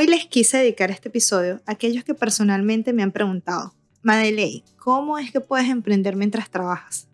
Hoy 0.00 0.06
les 0.06 0.24
quise 0.24 0.56
dedicar 0.56 0.90
este 0.90 1.10
episodio 1.10 1.60
a 1.66 1.72
aquellos 1.72 2.04
que 2.04 2.14
personalmente 2.14 2.94
me 2.94 3.02
han 3.02 3.12
preguntado, 3.12 3.74
Madeleine, 4.00 4.64
¿cómo 4.78 5.18
es 5.18 5.30
que 5.30 5.42
puedes 5.42 5.68
emprender 5.68 6.16
mientras 6.16 6.48
trabajas? 6.48 7.06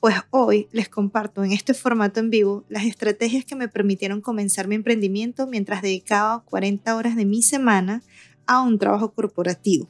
Pues 0.00 0.16
hoy 0.30 0.66
les 0.72 0.88
comparto 0.88 1.44
en 1.44 1.52
este 1.52 1.72
formato 1.72 2.18
en 2.18 2.30
vivo 2.30 2.64
las 2.68 2.84
estrategias 2.84 3.44
que 3.44 3.54
me 3.54 3.68
permitieron 3.68 4.20
comenzar 4.20 4.66
mi 4.66 4.74
emprendimiento 4.74 5.46
mientras 5.46 5.82
dedicaba 5.82 6.42
40 6.46 6.96
horas 6.96 7.14
de 7.14 7.26
mi 7.26 7.42
semana 7.42 8.02
a 8.44 8.60
un 8.60 8.80
trabajo 8.80 9.12
corporativo. 9.12 9.88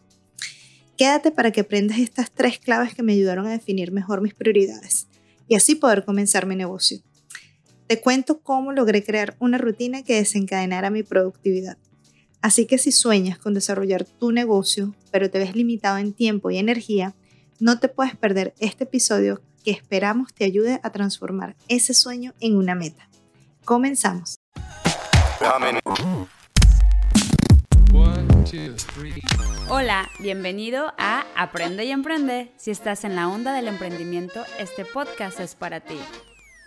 Quédate 0.99 1.31
para 1.31 1.53
que 1.53 1.63
aprendas 1.63 1.99
estas 1.99 2.31
tres 2.31 2.59
claves 2.59 2.95
que 2.95 3.03
me 3.03 3.15
ayudaron 3.15 3.47
a 3.47 3.53
definir 3.53 3.93
mejor 3.93 4.21
mis 4.21 4.35
prioridades 4.35 5.09
y 5.49 5.55
así 5.55 5.75
poder 5.75 6.05
comenzar 6.05 6.45
mi 6.45 6.55
negocio. 6.55 6.99
Te 7.87 7.99
cuento 8.03 8.43
cómo 8.43 8.73
logré 8.73 9.03
crear 9.03 9.37
una 9.39 9.57
rutina 9.57 10.03
que 10.03 10.17
desencadenara 10.17 10.91
mi 10.91 11.03
productividad. 11.03 11.79
Así 12.43 12.67
que 12.67 12.79
si 12.79 12.93
sueñas 12.93 13.39
con 13.39 13.55
desarrollar 13.55 14.05
tu 14.05 14.33
negocio, 14.33 14.95
pero 15.11 15.31
te 15.31 15.39
ves 15.39 15.57
limitado 15.57 15.99
en 15.99 16.13
tiempo 16.13 16.51
y 16.51 16.59
energía, 16.59 17.15
no 17.59 17.79
te 17.79 17.89
puedes 17.89 18.17
perder 18.17 18.55
este 18.61 18.85
episodio 18.85 19.41
que 19.65 19.71
esperamos 19.73 20.33
te 20.33 20.45
ayude 20.45 20.81
a 20.83 20.91
transformar 20.91 21.57
ese 21.69 21.95
sueño 21.95 22.35
en 22.41 22.57
una 22.57 22.75
meta. 22.75 23.09
Comenzamos. 23.65 24.37
Hola, 29.69 30.09
bienvenido 30.21 30.93
a 30.99 31.27
Aprende 31.35 31.85
y 31.85 31.91
Emprende. 31.91 32.53
Si 32.57 32.71
estás 32.71 33.03
en 33.03 33.17
la 33.17 33.29
onda 33.29 33.53
del 33.53 33.67
emprendimiento, 33.67 34.45
este 34.61 34.85
podcast 34.85 35.41
es 35.41 35.57
para 35.57 35.81
ti. 35.81 35.99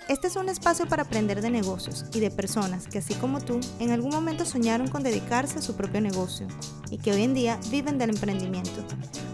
Este 0.10 0.26
es 0.26 0.36
un 0.38 0.50
espacio 0.50 0.88
para 0.88 1.04
aprender 1.04 1.40
de 1.40 1.52
negocios 1.52 2.04
y 2.16 2.20
de 2.20 2.32
personas 2.32 2.88
que, 2.88 2.98
así 2.98 3.14
como 3.14 3.42
tú, 3.42 3.60
en 3.80 3.92
algún 3.92 4.10
momento 4.10 4.44
soñaron 4.44 4.88
con 4.88 5.04
dedicarse 5.04 5.60
a 5.60 5.62
su 5.62 5.76
propio 5.76 6.02
negocio 6.02 6.48
y 6.90 6.98
que 6.98 7.12
hoy 7.12 7.22
en 7.22 7.36
día 7.36 7.60
viven 7.70 8.00
del 8.00 8.10
emprendimiento. 8.10 8.72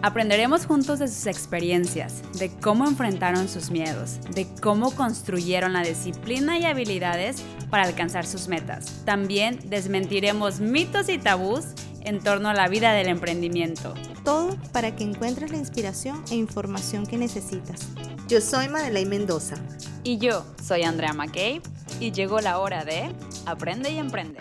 Aprenderemos 0.01 0.65
juntos 0.65 0.99
de 0.99 1.07
sus 1.07 1.27
experiencias, 1.27 2.23
de 2.37 2.51
cómo 2.59 2.85
enfrentaron 2.85 3.47
sus 3.47 3.71
miedos, 3.71 4.19
de 4.31 4.47
cómo 4.61 4.91
construyeron 4.91 5.71
la 5.71 5.81
disciplina 5.81 6.59
y 6.59 6.65
habilidades 6.65 7.37
para 7.69 7.83
alcanzar 7.83 8.25
sus 8.25 8.49
metas. 8.49 9.05
También 9.05 9.59
desmentiremos 9.69 10.59
mitos 10.59 11.07
y 11.07 11.19
tabús 11.19 11.67
en 12.05 12.23
torno 12.23 12.49
a 12.49 12.53
la 12.53 12.67
vida 12.69 12.93
del 12.93 13.07
emprendimiento. 13.07 13.93
Todo 14.23 14.57
para 14.71 14.95
que 14.95 15.03
encuentres 15.03 15.51
la 15.51 15.57
inspiración 15.57 16.23
e 16.31 16.35
información 16.35 17.05
que 17.05 17.17
necesitas. 17.17 17.89
Yo 18.27 18.41
soy 18.41 18.69
Madeleine 18.69 19.09
Mendoza. 19.09 19.55
Y 20.03 20.19
yo 20.19 20.45
soy 20.63 20.83
Andrea 20.83 21.13
McKay 21.13 21.61
y 21.99 22.11
llegó 22.11 22.39
la 22.39 22.59
hora 22.59 22.85
de 22.85 23.09
Aprende 23.47 23.89
y 23.91 23.97
Emprende. 23.97 24.39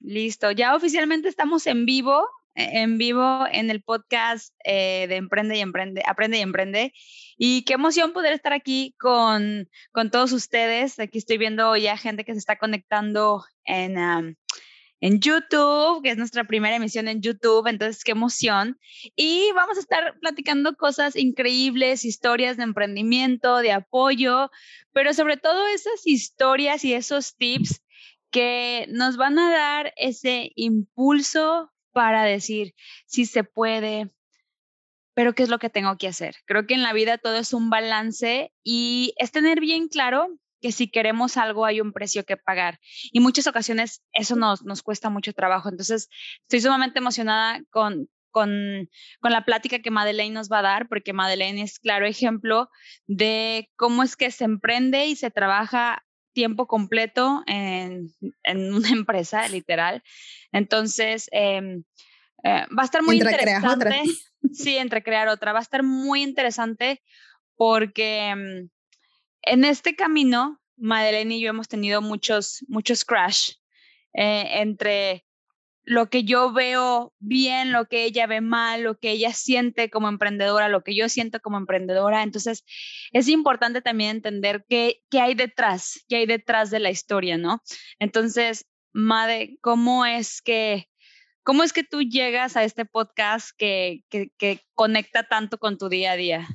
Listo, 0.00 0.50
ya 0.50 0.74
oficialmente 0.74 1.28
estamos 1.28 1.66
en 1.66 1.86
vivo, 1.86 2.26
e, 2.54 2.80
en 2.80 2.98
vivo 2.98 3.46
en 3.52 3.70
el 3.70 3.82
podcast 3.82 4.54
eh, 4.64 5.06
de 5.08 5.16
Emprende 5.16 5.56
y 5.58 5.60
Emprende, 5.60 6.02
Aprende 6.06 6.38
y 6.38 6.40
Emprende. 6.40 6.92
Y 7.36 7.62
qué 7.62 7.74
emoción 7.74 8.12
poder 8.12 8.32
estar 8.32 8.52
aquí 8.52 8.94
con, 8.98 9.68
con 9.92 10.10
todos 10.10 10.32
ustedes. 10.32 10.98
Aquí 10.98 11.18
estoy 11.18 11.38
viendo 11.38 11.76
ya 11.76 11.96
gente 11.96 12.24
que 12.24 12.32
se 12.32 12.38
está 12.38 12.56
conectando 12.56 13.44
en, 13.64 13.98
en 15.00 15.20
YouTube, 15.20 16.02
que 16.02 16.10
es 16.10 16.16
nuestra 16.16 16.44
primera 16.44 16.76
emisión 16.76 17.08
en 17.08 17.20
YouTube, 17.20 17.66
entonces 17.66 18.02
qué 18.04 18.12
emoción. 18.12 18.78
Y 19.14 19.50
vamos 19.54 19.76
a 19.76 19.80
estar 19.80 20.18
platicando 20.20 20.76
cosas 20.76 21.16
increíbles, 21.16 22.04
historias 22.04 22.56
de 22.56 22.62
emprendimiento, 22.62 23.58
de 23.58 23.72
apoyo, 23.72 24.50
pero 24.92 25.12
sobre 25.12 25.36
todo 25.36 25.66
esas 25.68 26.06
historias 26.06 26.84
y 26.84 26.94
esos 26.94 27.36
tips 27.36 27.82
que 28.30 28.86
nos 28.90 29.16
van 29.16 29.38
a 29.38 29.50
dar 29.50 29.92
ese 29.96 30.52
impulso 30.56 31.70
para 31.92 32.24
decir 32.24 32.74
si 33.06 33.24
se 33.24 33.44
puede, 33.44 34.10
pero 35.16 35.34
qué 35.34 35.42
es 35.42 35.48
lo 35.48 35.58
que 35.58 35.70
tengo 35.70 35.96
que 35.96 36.08
hacer. 36.08 36.36
Creo 36.44 36.66
que 36.66 36.74
en 36.74 36.82
la 36.82 36.92
vida 36.92 37.16
todo 37.16 37.36
es 37.36 37.54
un 37.54 37.70
balance 37.70 38.52
y 38.62 39.14
es 39.16 39.32
tener 39.32 39.60
bien 39.60 39.88
claro 39.88 40.28
que 40.60 40.72
si 40.72 40.90
queremos 40.90 41.38
algo 41.38 41.64
hay 41.64 41.80
un 41.80 41.94
precio 41.94 42.24
que 42.24 42.36
pagar. 42.36 42.78
Y 43.12 43.20
muchas 43.20 43.46
ocasiones 43.46 44.02
eso 44.12 44.36
nos, 44.36 44.62
nos 44.64 44.82
cuesta 44.82 45.08
mucho 45.08 45.32
trabajo. 45.32 45.70
Entonces, 45.70 46.10
estoy 46.42 46.60
sumamente 46.60 46.98
emocionada 46.98 47.62
con, 47.70 48.10
con, 48.30 48.90
con, 49.20 49.32
la 49.32 49.46
plática 49.46 49.78
que 49.78 49.90
Madeleine 49.90 50.34
nos 50.34 50.52
va 50.52 50.58
a 50.58 50.62
dar, 50.62 50.86
porque 50.86 51.14
Madeleine 51.14 51.62
es 51.62 51.78
claro 51.78 52.04
ejemplo 52.06 52.68
de 53.06 53.70
cómo 53.76 54.02
es 54.02 54.16
que 54.16 54.30
se 54.30 54.44
emprende 54.44 55.06
y 55.06 55.16
se 55.16 55.30
trabaja 55.30 56.04
tiempo 56.34 56.66
completo 56.66 57.42
en, 57.46 58.10
en 58.42 58.74
una 58.74 58.90
empresa, 58.90 59.48
literal. 59.48 60.02
Entonces, 60.52 61.30
em, 61.32 61.84
eh, 62.42 62.66
va 62.76 62.82
a 62.82 62.84
estar 62.84 63.02
muy 63.02 63.18
interesante. 63.18 64.02
Sí, 64.52 64.76
entre 64.76 65.02
crear 65.02 65.26
otra. 65.26 65.52
Va 65.52 65.58
a 65.58 65.62
estar 65.62 65.82
muy 65.82 66.22
interesante 66.22 67.02
porque 67.56 68.28
em, 68.28 68.68
en 69.42 69.64
este 69.64 69.96
camino, 69.96 70.60
Madeleine 70.76 71.36
y 71.36 71.40
yo 71.40 71.50
hemos 71.50 71.66
tenido 71.66 72.00
muchos, 72.00 72.64
muchos 72.68 73.04
crash 73.04 73.54
eh, 74.14 74.60
entre 74.60 75.26
lo 75.86 76.10
que 76.10 76.24
yo 76.24 76.52
veo 76.52 77.14
bien, 77.20 77.70
lo 77.70 77.86
que 77.86 78.04
ella 78.04 78.26
ve 78.26 78.40
mal, 78.40 78.82
lo 78.82 78.98
que 78.98 79.12
ella 79.12 79.32
siente 79.32 79.88
como 79.88 80.08
emprendedora, 80.08 80.68
lo 80.68 80.82
que 80.82 80.96
yo 80.96 81.08
siento 81.08 81.40
como 81.40 81.58
emprendedora. 81.58 82.24
Entonces, 82.24 82.64
es 83.12 83.28
importante 83.28 83.82
también 83.82 84.16
entender 84.16 84.64
qué, 84.68 85.02
qué 85.10 85.20
hay 85.20 85.34
detrás, 85.34 86.04
qué 86.08 86.16
hay 86.16 86.26
detrás 86.26 86.70
de 86.70 86.80
la 86.80 86.90
historia, 86.90 87.38
¿no? 87.38 87.62
Entonces, 88.00 88.66
Made, 88.92 89.58
¿cómo 89.60 90.06
es 90.06 90.42
que, 90.42 90.88
cómo 91.46 91.62
es 91.62 91.72
que 91.72 91.84
tú 91.84 92.02
llegas 92.02 92.56
a 92.56 92.64
este 92.64 92.84
podcast 92.84 93.50
que, 93.56 94.02
que, 94.10 94.32
que 94.36 94.60
conecta 94.74 95.28
tanto 95.28 95.58
con 95.58 95.78
tu 95.78 95.88
día 95.88 96.12
a 96.12 96.16
día? 96.16 96.48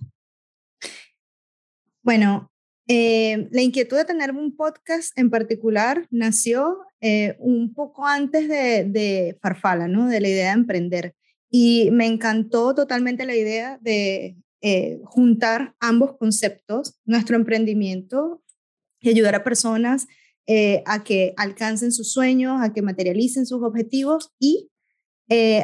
Bueno, 2.04 2.52
eh, 2.88 3.48
la 3.52 3.62
inquietud 3.62 3.96
de 3.96 4.04
tener 4.04 4.32
un 4.32 4.54
podcast 4.58 5.18
en 5.18 5.30
particular 5.30 6.08
nació 6.12 6.80
eh, 7.00 7.38
un 7.40 7.74
poco 7.74 8.06
antes 8.06 8.50
de, 8.50 9.38
Farfala, 9.42 9.88
¿no? 9.88 10.10
de 10.10 10.20
la 10.20 10.28
idea 10.28 10.48
de 10.48 10.60
emprender. 10.60 11.16
Y 11.50 11.90
me 11.92 12.06
encantó 12.06 12.76
totalmente 12.76 13.26
la 13.26 13.36
idea 13.36 13.78
de 13.82 14.36
eh, 14.60 15.00
juntar 15.06 15.74
ambos 15.80 16.18
conceptos, 16.18 17.00
nuestro 17.06 17.38
emprendimiento 17.38 18.44
y 19.00 19.08
ayudar 19.08 19.36
a 19.36 19.44
personas 19.46 20.08
a 20.86 21.04
que 21.06 21.34
alcancen 21.38 21.94
sus 21.94 22.12
sueños, 22.12 22.62
a 22.62 22.74
que 22.74 22.82
materialicen 22.82 23.46
sus 23.46 23.64
objetivos 23.64 24.34
y 24.38 24.71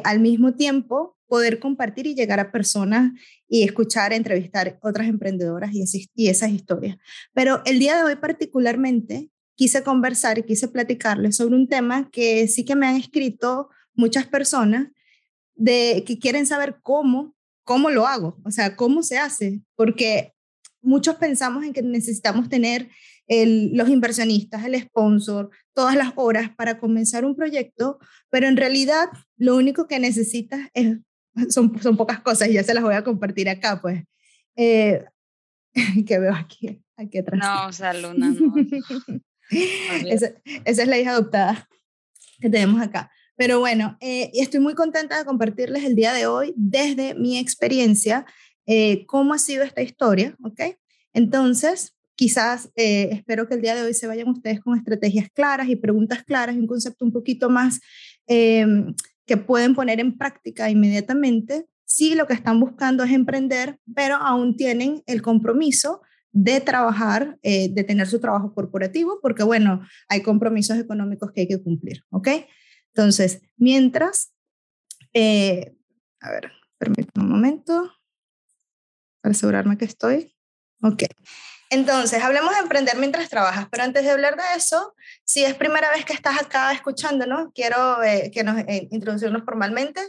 al 0.04 0.20
mismo 0.20 0.54
tiempo 0.54 1.18
poder 1.28 1.60
compartir 1.60 2.08
y 2.08 2.16
llegar 2.16 2.40
a 2.40 2.52
personas 2.52 3.12
y 3.48 3.64
escuchar, 3.64 4.14
entrevistar 4.14 4.80
otras 4.82 5.08
emprendedoras 5.08 5.72
y, 5.74 5.84
y 6.16 6.30
esas 6.30 6.52
historias. 6.52 6.98
Pero 7.34 7.62
el 7.66 7.80
día 7.80 7.98
de 7.98 8.04
hoy 8.04 8.16
particularmente 8.16 9.30
quise 9.56 9.84
conversar 9.84 10.38
y 10.38 10.44
quise 10.44 10.68
platicarles 10.68 11.38
sobre 11.38 11.56
un 11.56 11.68
tema 11.68 12.10
que 12.12 12.48
sí 12.48 12.64
que 12.64 12.76
me 12.76 12.88
han 12.88 12.96
escrito 12.96 13.70
muchas 13.94 14.28
personas 14.28 14.88
de 15.56 16.04
que 16.06 16.20
quieren 16.20 16.46
saber 16.46 16.78
cómo, 16.84 17.36
cómo 17.64 17.90
lo 17.90 18.06
hago, 18.06 18.38
o 18.46 18.52
sea, 18.52 18.76
cómo 18.76 19.02
se 19.02 19.18
hace, 19.18 19.62
porque 19.76 20.34
muchos 20.82 21.16
pensamos 21.16 21.66
en 21.66 21.74
que 21.74 21.82
necesitamos 21.82 22.48
tener 22.48 22.90
el, 23.28 23.76
los 23.76 23.90
inversionistas, 23.90 24.66
el 24.66 24.80
sponsor, 24.82 25.50
todas 25.74 25.96
las 25.96 26.14
horas 26.16 26.50
para 26.56 26.80
comenzar 26.80 27.26
un 27.26 27.36
proyecto, 27.36 28.00
pero 28.30 28.48
en 28.48 28.58
realidad 28.58 29.10
lo 29.38 29.56
único 29.56 29.88
que 29.88 30.00
necesitas 30.00 30.70
es 30.74 30.98
son, 31.50 31.80
son 31.82 31.98
pocas 31.98 32.22
cosas 32.22 32.50
y 32.50 32.54
ya 32.54 32.64
se 32.64 32.74
las 32.74 32.84
voy 32.84 32.96
a 32.96 33.04
compartir 33.04 33.50
acá, 33.50 33.82
pues. 33.82 34.04
Eh, 34.56 35.04
que 36.08 36.20
veo 36.20 36.34
aquí, 36.34 36.82
aquí 36.96 37.20
atrás. 37.20 37.40
No, 37.40 37.68
o 37.68 37.72
sea, 37.72 37.94
Luna, 37.94 38.30
no. 38.30 38.54
esa, 39.50 40.32
esa, 40.66 40.82
es 40.82 40.88
la 40.88 40.98
hija 40.98 41.12
adoptada 41.12 41.68
que 42.40 42.50
tenemos 42.50 42.82
acá. 42.82 43.12
Pero 43.36 43.60
bueno, 43.60 43.98
eh, 44.02 44.32
estoy 44.34 44.60
muy 44.60 44.74
contenta 44.74 45.18
de 45.18 45.26
compartirles 45.26 45.84
el 45.84 45.96
día 45.96 46.14
de 46.14 46.26
hoy 46.26 46.54
desde 46.58 47.14
mi 47.14 47.38
experiencia 47.38 48.26
eh, 48.66 49.06
cómo 49.06 49.34
ha 49.34 49.38
sido 49.38 49.64
esta 49.64 49.82
historia, 49.82 50.36
¿ok? 50.44 50.62
Entonces, 51.14 51.96
quizás 52.18 52.72
eh, 52.76 53.10
espero 53.12 53.48
que 53.48 53.54
el 53.54 53.62
día 53.62 53.76
de 53.76 53.84
hoy 53.84 53.94
se 53.94 54.08
vayan 54.08 54.28
ustedes 54.28 54.60
con 54.60 54.78
estrategias 54.78 55.30
claras 55.34 55.70
y 55.70 55.76
preguntas 55.76 56.24
claras 56.24 56.56
y 56.56 56.60
un 56.60 56.68
concepto 56.68 57.06
un 57.06 57.14
poquito 57.14 57.50
más 57.50 57.80
em, 58.26 58.96
que 59.26 59.38
pueden 59.38 59.76
poner 59.76 60.00
en 60.00 60.18
práctica 60.18 60.70
inmediatamente 60.70 61.68
si 61.86 62.16
lo 62.16 62.28
que 62.28 62.34
están 62.34 62.60
buscando 62.60 63.04
es 63.04 63.12
emprender, 63.12 63.80
pero 63.96 64.16
aún 64.16 64.58
tienen 64.58 65.04
el 65.06 65.22
compromiso 65.22 66.02
de 66.34 66.60
trabajar, 66.60 67.38
eh, 67.44 67.70
de 67.70 67.84
tener 67.84 68.08
su 68.08 68.20
trabajo 68.20 68.54
corporativo, 68.54 69.20
porque 69.22 69.44
bueno, 69.44 69.82
hay 70.10 70.22
compromisos 70.22 70.78
económicos 70.78 71.32
que 71.32 71.42
hay 71.42 71.48
que 71.48 71.64
cumplir, 71.64 72.04
¿ok? 72.10 72.30
Entonces, 72.94 73.42
mientras, 73.56 74.34
eh, 75.14 75.76
a 76.20 76.32
ver, 76.32 76.52
permítame 76.78 77.26
un 77.26 77.32
momento 77.32 77.92
para 79.22 79.32
asegurarme 79.32 79.78
que 79.78 79.86
estoy 79.86 80.37
Ok. 80.82 81.04
Entonces, 81.70 82.24
hablemos 82.24 82.54
de 82.54 82.62
emprender 82.62 82.96
mientras 82.98 83.28
trabajas, 83.28 83.68
pero 83.70 83.84
antes 83.84 84.04
de 84.04 84.12
hablar 84.12 84.38
de 84.38 84.44
eso, 84.56 84.96
si 85.26 85.44
es 85.44 85.54
primera 85.54 85.90
vez 85.92 86.06
que 86.06 86.14
estás 86.14 86.40
acá 86.40 86.72
escuchándonos, 86.72 87.50
quiero 87.54 88.02
eh, 88.04 88.32
que 88.34 88.44
nos 88.44 88.60
eh, 88.60 88.88
introducirnos 88.92 89.44
formalmente. 89.44 90.02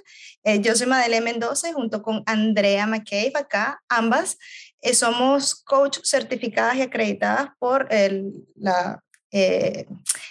Eh, 0.44 0.61
yo 0.61 0.76
soy 0.76 0.87
Madeleine 0.87 1.25
Mendoza 1.25 1.73
junto 1.73 2.00
con 2.00 2.23
Andrea 2.26 2.87
McCabe 2.87 3.32
acá, 3.35 3.82
ambas 3.88 4.38
somos 4.93 5.56
coach 5.65 5.99
certificadas 6.05 6.76
y 6.76 6.82
acreditadas 6.82 7.49
por 7.59 7.88
el, 7.91 8.32
la, 8.55 9.03
el 9.32 9.87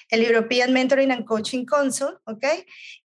European 0.10 0.72
Mentoring 0.72 1.12
and 1.12 1.25
Coaching 1.25 1.66
Council, 1.66 2.07
¿ok? 2.24 2.45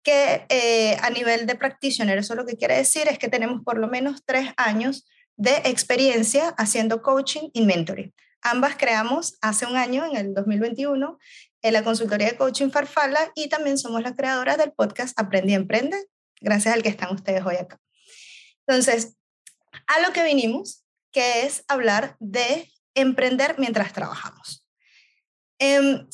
Que 0.01 0.97
a 0.99 1.09
nivel 1.11 1.45
de 1.45 1.53
practitioner, 1.53 2.17
eso 2.17 2.33
lo 2.33 2.43
que 2.43 2.57
quiere 2.57 2.77
decir 2.77 3.07
es 3.07 3.19
que 3.19 3.27
tenemos 3.27 3.61
por 3.63 3.77
lo 3.77 3.87
menos 3.87 4.23
tres 4.25 4.49
años 4.57 5.05
de 5.37 5.55
experiencia 5.65 6.49
haciendo 6.57 7.01
coaching 7.01 7.49
y 7.53 7.65
mentoring. 7.65 8.13
Ambas 8.41 8.75
creamos 8.75 9.37
hace 9.41 9.65
un 9.65 9.75
año, 9.75 10.05
en 10.05 10.17
el 10.17 10.33
2021, 10.33 11.17
en 11.61 11.73
la 11.73 11.83
consultoría 11.83 12.27
de 12.27 12.37
coaching 12.37 12.69
Farfala 12.69 13.31
y 13.35 13.49
también 13.49 13.77
somos 13.77 14.01
las 14.01 14.15
creadoras 14.15 14.57
del 14.57 14.71
podcast 14.71 15.19
Aprende 15.19 15.53
y 15.53 15.55
Emprende, 15.55 15.97
gracias 16.41 16.73
al 16.73 16.83
que 16.83 16.89
están 16.89 17.13
ustedes 17.13 17.45
hoy 17.45 17.55
acá. 17.55 17.79
Entonces, 18.65 19.15
a 19.87 19.99
lo 20.01 20.11
que 20.11 20.23
vinimos, 20.23 20.83
que 21.11 21.45
es 21.45 21.63
hablar 21.67 22.15
de 22.19 22.71
emprender 22.95 23.55
mientras 23.57 23.93
trabajamos. 23.93 24.65
Em, 25.59 26.07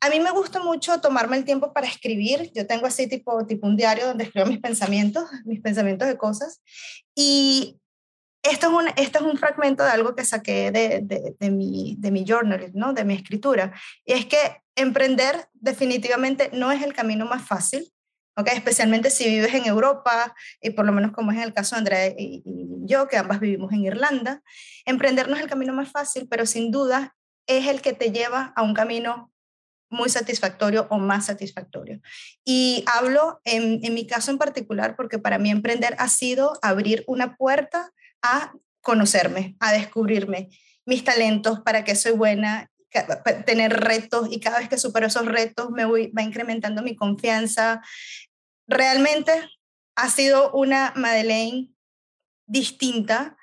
a 0.00 0.10
mí 0.10 0.20
me 0.20 0.30
gusta 0.30 0.62
mucho 0.62 1.00
tomarme 1.00 1.36
el 1.36 1.44
tiempo 1.44 1.72
para 1.72 1.86
escribir. 1.86 2.50
Yo 2.54 2.66
tengo 2.66 2.86
así 2.86 3.08
tipo, 3.08 3.44
tipo 3.46 3.66
un 3.66 3.76
diario 3.76 4.06
donde 4.06 4.24
escribo 4.24 4.46
mis 4.46 4.60
pensamientos, 4.60 5.24
mis 5.44 5.60
pensamientos 5.60 6.08
de 6.08 6.16
cosas. 6.16 6.62
Y 7.14 7.80
esto 8.42 8.66
es, 8.68 8.72
un, 8.72 8.88
esto 8.96 9.18
es 9.20 9.24
un 9.24 9.38
fragmento 9.38 9.84
de 9.84 9.90
algo 9.90 10.16
que 10.16 10.24
saqué 10.24 10.70
de, 10.70 11.00
de, 11.02 11.36
de, 11.38 11.50
mi, 11.50 11.96
de 11.98 12.10
mi 12.10 12.24
journal, 12.24 12.70
¿no? 12.74 12.92
de 12.92 13.04
mi 13.04 13.14
escritura. 13.14 13.72
Y 14.04 14.14
es 14.14 14.26
que 14.26 14.62
emprender 14.74 15.48
definitivamente 15.54 16.50
no 16.52 16.72
es 16.72 16.82
el 16.82 16.92
camino 16.92 17.24
más 17.24 17.46
fácil, 17.46 17.92
¿okay? 18.36 18.56
especialmente 18.56 19.10
si 19.10 19.28
vives 19.28 19.54
en 19.54 19.66
Europa, 19.66 20.34
y 20.60 20.70
por 20.70 20.84
lo 20.84 20.92
menos 20.92 21.12
como 21.12 21.30
es 21.30 21.38
en 21.38 21.44
el 21.44 21.54
caso 21.54 21.76
de 21.76 21.80
Andrea 21.80 22.08
y, 22.08 22.42
y 22.44 22.66
yo, 22.84 23.06
que 23.06 23.16
ambas 23.16 23.38
vivimos 23.38 23.72
en 23.72 23.84
Irlanda. 23.84 24.42
Emprender 24.84 25.28
no 25.28 25.36
es 25.36 25.42
el 25.42 25.48
camino 25.48 25.72
más 25.72 25.90
fácil, 25.90 26.26
pero 26.28 26.44
sin 26.44 26.72
duda 26.72 27.14
es 27.46 27.68
el 27.68 27.80
que 27.80 27.92
te 27.92 28.10
lleva 28.10 28.52
a 28.56 28.62
un 28.62 28.74
camino 28.74 29.32
muy 29.88 30.08
satisfactorio 30.08 30.86
o 30.90 30.98
más 30.98 31.26
satisfactorio. 31.26 32.00
Y 32.44 32.82
hablo 32.92 33.40
en, 33.44 33.84
en, 33.84 33.94
mi 33.94 34.06
caso 34.06 34.30
en 34.30 34.38
particular 34.38 34.96
porque 34.96 35.18
para 35.18 35.38
mí 35.38 35.50
emprender 35.50 35.94
ha 35.98 36.08
sido 36.08 36.58
abrir 36.62 37.04
una 37.06 37.36
puerta 37.36 37.92
a 38.22 38.52
conocerme, 38.80 39.56
a 39.60 39.72
descubrirme 39.72 40.50
mis 40.84 41.04
talentos, 41.04 41.60
para 41.60 41.84
qué 41.84 41.94
soy 41.94 42.12
buena, 42.12 42.70
tener 43.46 43.72
retos 43.72 44.28
y 44.30 44.40
cada 44.40 44.58
vez 44.58 44.68
que 44.68 44.78
supero 44.78 45.06
esos 45.06 45.26
retos 45.26 45.70
me 45.70 45.84
voy, 45.84 46.10
va 46.10 46.22
incrementando 46.22 46.82
mi 46.82 46.94
confianza. 46.96 47.80
Realmente 48.66 49.32
ha 49.96 50.10
sido 50.10 50.52
una 50.52 50.92
Madeleine 50.96 51.70
distinta 52.46 53.36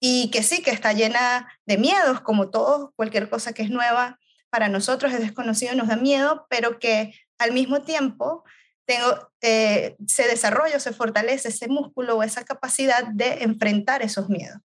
y 0.00 0.30
que 0.30 0.42
sí, 0.42 0.62
que 0.62 0.70
está 0.70 0.92
llena 0.92 1.48
de 1.66 1.78
miedos, 1.78 2.20
como 2.20 2.50
todo, 2.50 2.92
cualquier 2.96 3.28
cosa 3.28 3.52
que 3.52 3.62
es 3.62 3.70
nueva 3.70 4.18
para 4.50 4.68
nosotros 4.68 5.12
es 5.12 5.20
desconocido, 5.20 5.74
nos 5.74 5.88
da 5.88 5.96
miedo, 5.96 6.46
pero 6.48 6.78
que 6.78 7.14
al 7.38 7.52
mismo 7.52 7.82
tiempo 7.82 8.44
tengo, 8.86 9.30
eh, 9.42 9.96
se 10.06 10.26
desarrolla, 10.28 10.80
se 10.80 10.92
fortalece 10.92 11.48
ese 11.48 11.68
músculo 11.68 12.16
o 12.16 12.22
esa 12.22 12.44
capacidad 12.44 13.04
de 13.04 13.42
enfrentar 13.42 14.02
esos 14.02 14.28
miedos. 14.28 14.60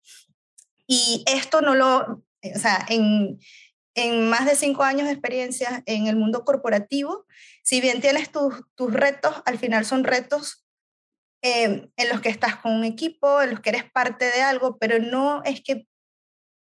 Y 0.86 1.24
esto 1.26 1.62
no 1.62 1.74
lo, 1.74 2.22
o 2.42 2.58
sea, 2.58 2.84
en, 2.88 3.38
en 3.94 4.28
más 4.28 4.44
de 4.46 4.56
cinco 4.56 4.82
años 4.82 5.06
de 5.06 5.12
experiencia 5.12 5.82
en 5.86 6.06
el 6.06 6.16
mundo 6.16 6.44
corporativo, 6.44 7.26
si 7.62 7.80
bien 7.80 8.00
tienes 8.00 8.30
tus, 8.30 8.54
tus 8.74 8.92
retos, 8.92 9.42
al 9.46 9.58
final 9.58 9.84
son 9.84 10.04
retos 10.04 10.66
eh, 11.42 11.88
en 11.96 12.08
los 12.08 12.20
que 12.20 12.28
estás 12.28 12.56
con 12.56 12.72
un 12.72 12.84
equipo, 12.84 13.40
en 13.40 13.50
los 13.50 13.60
que 13.60 13.70
eres 13.70 13.90
parte 13.90 14.26
de 14.26 14.42
algo, 14.42 14.78
pero 14.78 14.98
no 14.98 15.42
es 15.44 15.62
que, 15.62 15.86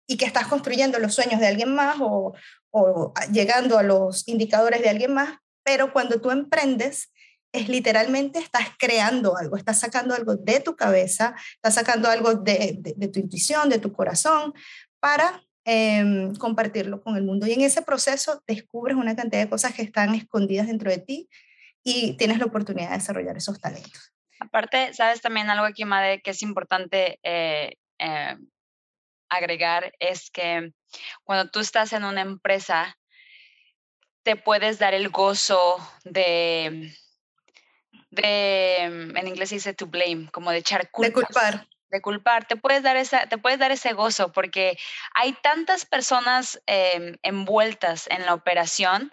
y 0.07 0.17
que 0.17 0.25
estás 0.25 0.47
construyendo 0.47 0.99
los 0.99 1.15
sueños 1.15 1.41
de 1.41 1.49
alguien 1.49 1.75
más 1.75 1.97
o, 2.01 2.35
o 2.71 3.13
llegando 3.33 3.79
a 3.79 3.83
los 3.83 4.29
indicadores 4.29 4.81
de 4.81 4.89
alguien 4.89 5.15
más, 5.15 5.39
pero 5.65 5.93
cuando 5.93 6.21
tú 6.21 6.31
emprendes, 6.31 7.11
es 7.53 7.69
literalmente 7.69 8.39
estás 8.39 8.69
creando 8.79 9.37
algo, 9.37 9.57
estás 9.57 9.81
sacando 9.81 10.15
algo 10.15 10.37
de 10.37 10.61
tu 10.61 10.77
cabeza, 10.77 11.35
estás 11.55 11.75
sacando 11.75 12.09
algo 12.09 12.35
de, 12.35 12.81
tu 13.13 13.21
intuición, 13.21 13.69
de 13.69 13.79
tu 13.79 13.93
corazón, 13.93 14.53
para 15.01 15.43
em, 15.65 16.35
compartirlo 16.37 17.01
con 17.01 17.17
el 17.17 17.25
mundo. 17.25 17.47
Y 17.47 17.53
en 17.53 17.63
ese 17.63 17.83
proceso 17.83 18.43
descubres 18.47 18.97
una 18.97 19.17
cantidad 19.17 19.43
de 19.43 19.49
cosas 19.51 19.75
que 19.75 19.83
están 19.83 20.15
escondidas 20.15 20.67
dentro 20.67 20.91
de 20.91 20.99
ti 20.99 21.29
y 21.83 22.17
tienes 22.17 22.39
la 22.39 22.47
oportunidad 22.47 22.91
de 22.91 22.99
desarrollar 22.99 23.37
esos 23.37 23.61
talentos. 23.61 24.13
Aparte, 24.41 24.93
sabes 24.95 25.21
también 25.21 25.51
algo 25.51 25.65
aquí, 25.65 25.85
Made, 25.85 26.21
que 26.21 26.31
es 26.31 26.43
importante 26.43 27.19
eh, 27.23 27.75
eh, 27.99 28.37
agregar, 29.29 29.93
es 29.99 30.31
que 30.31 30.73
cuando 31.25 31.51
tú 31.51 31.61
estás 31.61 31.93
en 31.93 32.05
una 32.05 32.21
empresa, 32.21 32.97
te 34.23 34.37
puedes 34.37 34.79
dar 34.79 34.95
el 34.95 35.09
gozo 35.09 35.77
de 36.05 36.93
de, 38.23 38.77
en 38.83 39.29
inglés 39.29 39.51
se 39.51 39.57
dice 39.57 39.75
to 39.75 39.87
blame, 39.87 40.29
como 40.33 40.51
de 40.51 40.59
echar 40.59 40.91
culpa. 40.91 41.09
De 41.09 41.13
culpar. 41.13 41.69
De 41.91 42.03
culpar, 42.03 42.45
te 42.45 42.57
puedes 42.57 42.83
dar, 42.83 42.99
esa, 42.99 43.29
te 43.29 43.39
puedes 43.39 43.59
dar 43.59 43.71
ese 43.71 43.95
gozo 43.95 44.31
porque 44.31 44.79
hay 45.15 45.33
tantas 45.33 45.87
personas 45.87 46.61
em, 46.67 47.17
envueltas 47.23 48.09
en 48.11 48.27
la 48.27 48.35
operación 48.35 49.11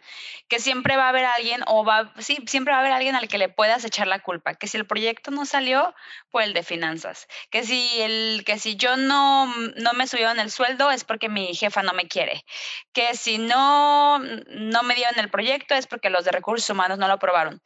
que 0.50 0.60
siempre 0.60 0.98
va 0.98 1.06
a 1.06 1.10
haber 1.10 1.24
alguien 1.24 1.62
o 1.68 1.86
va, 1.86 2.14
sí, 2.20 2.44
siempre 2.48 2.74
va 2.74 2.80
a 2.80 2.82
haber 2.82 2.92
alguien 2.92 3.16
al 3.16 3.30
que 3.30 3.38
le 3.38 3.48
puedas 3.48 3.86
echar 3.86 4.08
la 4.08 4.20
culpa, 4.20 4.56
que 4.56 4.68
si 4.68 4.76
el 4.76 4.86
proyecto 4.86 5.32
no 5.32 5.46
salió, 5.46 5.96
fue 6.30 6.44
el 6.44 6.54
de 6.54 6.64
finanzas, 6.64 7.30
que 7.50 7.64
si, 7.64 8.02
el, 8.02 8.44
que 8.46 8.60
si 8.60 8.76
yo 8.76 8.98
no, 8.98 9.48
no 9.48 9.94
me 9.94 10.04
en 10.12 10.40
el 10.40 10.52
sueldo 10.52 10.92
es 10.92 11.06
porque 11.06 11.30
mi 11.30 11.56
jefa 11.56 11.82
no 11.82 11.94
me 11.94 12.10
quiere, 12.10 12.44
que 12.92 13.16
si 13.16 13.38
no, 13.38 14.20
no 14.20 14.84
me 14.84 14.96
dieron 14.96 15.18
el 15.18 15.30
proyecto 15.30 15.76
es 15.76 15.88
porque 15.88 16.10
los 16.10 16.26
de 16.26 16.32
recursos 16.32 16.70
humanos 16.70 16.98
no 16.98 17.08
lo 17.08 17.14
aprobaron 17.14 17.62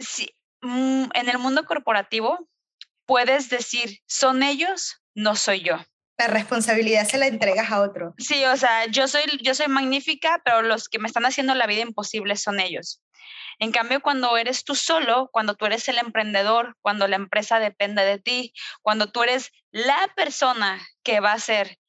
sí, 0.00 0.34
mm, 0.62 1.04
en 1.14 1.28
el 1.28 1.38
mundo 1.38 1.64
corporativo 1.64 2.48
puedes 3.06 3.48
decir, 3.50 4.00
son 4.06 4.42
ellos, 4.42 5.02
no 5.14 5.36
soy 5.36 5.60
yo. 5.60 5.76
La 6.18 6.26
responsabilidad 6.26 7.08
se 7.08 7.18
la 7.18 7.26
entregas 7.26 7.70
a 7.70 7.80
otro. 7.80 8.14
Sí, 8.18 8.44
o 8.44 8.56
sea, 8.56 8.86
yo 8.86 9.08
soy, 9.08 9.22
yo 9.42 9.54
soy 9.54 9.68
magnífica, 9.68 10.40
pero 10.44 10.62
los 10.62 10.88
que 10.88 10.98
me 10.98 11.08
están 11.08 11.24
haciendo 11.24 11.54
la 11.54 11.66
vida 11.66 11.80
imposible 11.80 12.36
son 12.36 12.60
ellos. 12.60 13.02
En 13.58 13.72
cambio, 13.72 14.00
cuando 14.00 14.36
eres 14.36 14.64
tú 14.64 14.74
solo, 14.74 15.28
cuando 15.32 15.54
tú 15.54 15.66
eres 15.66 15.88
el 15.88 15.98
emprendedor, 15.98 16.76
cuando 16.82 17.08
la 17.08 17.16
empresa 17.16 17.58
depende 17.58 18.04
de 18.04 18.18
ti, 18.18 18.52
cuando 18.82 19.10
tú 19.10 19.22
eres 19.22 19.50
la 19.70 20.12
persona 20.14 20.80
que 21.02 21.20
va 21.20 21.32
a 21.32 21.36
hacer 21.36 21.79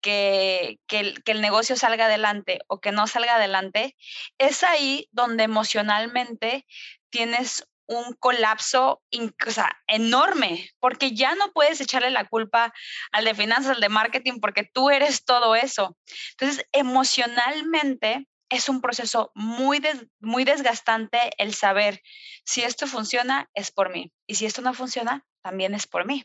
que, 0.00 0.78
que, 0.86 1.00
el, 1.00 1.22
que, 1.22 1.32
el, 1.32 1.40
negocio 1.40 1.76
salga 1.76 2.06
adelante 2.06 2.60
o 2.68 2.80
que 2.80 2.92
no 2.92 3.06
salga 3.06 3.36
adelante, 3.36 3.96
es 4.38 4.62
ahí 4.62 5.08
donde 5.12 5.44
emocionalmente 5.44 6.66
tienes 7.10 7.64
un 7.88 8.12
colapso 8.12 9.02
o 9.46 9.50
sea, 9.50 9.72
enorme, 9.86 10.70
porque 10.78 11.14
ya 11.14 11.34
no 11.34 11.52
puedes 11.52 11.80
echarle 11.80 12.10
la 12.10 12.26
culpa 12.26 12.72
al 13.12 13.24
de 13.24 13.34
finanzas, 13.34 13.76
al 13.76 13.80
de 13.80 13.88
marketing, 13.88 14.40
porque 14.40 14.62
tú 14.62 14.90
eres 14.90 15.24
todo 15.24 15.56
eso. 15.56 15.96
Entonces, 16.32 16.66
emocionalmente 16.72 18.28
es 18.50 18.68
un 18.68 18.80
proceso 18.82 19.32
muy, 19.34 19.82
muy 20.20 20.44
desgastante 20.44 21.30
el 21.38 21.54
saber 21.54 22.02
si 22.44 22.62
esto 22.62 22.86
funciona, 22.86 23.48
es 23.54 23.70
por 23.70 23.90
mí, 23.90 24.12
y 24.26 24.34
si 24.34 24.46
esto 24.46 24.60
no 24.60 24.74
funciona, 24.74 25.24
también 25.42 25.74
es 25.74 25.86
por 25.86 26.06
mí. 26.06 26.24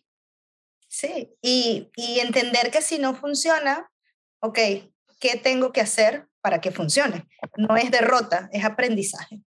Sí, 0.93 1.35
y, 1.41 1.89
y 1.95 2.19
entender 2.19 2.69
que 2.69 2.83
si 2.83 2.99
no 2.99 3.15
funciona, 3.15 3.89
ok, 4.41 4.59
¿qué 5.19 5.37
tengo 5.41 5.71
que 5.71 5.81
hacer 5.81 6.27
para 6.39 6.61
que 6.61 6.69
funcione? 6.69 7.27
No 7.57 7.75
es 7.77 7.89
derrota, 7.89 8.47
es 8.53 8.63
aprendizaje. 8.63 9.41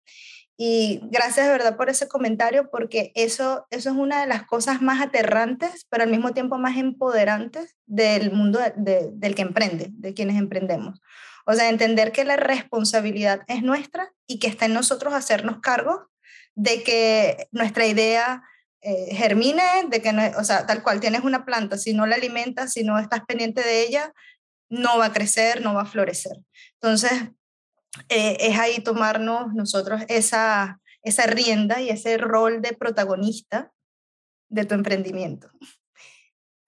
Y 0.56 1.02
gracias 1.04 1.46
de 1.46 1.52
verdad 1.52 1.76
por 1.76 1.88
ese 1.88 2.08
comentario, 2.08 2.68
porque 2.68 3.12
eso, 3.14 3.64
eso 3.70 3.90
es 3.90 3.96
una 3.96 4.20
de 4.22 4.26
las 4.26 4.42
cosas 4.42 4.82
más 4.82 5.00
aterrantes, 5.00 5.86
pero 5.88 6.02
al 6.02 6.10
mismo 6.10 6.32
tiempo 6.32 6.58
más 6.58 6.76
empoderantes 6.78 7.76
del 7.86 8.32
mundo 8.32 8.58
del 8.74 9.34
que 9.36 9.42
emprende, 9.42 9.90
de 9.92 10.14
quienes 10.14 10.38
emprendemos. 10.38 11.00
O 11.46 11.52
sea, 11.52 11.68
entender 11.68 12.10
que 12.10 12.24
la 12.24 12.36
responsabilidad 12.36 13.42
es 13.46 13.62
nuestra 13.62 14.12
y 14.26 14.40
que 14.40 14.48
está 14.48 14.64
en 14.64 14.74
nosotros 14.74 15.14
hacernos 15.14 15.60
cargo 15.60 16.08
de 16.56 16.82
que 16.82 17.46
nuestra 17.52 17.86
idea 17.86 18.42
eh, 18.82 19.14
germine, 19.14 19.86
de 19.88 20.00
que, 20.00 20.12
no, 20.12 20.22
o 20.38 20.44
sea, 20.44 20.66
tal 20.66 20.82
cual 20.82 21.00
tienes 21.00 21.22
una 21.22 21.44
planta, 21.44 21.78
si 21.78 21.92
no 21.92 22.06
la 22.06 22.16
alimentas, 22.16 22.72
si 22.72 22.84
no 22.84 22.98
estás 22.98 23.20
pendiente 23.26 23.62
de 23.62 23.82
ella, 23.82 24.12
no 24.68 24.98
va 24.98 25.06
a 25.06 25.12
crecer, 25.12 25.62
no 25.62 25.74
va 25.74 25.82
a 25.82 25.86
florecer. 25.86 26.38
Entonces, 26.74 27.12
eh, 28.08 28.36
es 28.40 28.58
ahí 28.58 28.80
tomarnos 28.80 29.54
nosotros 29.54 30.02
esa, 30.08 30.80
esa 31.02 31.26
rienda 31.26 31.80
y 31.80 31.90
ese 31.90 32.18
rol 32.18 32.60
de 32.62 32.72
protagonista 32.72 33.72
de 34.48 34.64
tu 34.64 34.74
emprendimiento. 34.74 35.50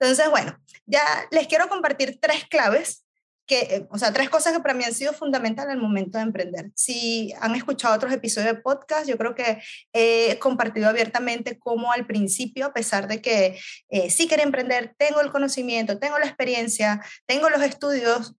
Entonces, 0.00 0.30
bueno, 0.30 0.58
ya 0.86 1.02
les 1.30 1.46
quiero 1.48 1.68
compartir 1.68 2.18
tres 2.20 2.44
claves 2.48 3.04
que, 3.48 3.60
eh, 3.60 3.86
o 3.90 3.98
sea, 3.98 4.12
tres 4.12 4.28
cosas 4.28 4.52
que 4.52 4.60
para 4.60 4.74
mí 4.74 4.84
han 4.84 4.94
sido 4.94 5.12
fundamentales 5.14 5.72
al 5.72 5.80
momento 5.80 6.18
de 6.18 6.24
emprender. 6.24 6.70
Si 6.76 7.32
han 7.40 7.54
escuchado 7.54 7.94
otros 7.94 8.12
episodios 8.12 8.54
de 8.54 8.60
podcast, 8.60 9.08
yo 9.08 9.16
creo 9.16 9.34
que 9.34 9.60
he 9.92 10.38
compartido 10.38 10.88
abiertamente 10.88 11.58
cómo 11.58 11.90
al 11.90 12.06
principio, 12.06 12.66
a 12.66 12.72
pesar 12.74 13.08
de 13.08 13.22
que 13.22 13.58
eh, 13.88 14.10
sí 14.10 14.28
quería 14.28 14.44
emprender, 14.44 14.94
tengo 14.98 15.22
el 15.22 15.32
conocimiento, 15.32 15.98
tengo 15.98 16.18
la 16.18 16.26
experiencia, 16.26 17.02
tengo 17.26 17.48
los 17.48 17.62
estudios, 17.62 18.34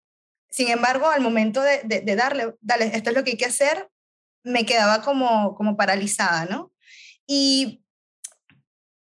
sin 0.51 0.69
embargo, 0.69 1.09
al 1.09 1.21
momento 1.21 1.61
de, 1.61 1.81
de, 1.83 2.15
darle, 2.15 2.53
dale, 2.61 2.91
esto 2.93 3.09
es 3.09 3.15
lo 3.15 3.23
que 3.23 3.31
hay 3.31 3.37
que 3.37 3.45
hacer, 3.45 3.89
me 4.43 4.65
quedaba 4.65 5.01
como, 5.01 5.55
como 5.55 5.75
paralizada, 5.75 6.45
¿no? 6.45 6.71
Y 7.27 7.83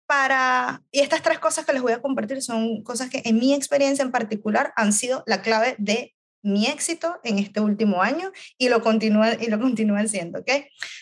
para, 0.07 0.81
y 0.91 1.01
estas 1.01 1.21
tres 1.21 1.37
cosas 1.37 1.65
que 1.65 1.73
les 1.73 1.81
voy 1.81 1.91
a 1.91 2.01
compartir 2.01 2.41
son 2.41 2.81
cosas 2.83 3.09
que 3.09 3.21
en 3.25 3.37
mi 3.37 3.53
experiencia 3.53 4.03
en 4.03 4.11
particular 4.11 4.73
han 4.75 4.93
sido 4.93 5.23
la 5.27 5.41
clave 5.41 5.75
de 5.77 6.15
mi 6.41 6.67
éxito 6.67 7.19
en 7.23 7.39
este 7.39 7.59
último 7.59 8.01
año 8.01 8.31
y 8.57 8.69
lo 8.69 8.81
continúan, 8.81 9.41
y 9.41 9.47
lo 9.47 9.59
continúan 9.59 10.07
siendo, 10.07 10.39
¿ok? 10.39 10.49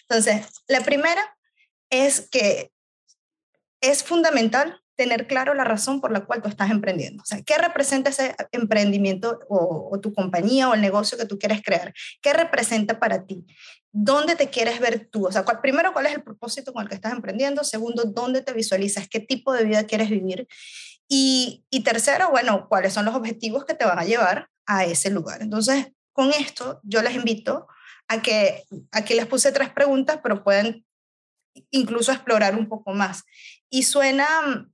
Entonces, 0.10 0.48
la 0.68 0.82
primera 0.82 1.22
es 1.90 2.28
que 2.30 2.72
es 3.80 4.04
fundamental 4.04 4.82
tener 4.96 5.28
claro 5.28 5.54
la 5.54 5.66
razón 5.66 6.02
por 6.02 6.12
la 6.12 6.26
cual 6.26 6.42
tú 6.42 6.50
estás 6.50 6.72
emprendiendo. 6.72 7.22
O 7.22 7.26
sea, 7.26 7.42
¿qué 7.42 7.58
representa 7.58 8.10
ese 8.10 8.36
emprendimiento 8.52 9.40
o, 9.50 9.90
o, 9.92 10.00
tu 10.00 10.14
compañía 10.14 10.70
o 10.70 10.74
el 10.74 10.82
negocio 10.82 11.18
que 11.18 11.26
tú 11.26 11.38
quieres 11.38 11.62
crear? 11.62 11.94
¿Qué 12.22 12.34
representa 12.34 12.98
para 12.98 13.26
ti? 13.26 13.46
¿Dónde 13.98 14.36
te 14.36 14.50
quieres 14.50 14.82
ver 14.82 15.08
tú? 15.10 15.26
O 15.26 15.32
sea, 15.32 15.46
primero, 15.62 15.94
¿cuál 15.94 16.08
es 16.08 16.14
el 16.16 16.22
propósito 16.22 16.74
con 16.74 16.84
el 16.84 16.90
que 16.90 16.96
estás 16.96 17.14
emprendiendo? 17.14 17.64
Segundo, 17.64 18.04
¿dónde 18.04 18.42
te 18.42 18.52
visualizas? 18.52 19.08
¿Qué 19.08 19.22
tipo 19.22 19.54
de 19.54 19.64
vida 19.64 19.86
quieres 19.86 20.10
vivir? 20.10 20.50
Y, 21.08 21.64
y 21.70 21.80
tercero, 21.80 22.30
bueno, 22.30 22.68
¿cuáles 22.68 22.92
son 22.92 23.06
los 23.06 23.16
objetivos 23.16 23.64
que 23.64 23.74
te 23.74 23.86
van 23.86 23.98
a 23.98 24.04
llevar 24.04 24.50
a 24.66 24.84
ese 24.84 25.12
lugar? 25.12 25.42
Entonces, 25.42 25.94
con 26.12 26.32
esto, 26.32 26.82
yo 26.84 27.02
les 27.02 27.16
invito 27.16 27.68
a 28.10 28.22
que 28.22 28.66
aquí 28.92 29.14
les 29.14 29.28
puse 29.28 29.54
tres 29.54 29.70
preguntas, 29.70 30.20
pero 30.22 30.44
pueden 30.44 30.86
incluso 31.72 32.12
explorar 32.12 32.58
un 32.58 32.68
poco 32.68 32.92
más. 32.92 33.24
Y 33.70 33.84
suena, 33.84 34.70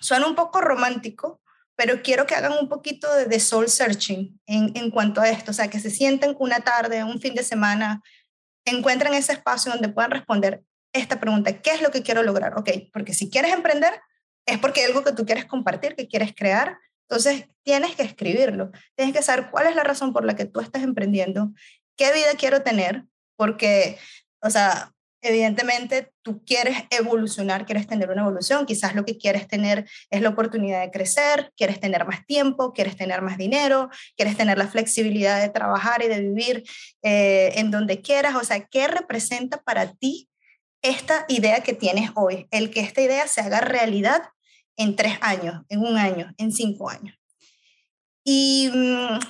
suena 0.00 0.26
un 0.26 0.34
poco 0.34 0.60
romántico, 0.60 1.40
pero 1.76 2.02
quiero 2.02 2.26
que 2.26 2.34
hagan 2.34 2.54
un 2.60 2.68
poquito 2.68 3.14
de, 3.14 3.26
de 3.26 3.38
soul 3.38 3.68
searching 3.68 4.40
en, 4.46 4.72
en 4.76 4.90
cuanto 4.90 5.20
a 5.20 5.28
esto, 5.28 5.52
o 5.52 5.54
sea, 5.54 5.70
que 5.70 5.78
se 5.78 5.90
sienten 5.90 6.34
una 6.40 6.58
tarde, 6.58 7.04
un 7.04 7.20
fin 7.20 7.36
de 7.36 7.44
semana, 7.44 8.02
encuentren 8.66 9.14
ese 9.14 9.32
espacio 9.32 9.72
donde 9.72 9.88
puedan 9.88 10.10
responder 10.10 10.62
esta 10.92 11.20
pregunta, 11.20 11.60
¿qué 11.60 11.70
es 11.70 11.82
lo 11.82 11.90
que 11.90 12.02
quiero 12.02 12.22
lograr? 12.22 12.58
Ok, 12.58 12.70
porque 12.92 13.14
si 13.14 13.30
quieres 13.30 13.52
emprender, 13.52 14.00
es 14.46 14.58
porque 14.58 14.80
hay 14.80 14.86
algo 14.86 15.04
que 15.04 15.12
tú 15.12 15.24
quieres 15.26 15.44
compartir, 15.44 15.94
que 15.96 16.08
quieres 16.08 16.34
crear, 16.34 16.78
entonces 17.08 17.46
tienes 17.62 17.94
que 17.94 18.02
escribirlo, 18.02 18.70
tienes 18.94 19.14
que 19.14 19.22
saber 19.22 19.50
cuál 19.50 19.66
es 19.66 19.76
la 19.76 19.84
razón 19.84 20.12
por 20.12 20.24
la 20.24 20.36
que 20.36 20.44
tú 20.44 20.60
estás 20.60 20.82
emprendiendo, 20.82 21.52
qué 21.96 22.12
vida 22.12 22.34
quiero 22.38 22.62
tener, 22.62 23.04
porque, 23.36 23.98
o 24.42 24.50
sea, 24.50 24.92
evidentemente 25.22 26.12
tú 26.26 26.42
quieres 26.44 26.76
evolucionar, 26.90 27.66
quieres 27.66 27.86
tener 27.86 28.10
una 28.10 28.22
evolución, 28.22 28.66
quizás 28.66 28.96
lo 28.96 29.04
que 29.04 29.16
quieres 29.16 29.46
tener 29.46 29.88
es 30.10 30.20
la 30.20 30.30
oportunidad 30.30 30.80
de 30.80 30.90
crecer, 30.90 31.52
quieres 31.56 31.78
tener 31.78 32.04
más 32.04 32.26
tiempo, 32.26 32.72
quieres 32.72 32.96
tener 32.96 33.22
más 33.22 33.38
dinero, 33.38 33.90
quieres 34.16 34.36
tener 34.36 34.58
la 34.58 34.66
flexibilidad 34.66 35.40
de 35.40 35.50
trabajar 35.50 36.02
y 36.02 36.08
de 36.08 36.20
vivir 36.22 36.64
eh, 37.02 37.52
en 37.54 37.70
donde 37.70 38.02
quieras, 38.02 38.34
o 38.34 38.42
sea, 38.42 38.66
¿qué 38.66 38.88
representa 38.88 39.62
para 39.62 39.92
ti 39.94 40.28
esta 40.82 41.26
idea 41.28 41.62
que 41.62 41.74
tienes 41.74 42.10
hoy? 42.16 42.48
El 42.50 42.70
que 42.70 42.80
esta 42.80 43.02
idea 43.02 43.28
se 43.28 43.42
haga 43.42 43.60
realidad 43.60 44.22
en 44.76 44.96
tres 44.96 45.18
años, 45.20 45.62
en 45.68 45.78
un 45.78 45.96
año, 45.96 46.34
en 46.38 46.50
cinco 46.50 46.90
años. 46.90 47.16
Y, 48.24 48.68
mm, 48.74 49.20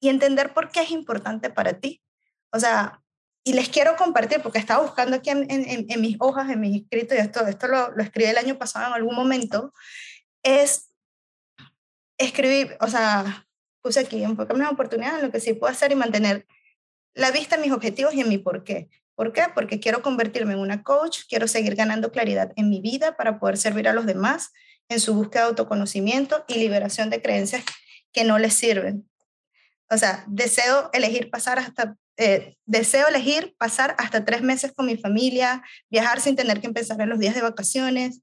y 0.00 0.08
entender 0.08 0.52
por 0.52 0.72
qué 0.72 0.80
es 0.80 0.90
importante 0.90 1.50
para 1.50 1.78
ti. 1.78 2.02
O 2.50 2.58
sea, 2.58 3.00
y 3.44 3.54
les 3.54 3.68
quiero 3.68 3.96
compartir, 3.96 4.40
porque 4.40 4.58
estaba 4.58 4.82
buscando 4.82 5.16
aquí 5.16 5.30
en, 5.30 5.50
en, 5.50 5.86
en 5.88 6.00
mis 6.00 6.16
hojas, 6.20 6.48
en 6.50 6.60
mis 6.60 6.82
escritos, 6.82 7.18
y 7.18 7.20
esto, 7.20 7.46
esto 7.46 7.66
lo, 7.66 7.96
escribí 7.98 8.30
el 8.30 8.38
año 8.38 8.56
pasado 8.56 8.86
en 8.86 8.92
algún 8.92 9.16
momento, 9.16 9.72
es 10.42 10.90
escribir, 12.18 12.76
o 12.80 12.86
sea, 12.86 13.46
puse 13.82 14.00
aquí, 14.00 14.22
enfocarme 14.22 14.62
una 14.62 14.70
oportunidad 14.70 15.16
en 15.16 15.26
lo 15.26 15.32
que 15.32 15.40
sí 15.40 15.54
puedo 15.54 15.72
hacer 15.72 15.90
y 15.90 15.96
mantener 15.96 16.46
la 17.14 17.30
vista 17.32 17.56
en 17.56 17.62
mis 17.62 17.72
objetivos 17.72 18.14
y 18.14 18.20
en 18.20 18.28
mi 18.28 18.38
por 18.38 18.62
qué. 18.62 18.88
¿Por 19.14 19.32
qué? 19.32 19.46
Porque 19.54 19.80
quiero 19.80 20.02
convertirme 20.02 20.54
en 20.54 20.60
una 20.60 20.82
coach, 20.82 21.20
quiero 21.28 21.46
seguir 21.46 21.74
ganando 21.74 22.12
claridad 22.12 22.52
en 22.56 22.70
mi 22.70 22.80
vida 22.80 23.16
para 23.16 23.38
poder 23.38 23.58
servir 23.58 23.88
a 23.88 23.92
los 23.92 24.06
demás 24.06 24.52
en 24.88 25.00
su 25.00 25.14
búsqueda 25.14 25.42
de 25.42 25.48
autoconocimiento 25.48 26.44
y 26.48 26.54
liberación 26.54 27.10
de 27.10 27.20
creencias 27.20 27.64
que 28.12 28.24
no 28.24 28.38
les 28.38 28.54
sirven. 28.54 29.08
O 29.90 29.98
sea, 29.98 30.24
deseo 30.28 30.90
elegir 30.92 31.30
pasar 31.30 31.58
hasta 31.58 31.96
eh, 32.16 32.56
deseo 32.66 33.08
elegir 33.08 33.54
pasar 33.56 33.94
hasta 33.98 34.24
tres 34.24 34.42
meses 34.42 34.72
con 34.72 34.86
mi 34.86 34.96
familia, 34.96 35.62
viajar 35.90 36.20
sin 36.20 36.36
tener 36.36 36.60
que 36.60 36.66
empezar 36.66 37.00
en 37.00 37.08
los 37.08 37.18
días 37.18 37.34
de 37.34 37.42
vacaciones. 37.42 38.20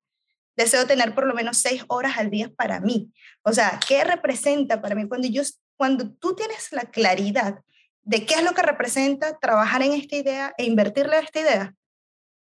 Deseo 0.55 0.85
tener 0.85 1.15
por 1.15 1.25
lo 1.25 1.33
menos 1.33 1.57
seis 1.57 1.83
horas 1.87 2.17
al 2.17 2.29
día 2.29 2.51
para 2.55 2.79
mí. 2.79 3.11
O 3.43 3.53
sea, 3.53 3.79
¿qué 3.87 4.03
representa 4.03 4.81
para 4.81 4.95
mí 4.95 5.07
cuando, 5.07 5.27
yo, 5.27 5.41
cuando 5.77 6.11
tú 6.11 6.35
tienes 6.35 6.71
la 6.71 6.83
claridad 6.83 7.61
de 8.01 8.25
qué 8.25 8.35
es 8.35 8.43
lo 8.43 8.53
que 8.53 8.61
representa 8.61 9.37
trabajar 9.39 9.81
en 9.81 9.93
esta 9.93 10.15
idea 10.17 10.53
e 10.57 10.65
invertirle 10.65 11.15
a 11.15 11.21
esta 11.21 11.39
idea? 11.39 11.75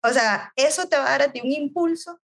O 0.04 0.10
sea, 0.10 0.52
eso 0.56 0.88
te 0.88 0.98
va 0.98 1.08
a 1.08 1.12
dar 1.12 1.22
a 1.24 1.32
ti 1.32 1.42
un 1.42 1.52
impulso 1.52 2.20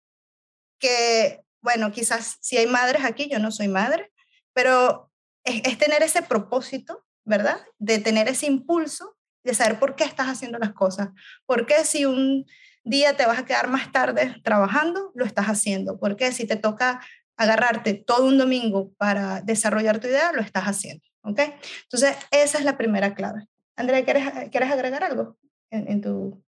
que, 0.80 1.42
bueno, 1.62 1.92
quizás 1.92 2.38
si 2.42 2.58
hay 2.58 2.68
madres 2.68 3.04
aquí, 3.04 3.30
yo 3.30 3.40
no 3.40 3.52
soy 3.52 3.68
madre, 3.68 4.12
pero 4.54 5.12
es, 5.44 5.62
es 5.66 5.78
tener 5.78 6.02
ese 6.04 6.22
propósito 6.22 7.05
¿verdad? 7.26 7.60
De 7.80 8.00
tener 8.00 8.28
ese 8.28 8.46
impulso 8.46 9.16
de 9.44 9.54
saber 9.54 9.80
por 9.80 9.96
qué 9.96 10.04
estás 10.04 10.28
haciendo 10.28 10.58
las 10.58 10.74
cosas. 10.74 11.10
¿Por 11.46 11.66
qué 11.66 11.84
si 11.84 12.06
un 12.06 12.46
día 12.84 13.16
te 13.16 13.26
vas 13.26 13.40
a 13.40 13.46
quedar 13.46 13.68
más 13.68 13.92
tarde 13.92 14.36
trabajando, 14.44 15.12
lo 15.16 15.26
estás 15.26 15.46
haciendo? 15.46 16.00
¿Por 16.00 16.16
qué 16.16 16.32
si 16.32 16.48
te 16.48 16.56
toca 16.56 17.02
agarrarte 17.38 17.94
todo 17.94 18.26
un 18.26 18.38
domingo 18.38 18.94
para 18.98 19.42
desarrollar 19.42 20.00
tu 20.00 20.08
idea, 20.08 20.32
lo 20.32 20.42
estás 20.42 20.64
haciendo? 20.64 21.06
¿Ok? 21.22 21.40
Entonces, 21.84 22.18
esa 22.32 22.58
es 22.58 22.66
la 22.66 22.78
primera 22.78 23.14
clave. 23.14 23.48
Andrea, 23.76 24.04
¿quieres, 24.04 24.50
¿quieres 24.52 24.72
agregar 24.72 25.04
algo 25.04 25.38
en, 25.70 25.92
en, 25.92 26.02
tu, 26.02 26.44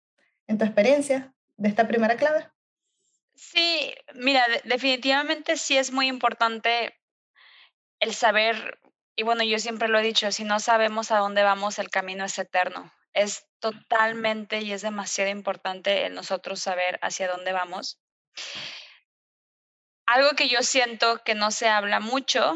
en 0.46 0.58
tu 0.58 0.64
experiencia 0.64 1.32
de 1.56 1.68
esta 1.68 1.88
primera 1.88 2.16
clave? 2.16 2.48
Sí, 3.34 3.94
mira, 4.14 4.44
definitivamente 4.64 5.56
sí 5.56 5.78
es 5.78 5.92
muy 5.92 6.08
importante 6.08 6.94
el 8.00 8.12
saber 8.12 8.78
y 9.16 9.23
bueno, 9.25 9.45
yo 9.45 9.59
siempre 9.59 9.88
lo 9.88 9.99
he 9.99 10.02
dicho, 10.02 10.33
si 10.33 10.45
no 10.45 10.59
sabemos 10.61 11.11
a 11.11 11.19
dónde 11.19 11.42
vamos, 11.42 11.78
el 11.78 11.90
camino 11.90 12.25
es 12.25 12.38
eterno. 12.38 12.92
Es 13.12 13.47
totalmente 13.61 14.61
y 14.62 14.73
es 14.73 14.83
demasiado 14.83 15.31
importante 15.31 16.07
el 16.07 16.14
nosotros 16.14 16.61
saber 16.61 16.99
hacia 17.02 17.28
dónde 17.28 17.52
vamos. 17.52 18.00
Algo 20.07 20.31
que 20.31 20.49
yo 20.49 20.62
siento 20.62 21.23
que 21.25 21.35
no 21.35 21.50
se 21.50 21.69
habla 21.69 22.00
mucho 22.00 22.54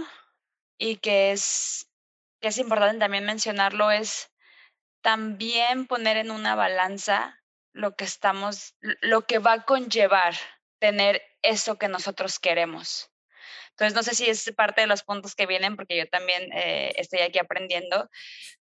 y 0.79 0.97
que 0.97 1.33
es, 1.33 1.89
que 2.41 2.49
es 2.49 2.59
importante 2.59 2.99
también 2.99 3.27
mencionarlo 3.27 3.91
es 3.91 4.31
también 5.03 5.87
poner 5.87 6.17
en 6.17 6.31
una 6.31 6.55
balanza 6.55 7.41
lo 7.73 7.95
que 7.95 8.05
estamos, 8.05 8.75
lo 8.81 9.27
que 9.27 9.39
va 9.39 9.53
a 9.53 9.65
conllevar 9.65 10.35
tener 10.81 11.23
eso 11.43 11.79
que 11.79 11.89
nosotros 11.89 12.39
queremos. 12.39 13.11
Entonces, 13.77 13.95
no 13.95 14.03
sé 14.03 14.15
si 14.15 14.31
es 14.31 14.51
parte 14.57 14.81
de 14.81 14.87
los 14.87 15.03
puntos 15.03 15.35
que 15.35 15.45
vienen, 15.45 15.77
porque 15.77 15.99
yo 15.99 16.09
también 16.09 16.51
eh, 16.55 16.95
estoy 16.97 17.21
aquí 17.21 17.39
aprendiendo, 17.39 18.09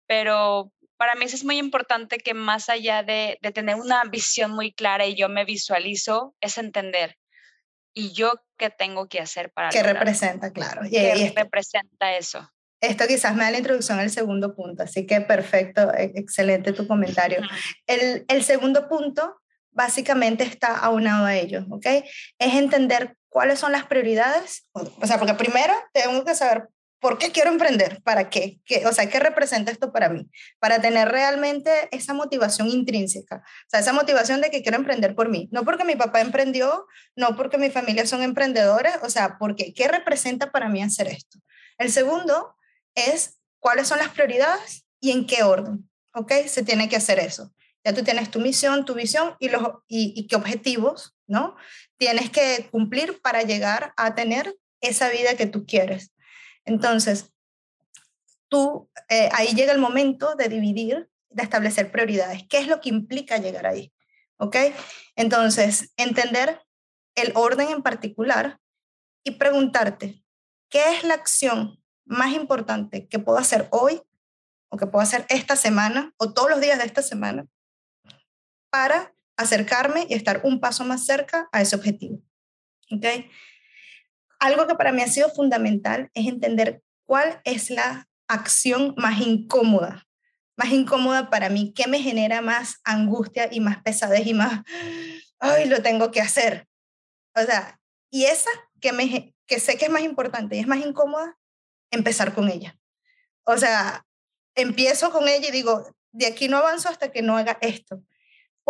pero 0.07 0.71
para 0.95 1.15
mí 1.15 1.25
es 1.25 1.43
muy 1.43 1.57
importante 1.57 2.19
que 2.19 2.33
más 2.33 2.69
allá 2.69 3.03
de, 3.03 3.37
de, 3.41 3.51
tener 3.51 3.75
una 3.75 4.05
visión 4.05 4.51
muy 4.51 4.71
clara 4.71 5.05
y 5.05 5.15
yo 5.15 5.27
me 5.27 5.43
visualizo, 5.43 6.33
es 6.39 6.57
entender. 6.57 7.17
¿Y 7.93 8.13
yo 8.13 8.41
qué 8.57 8.69
tengo 8.69 9.09
que 9.09 9.19
hacer 9.19 9.51
para... 9.51 9.67
¿Qué 9.69 9.83
representa, 9.83 10.53
claro? 10.53 10.83
¿Qué 10.89 11.33
representa 11.35 12.15
eso? 12.15 12.49
Esto 12.79 13.05
quizás 13.05 13.35
me 13.35 13.43
da 13.43 13.51
la 13.51 13.57
introducción 13.57 13.99
al 13.99 14.11
segundo 14.11 14.55
punto, 14.55 14.83
así 14.83 15.05
que 15.05 15.19
perfecto, 15.19 15.93
e, 15.93 16.13
excelente 16.15 16.71
tu 16.71 16.87
comentario. 16.87 17.41
El, 17.85 18.23
el 18.29 18.43
segundo 18.43 18.87
punto 18.87 19.41
básicamente 19.71 20.45
está 20.45 20.77
aunado 20.77 21.25
a 21.25 21.35
ello, 21.35 21.65
¿ok? 21.69 21.85
Es 21.85 22.53
entender 22.55 23.17
cuáles 23.31 23.59
son 23.59 23.71
las 23.71 23.85
prioridades. 23.85 24.67
O 24.73 25.07
sea, 25.07 25.17
porque 25.17 25.33
primero 25.33 25.73
tengo 25.93 26.23
que 26.23 26.35
saber 26.35 26.67
por 26.99 27.17
qué 27.17 27.31
quiero 27.31 27.49
emprender, 27.49 28.01
para 28.03 28.29
qué, 28.29 28.59
¿Qué 28.63 28.85
o 28.85 28.93
sea, 28.93 29.09
qué 29.09 29.19
representa 29.19 29.71
esto 29.71 29.91
para 29.91 30.09
mí, 30.09 30.29
para 30.59 30.79
tener 30.79 31.09
realmente 31.09 31.71
esa 31.91 32.13
motivación 32.13 32.67
intrínseca, 32.67 33.37
o 33.37 33.69
sea, 33.69 33.79
esa 33.79 33.91
motivación 33.91 34.39
de 34.39 34.51
que 34.51 34.61
quiero 34.61 34.77
emprender 34.77 35.15
por 35.15 35.27
mí, 35.27 35.49
no 35.51 35.65
porque 35.65 35.83
mi 35.83 35.95
papá 35.95 36.21
emprendió, 36.21 36.85
no 37.15 37.35
porque 37.35 37.57
mi 37.57 37.71
familia 37.71 38.05
son 38.05 38.21
emprendedores, 38.21 38.93
o 39.01 39.09
sea, 39.09 39.37
porque 39.39 39.73
qué 39.73 39.87
representa 39.87 40.51
para 40.51 40.69
mí 40.69 40.83
hacer 40.83 41.07
esto. 41.07 41.39
El 41.79 41.91
segundo 41.91 42.55
es 42.93 43.39
cuáles 43.59 43.87
son 43.87 43.97
las 43.97 44.09
prioridades 44.09 44.85
y 44.99 45.09
en 45.09 45.25
qué 45.25 45.41
orden, 45.41 45.89
¿ok? 46.13 46.33
Se 46.45 46.63
tiene 46.63 46.87
que 46.87 46.97
hacer 46.97 47.17
eso. 47.17 47.51
Ya 47.83 47.93
tú 47.93 48.03
tienes 48.03 48.29
tu 48.29 48.39
misión, 48.39 48.85
tu 48.85 48.93
visión 48.93 49.35
y, 49.39 49.49
los, 49.49 49.63
y, 49.87 50.13
y 50.15 50.27
qué 50.27 50.35
objetivos, 50.35 51.15
¿no? 51.25 51.55
Tienes 52.01 52.31
que 52.31 52.67
cumplir 52.71 53.21
para 53.21 53.43
llegar 53.43 53.93
a 53.95 54.15
tener 54.15 54.57
esa 54.81 55.09
vida 55.09 55.37
que 55.37 55.45
tú 55.45 55.67
quieres. 55.67 56.11
Entonces, 56.65 57.31
tú, 58.49 58.89
eh, 59.07 59.29
ahí 59.33 59.53
llega 59.53 59.71
el 59.71 59.77
momento 59.77 60.33
de 60.33 60.49
dividir, 60.49 61.11
de 61.29 61.43
establecer 61.43 61.91
prioridades. 61.91 62.41
¿Qué 62.49 62.57
es 62.57 62.67
lo 62.67 62.81
que 62.81 62.89
implica 62.89 63.37
llegar 63.37 63.67
ahí? 63.67 63.93
¿Ok? 64.37 64.55
Entonces, 65.15 65.93
entender 65.95 66.63
el 67.13 67.33
orden 67.35 67.69
en 67.69 67.83
particular 67.83 68.59
y 69.23 69.35
preguntarte, 69.35 70.23
¿qué 70.69 70.95
es 70.95 71.03
la 71.03 71.13
acción 71.13 71.83
más 72.05 72.33
importante 72.33 73.07
que 73.09 73.19
puedo 73.19 73.37
hacer 73.37 73.67
hoy 73.69 74.01
o 74.69 74.77
que 74.77 74.87
puedo 74.87 75.03
hacer 75.03 75.27
esta 75.29 75.55
semana 75.55 76.15
o 76.17 76.33
todos 76.33 76.49
los 76.49 76.61
días 76.61 76.79
de 76.79 76.85
esta 76.85 77.03
semana 77.03 77.45
para 78.71 79.13
acercarme 79.41 80.05
y 80.09 80.13
estar 80.13 80.41
un 80.43 80.59
paso 80.59 80.85
más 80.85 81.05
cerca 81.05 81.49
a 81.51 81.61
ese 81.61 81.75
objetivo? 81.75 82.21
¿Ok? 82.91 83.05
Algo 84.39 84.67
que 84.67 84.75
para 84.75 84.91
mí 84.91 85.01
ha 85.01 85.07
sido 85.07 85.29
fundamental 85.29 86.09
es 86.13 86.27
entender 86.27 86.81
cuál 87.05 87.41
es 87.43 87.69
la 87.69 88.07
acción 88.27 88.93
más 88.97 89.19
incómoda, 89.21 90.07
más 90.57 90.71
incómoda 90.71 91.29
para 91.29 91.49
mí, 91.49 91.73
qué 91.75 91.87
me 91.87 91.99
genera 91.99 92.41
más 92.41 92.79
angustia 92.83 93.49
y 93.51 93.59
más 93.59 93.81
pesadez 93.83 94.25
y 94.25 94.33
más, 94.33 94.61
ay, 95.39 95.67
lo 95.67 95.81
tengo 95.81 96.11
que 96.11 96.21
hacer. 96.21 96.67
O 97.35 97.41
sea, 97.41 97.79
y 98.09 98.25
esa 98.25 98.49
que, 98.79 98.93
me, 98.93 99.33
que 99.45 99.59
sé 99.59 99.77
que 99.77 99.85
es 99.85 99.91
más 99.91 100.01
importante 100.01 100.55
y 100.55 100.59
es 100.59 100.67
más 100.67 100.79
incómoda, 100.79 101.37
empezar 101.91 102.33
con 102.33 102.49
ella. 102.49 102.77
O 103.43 103.57
sea, 103.57 104.05
empiezo 104.55 105.11
con 105.11 105.27
ella 105.27 105.49
y 105.49 105.51
digo, 105.51 105.93
de 106.11 106.27
aquí 106.27 106.47
no 106.47 106.57
avanzo 106.57 106.89
hasta 106.89 107.11
que 107.11 107.21
no 107.21 107.37
haga 107.37 107.57
esto. 107.61 108.01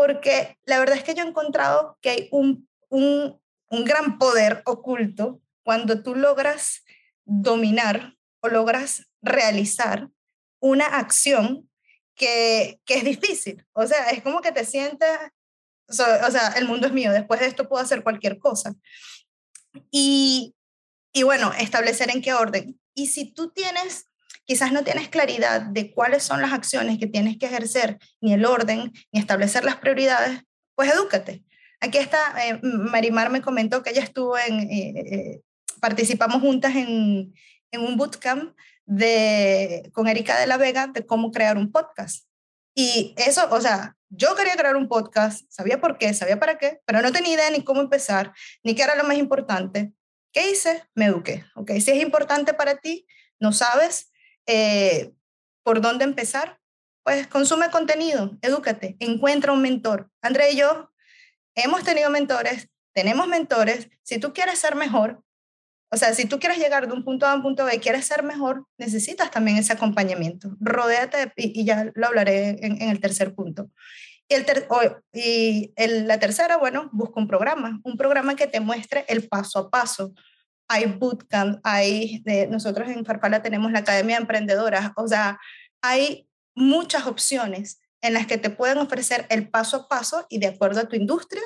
Porque 0.02 0.58
la 0.66 0.80
verdad 0.80 0.98
es 0.98 1.04
que 1.04 1.14
yo 1.14 1.24
he 1.24 1.28
encontrado 1.28 2.00
que 2.02 2.10
hay 2.10 2.28
un, 2.32 2.68
un, 2.90 3.40
un 3.70 3.86
gran 3.86 4.18
poder 4.18 4.64
oculto 4.66 5.40
cuando 5.64 6.02
tú 6.02 6.16
logras 6.16 6.84
dominar 7.24 8.18
o 8.40 8.48
logras 8.48 9.06
realizar 9.22 10.10
una 10.60 10.88
acción 10.88 11.70
que, 12.16 12.82
que 12.84 12.96
es 12.96 13.04
difícil. 13.04 13.64
O 13.74 13.86
sea, 13.86 14.10
es 14.10 14.24
como 14.24 14.42
que 14.42 14.52
te 14.52 14.66
sientas, 14.66 15.30
o 15.88 15.94
sea, 16.32 16.54
el 16.58 16.68
mundo 16.68 16.88
es 16.88 16.94
mío, 16.94 17.12
después 17.12 17.40
de 17.40 17.46
esto 17.46 17.70
puedo 17.70 17.84
hacer 17.84 18.02
cualquier 18.02 18.40
cosa. 18.40 18.74
Y, 19.92 20.56
y 21.14 21.22
bueno, 21.22 21.54
establecer 21.60 22.10
en 22.10 22.24
qué 22.24 22.34
orden. 22.34 22.82
Y 22.96 23.06
si 23.06 23.32
tú 23.32 23.52
tienes, 23.52 24.08
quizás 24.52 24.74
no 24.74 24.84
tienes 24.84 25.08
claridad 25.08 25.62
de 25.62 25.94
cuáles 25.94 26.24
son 26.24 26.42
las 26.42 26.52
acciones 26.52 27.00
que 27.00 27.08
tienes 27.08 27.38
que 27.38 27.46
ejercer, 27.46 27.98
ni 28.20 28.34
el 28.34 28.44
orden, 28.44 28.92
ni 29.14 29.20
establecer 29.22 29.64
las 29.64 29.78
prioridades, 29.78 30.42
pues 30.76 30.92
edúcate. 30.92 31.42
Aquí 31.80 31.98
está, 31.98 32.20
eh, 32.46 32.60
Marimar 32.62 33.30
me 33.30 33.42
comentó 33.42 33.82
que 33.82 33.92
ella 33.92 34.04
estuvo 34.04 34.38
en, 34.38 34.60
eh, 34.60 34.94
eh, 34.98 35.42
participamos 35.80 36.42
juntas 36.42 36.76
en, 36.76 37.34
en 37.72 37.82
un 37.82 37.96
bootcamp 37.96 38.54
de, 38.86 39.90
con 39.94 40.10
Erika 40.10 40.38
de 40.38 40.48
la 40.48 40.58
Vega 40.58 40.88
de 40.88 41.06
cómo 41.06 41.32
crear 41.32 41.58
un 41.58 41.72
podcast. 41.72 42.26
Y 42.76 43.16
eso, 43.16 43.48
o 43.52 43.62
sea, 43.62 43.96
yo 44.10 44.36
quería 44.36 44.58
crear 44.58 44.76
un 44.76 44.90
podcast, 44.90 45.50
sabía 45.50 45.80
por 45.80 45.98
qué, 45.98 46.14
sabía 46.14 46.42
para 46.42 46.58
qué, 46.58 46.82
pero 46.86 47.02
no 47.02 47.14
tenía 47.14 47.36
idea 47.36 47.52
ni 47.52 47.64
cómo 47.64 47.80
empezar, 47.80 48.34
ni 48.64 48.76
qué 48.76 48.84
era 48.84 48.96
lo 48.96 49.06
más 49.06 49.16
importante. 49.16 49.94
¿Qué 50.34 50.52
hice? 50.52 50.84
Me 50.94 51.06
eduqué. 51.06 51.46
¿ok? 51.56 51.72
Si 51.80 51.92
es 51.92 52.02
importante 52.02 52.54
para 52.54 52.76
ti, 52.76 53.08
no 53.40 53.54
sabes 53.54 54.11
eh, 54.46 55.14
por 55.64 55.82
dónde 55.82 56.06
empezar, 56.06 56.60
pues 57.04 57.28
consume 57.28 57.70
contenido, 57.70 58.38
edúcate, 58.42 58.96
encuentra 59.00 59.52
un 59.52 59.62
mentor. 59.62 60.10
André 60.22 60.52
y 60.52 60.58
yo 60.58 60.92
hemos 61.56 61.84
tenido 61.84 62.10
mentores, 62.10 62.70
tenemos 62.94 63.28
mentores. 63.28 63.90
Si 64.04 64.20
tú 64.20 64.34
quieres 64.34 64.60
ser 64.60 64.76
mejor, 64.76 65.24
o 65.94 65.98
sea, 65.98 66.14
si 66.14 66.26
tú 66.26 66.40
quieres 66.40 66.58
llegar 66.58 66.88
de 66.88 66.94
un 66.94 67.04
punto 67.04 67.26
A 67.26 67.32
a 67.32 67.36
un 67.36 67.42
punto 67.42 67.66
B 67.66 67.80
quieres 67.80 68.06
ser 68.06 68.24
mejor, 68.24 68.66
necesitas 68.78 69.30
también 69.30 69.58
ese 69.58 69.74
acompañamiento. 69.74 70.56
Rodéate, 70.62 71.34
y, 71.36 71.66
ya 71.66 71.92
lo 71.94 72.08
hablaré 72.08 72.58
en, 72.62 72.82
el 72.82 73.02
tercer 73.02 73.36
punto. 73.36 73.70
Y 74.30 75.74
el, 75.76 76.08
la 76.08 76.18
tercera, 76.18 76.56
bueno, 76.56 76.90
busca 76.94 77.20
un 77.20 77.28
programa, 77.28 77.82
un 77.84 77.98
programa 77.98 78.38
que 78.38 78.48
te 78.48 78.62
muestre 78.62 79.04
el 79.10 79.28
paso 79.28 79.60
a 79.60 79.70
paso. 79.70 80.14
Hay 80.74 80.86
bootcamp, 80.86 81.60
hay, 81.64 82.20
de, 82.24 82.48
nosotros 82.48 82.90
en 82.90 83.04
Farfala 83.06 83.42
tenemos 83.42 83.74
la 83.74 83.80
Academia 83.80 84.16
de 84.16 84.22
Emprendedoras, 84.22 84.92
o 84.96 85.06
sea, 85.06 85.38
hay 85.82 86.30
muchas 86.56 87.08
opciones 87.08 87.82
en 88.02 88.14
las 88.14 88.26
que 88.26 88.38
te 88.38 88.50
pueden 88.50 88.78
ofrecer 88.78 89.26
el 89.30 89.50
paso 89.50 89.78
a 89.78 89.88
paso 89.90 90.26
y 90.30 90.40
de 90.40 90.48
acuerdo 90.48 90.80
a 90.80 90.88
tu 90.88 90.96
industria, 90.96 91.42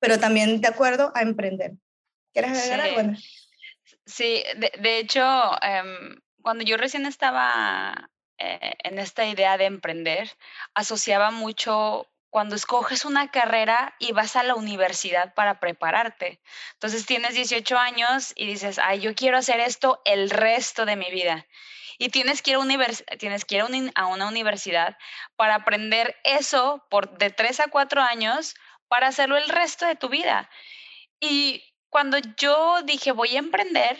pero 0.00 0.18
también 0.18 0.60
de 0.60 0.68
acuerdo 0.68 1.12
a 1.14 1.22
emprender. 1.22 1.74
¿Quieres 2.32 2.50
agregar 2.50 2.80
sí. 2.80 2.94
algo? 2.96 3.18
Sí, 4.06 4.44
de, 4.56 4.98
hecho, 4.98 5.22
em, 5.62 6.20
cuando 6.42 6.64
yo 6.64 6.76
recién 6.76 7.06
estaba 7.06 8.10
eh, 8.38 8.74
en 8.82 8.98
esta 8.98 9.24
idea 9.24 9.56
de 9.56 9.66
emprender, 9.66 10.30
asociaba 10.74 11.30
mucho 11.30 12.08
cuando 12.30 12.56
escoges 12.56 13.04
una 13.04 13.30
carrera 13.30 13.94
y 13.98 14.12
vas 14.12 14.36
a 14.36 14.42
la 14.42 14.54
universidad 14.54 15.34
para 15.34 15.60
prepararte. 15.60 16.40
Entonces 16.74 17.06
tienes 17.06 17.34
18 17.34 17.78
años 17.78 18.32
y 18.36 18.46
dices, 18.46 18.78
ay, 18.78 19.00
yo 19.00 19.14
quiero 19.14 19.38
hacer 19.38 19.60
esto 19.60 20.00
el 20.04 20.30
resto 20.30 20.84
de 20.84 20.96
mi 20.96 21.10
vida. 21.10 21.46
Y 21.98 22.10
tienes 22.10 22.42
que 22.42 22.50
ir 22.50 22.56
a, 23.94 24.06
una 24.06 24.28
universidad 24.28 24.98
para 25.36 25.54
aprender 25.54 26.16
eso 26.24 26.84
por 26.90 27.16
de 27.16 27.30
3 27.30 27.60
a 27.60 27.68
4 27.68 28.02
años 28.02 28.54
para 28.88 29.08
hacerlo 29.08 29.36
el 29.36 29.48
resto 29.48 29.86
de 29.86 29.96
tu 29.96 30.08
vida. 30.08 30.50
Y 31.20 31.64
cuando 31.88 32.18
yo 32.36 32.82
dije 32.82 33.12
voy 33.12 33.36
a 33.36 33.38
emprender, 33.38 33.98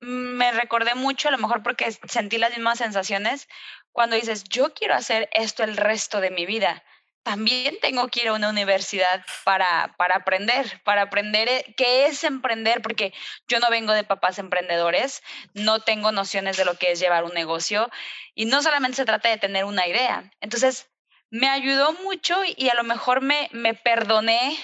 me 0.00 0.50
recordé 0.52 0.94
mucho, 0.94 1.28
a 1.28 1.30
lo 1.30 1.38
mejor 1.38 1.62
porque 1.62 1.90
sentí 2.08 2.38
las 2.38 2.50
mismas 2.50 2.78
sensaciones, 2.78 3.48
cuando 3.92 4.16
dices, 4.16 4.44
yo 4.44 4.74
quiero 4.74 4.94
hacer 4.94 5.28
esto 5.32 5.62
el 5.62 5.76
resto 5.76 6.20
de 6.20 6.30
mi 6.30 6.44
vida. 6.44 6.84
También 7.26 7.76
tengo 7.82 8.06
que 8.06 8.20
ir 8.20 8.28
a 8.28 8.34
una 8.34 8.50
universidad 8.50 9.26
para, 9.42 9.96
para 9.96 10.14
aprender, 10.14 10.80
para 10.84 11.02
aprender 11.02 11.48
eh, 11.48 11.74
qué 11.76 12.06
es 12.06 12.22
emprender, 12.22 12.80
porque 12.82 13.12
yo 13.48 13.58
no 13.58 13.68
vengo 13.68 13.92
de 13.92 14.04
papás 14.04 14.38
emprendedores, 14.38 15.24
no 15.52 15.80
tengo 15.80 16.12
nociones 16.12 16.56
de 16.56 16.64
lo 16.64 16.78
que 16.78 16.92
es 16.92 17.00
llevar 17.00 17.24
un 17.24 17.34
negocio 17.34 17.90
y 18.36 18.44
no 18.44 18.62
solamente 18.62 18.98
se 18.98 19.04
trata 19.04 19.28
de 19.28 19.38
tener 19.38 19.64
una 19.64 19.88
idea. 19.88 20.30
Entonces, 20.40 20.88
me 21.28 21.48
ayudó 21.48 21.94
mucho 22.04 22.36
y 22.56 22.68
a 22.68 22.74
lo 22.74 22.84
mejor 22.84 23.22
me, 23.22 23.48
me 23.50 23.74
perdoné 23.74 24.56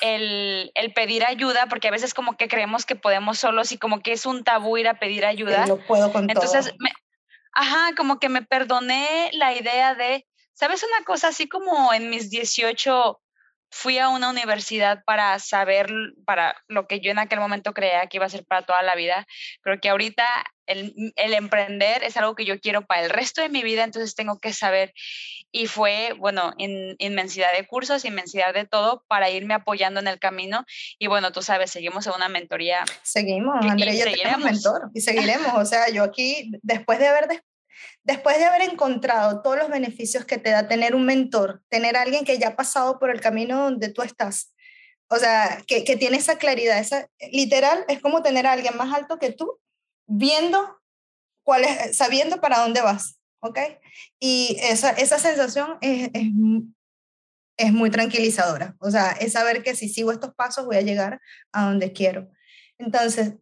el, 0.00 0.72
pedir 0.96 1.24
ayuda, 1.24 1.66
porque 1.68 1.86
a 1.86 1.92
veces 1.92 2.12
como 2.12 2.36
que 2.36 2.48
creemos 2.48 2.86
que 2.86 2.96
podemos 2.96 3.38
solos 3.38 3.70
y 3.70 3.78
como 3.78 4.00
que 4.00 4.10
es 4.10 4.26
un 4.26 4.42
tabú 4.42 4.76
ir 4.78 4.88
a 4.88 4.98
pedir 4.98 5.24
ayuda. 5.24 5.64
Lo 5.68 5.78
puedo 5.78 6.12
con 6.12 6.28
Entonces, 6.28 6.74
ajá, 7.52 7.94
como 7.96 8.18
que 8.18 8.28
me 8.28 8.42
perdoné 8.42 9.30
la 9.34 9.54
idea 9.54 9.94
de, 9.94 10.26
¿sabes 10.54 10.82
una 10.82 11.04
cosa? 11.04 11.28
Así 11.28 11.48
como 11.48 11.92
en 11.92 12.10
mis 12.10 12.30
18 12.30 13.20
fui 13.74 13.98
a 13.98 14.08
una 14.08 14.30
universidad 14.30 15.02
para 15.04 15.36
saber, 15.40 15.92
para 16.24 16.54
lo 16.68 16.86
que 16.86 17.00
yo 17.00 17.10
en 17.10 17.18
aquel 17.18 17.40
momento 17.40 17.74
creía 17.74 18.06
que 18.06 18.18
iba 18.18 18.26
a 18.26 18.30
ser 18.30 18.44
para 18.46 18.62
toda 18.62 18.82
la 18.82 18.94
vida. 18.94 19.26
Creo 19.62 19.80
que 19.80 19.88
ahorita 19.88 20.24
el, 20.66 21.12
el, 21.16 21.34
emprender 21.34 22.04
es 22.04 22.16
algo 22.16 22.36
que 22.36 22.44
yo 22.44 22.60
quiero 22.60 22.86
para 22.86 23.02
el 23.02 23.10
resto 23.10 23.42
de 23.42 23.48
mi 23.48 23.64
vida, 23.64 23.82
entonces 23.82 24.14
tengo 24.14 24.38
que 24.38 24.52
saber. 24.52 24.94
Y 25.50 25.66
fue, 25.66 26.14
bueno, 26.18 26.52
in, 26.56 26.94
inmensidad 26.98 27.52
de 27.52 27.66
cursos, 27.66 28.04
inmensidad 28.04 28.54
de 28.54 28.64
todo 28.64 29.04
para 29.08 29.28
irme 29.28 29.54
apoyando 29.54 29.98
en 29.98 30.06
el 30.06 30.20
camino. 30.20 30.64
Y 31.00 31.08
bueno, 31.08 31.32
tú 31.32 31.42
sabes, 31.42 31.72
seguimos 31.72 32.06
en 32.06 32.14
una 32.14 32.28
mentoría. 32.28 32.84
Seguimos, 33.02 33.56
Andrea, 33.60 33.92
yo 33.92 34.04
tengo 34.04 34.38
mentor 34.38 34.90
y 34.94 35.00
seguiremos. 35.00 35.52
O 35.56 35.64
sea, 35.64 35.90
yo 35.90 36.04
aquí, 36.04 36.52
después 36.62 37.00
de 37.00 37.08
haber 37.08 37.26
después 38.02 38.38
de 38.38 38.44
haber 38.44 38.62
encontrado 38.62 39.42
todos 39.42 39.56
los 39.56 39.68
beneficios 39.68 40.24
que 40.24 40.38
te 40.38 40.50
da 40.50 40.68
tener 40.68 40.94
un 40.94 41.04
mentor, 41.06 41.62
tener 41.68 41.96
alguien 41.96 42.24
que 42.24 42.38
ya 42.38 42.48
ha 42.48 42.56
pasado 42.56 42.98
por 42.98 43.10
el 43.10 43.20
camino 43.20 43.64
donde 43.64 43.88
tú 43.88 44.02
estás, 44.02 44.54
o 45.08 45.16
sea, 45.16 45.62
que, 45.66 45.84
que 45.84 45.96
tiene 45.96 46.16
esa 46.16 46.38
claridad, 46.38 46.78
esa, 46.78 47.08
literal, 47.30 47.84
es 47.88 48.00
como 48.00 48.22
tener 48.22 48.46
a 48.46 48.52
alguien 48.52 48.76
más 48.76 48.92
alto 48.92 49.18
que 49.18 49.32
tú, 49.32 49.60
viendo 50.06 50.80
cuál 51.44 51.64
es, 51.64 51.96
sabiendo 51.96 52.40
para 52.40 52.60
dónde 52.60 52.80
vas, 52.80 53.18
¿ok? 53.40 53.58
Y 54.18 54.56
esa, 54.60 54.90
esa 54.90 55.18
sensación 55.18 55.78
es, 55.80 56.10
es, 56.14 56.28
es 57.56 57.72
muy 57.72 57.90
tranquilizadora, 57.90 58.76
o 58.80 58.90
sea, 58.90 59.12
es 59.12 59.32
saber 59.32 59.62
que 59.62 59.76
si 59.76 59.88
sigo 59.88 60.10
estos 60.10 60.34
pasos 60.34 60.66
voy 60.66 60.76
a 60.76 60.82
llegar 60.82 61.20
a 61.52 61.66
donde 61.66 61.92
quiero. 61.92 62.28
Entonces, 62.78 63.34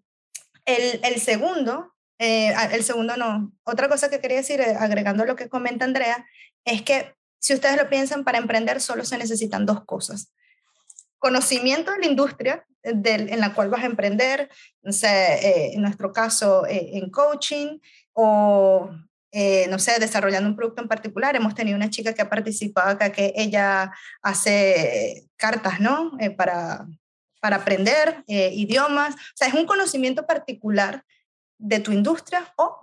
el, 0.65 1.01
el 1.05 1.21
segundo 1.21 1.92
eh, 2.23 2.55
el 2.73 2.85
segundo 2.85 3.17
no. 3.17 3.53
Otra 3.65 3.89
cosa 3.89 4.09
que 4.09 4.21
quería 4.21 4.39
decir, 4.39 4.61
eh, 4.61 4.77
agregando 4.79 5.25
lo 5.25 5.37
que 5.37 5.49
comenta 5.49 5.85
Andrea, 5.85 6.27
es 6.65 6.83
que 6.83 7.15
si 7.39 7.55
ustedes 7.55 7.77
lo 7.77 7.89
piensan, 7.89 8.25
para 8.25 8.39
emprender 8.39 8.81
solo 8.81 9.05
se 9.05 9.19
necesitan 9.19 9.67
dos 9.67 9.85
cosas. 9.85 10.33
Conocimiento 11.19 11.93
de 11.93 11.99
la 11.99 12.07
industria 12.07 12.67
en 12.85 13.41
la 13.41 13.55
cual 13.55 13.71
vas 13.71 13.83
a 13.83 13.87
emprender, 13.87 14.51
no 14.83 14.93
sé, 14.93 15.09
eh, 15.09 15.75
en 15.75 15.83
nuestro 15.83 16.13
caso 16.13 16.65
en 16.69 17.11
coaching 17.11 17.79
o, 18.13 18.91
no 19.71 19.79
sé, 19.79 20.01
desarrollando 20.01 20.49
un 20.49 20.57
producto 20.57 20.83
en 20.83 20.89
particular. 20.89 21.37
Hemos 21.37 21.55
tenido 21.55 21.77
una 21.77 21.91
chica 21.91 22.13
que 22.13 22.23
ha 22.23 22.29
participado 22.29 22.91
acá 22.91 23.13
que 23.13 23.33
ella 23.37 23.93
hace 24.21 25.29
cartas, 25.37 25.79
¿no? 25.79 26.13
para 26.37 26.87
para 27.43 27.57
aprender 27.57 28.23
eh, 28.29 28.53
idiomas. 28.55 29.17
O 29.17 29.35
sea, 29.35 29.49
es 29.49 29.55
un 29.55 29.67
conocimiento 29.67 30.25
particular 30.27 31.05
de 31.63 31.81
tu 31.81 31.93
industria 31.93 32.53
o, 32.57 32.81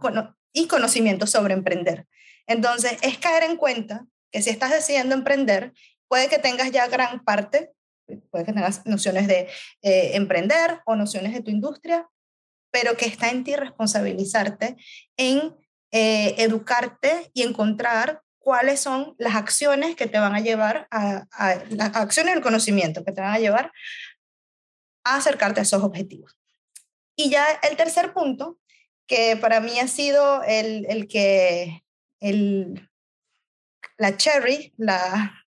y 0.54 0.68
conocimiento 0.68 1.28
sobre 1.28 1.54
emprender. 1.54 2.08
Entonces, 2.48 2.98
es 3.02 3.18
caer 3.18 3.44
en 3.44 3.58
cuenta 3.58 4.06
que 4.32 4.42
si 4.42 4.50
estás 4.50 4.72
decidiendo 4.72 5.14
emprender, 5.14 5.74
puede 6.08 6.30
que 6.30 6.40
tengas 6.40 6.72
ya 6.72 6.88
gran 6.88 7.24
parte, 7.24 7.72
puede 8.32 8.46
que 8.46 8.54
tengas 8.54 8.86
nociones 8.86 9.28
de 9.28 9.48
eh, 9.82 10.12
emprender 10.14 10.82
o 10.86 10.96
nociones 10.96 11.34
de 11.34 11.42
tu 11.42 11.52
industria, 11.52 12.10
pero 12.72 12.96
que 12.98 13.06
está 13.06 13.30
en 13.30 13.44
ti 13.44 13.56
responsabilizarte 13.56 14.78
en 15.18 15.56
eh, 15.92 16.36
educarte 16.38 17.32
y 17.34 17.44
encontrar 17.44 18.22
cuáles 18.38 18.80
son 18.80 19.16
las 19.18 19.36
acciones 19.36 19.96
que 19.96 20.08
te 20.08 20.20
van 20.20 20.36
a 20.36 20.40
llevar 20.40 20.88
a, 20.92 21.26
las 21.70 21.96
acciones 21.96 22.34
del 22.34 22.44
conocimiento 22.44 23.04
que 23.04 23.12
te 23.12 23.22
van 23.22 23.34
a 23.34 23.40
llevar 23.40 23.72
a 25.04 25.18
acercarte 25.18 25.60
a 25.60 25.64
esos 25.64 25.84
objetivos. 25.84 26.38
Y 27.16 27.30
ya 27.30 27.46
el 27.70 27.76
tercer 27.76 28.14
punto, 28.14 28.60
que 29.10 29.36
para 29.36 29.60
mí 29.60 29.78
ha 29.80 29.90
sido 29.90 30.42
el, 30.44 30.86
el 30.88 31.10
que, 31.10 31.84
el, 32.22 32.90
la 33.98 34.16
cherry, 34.16 34.74
la, 34.78 35.46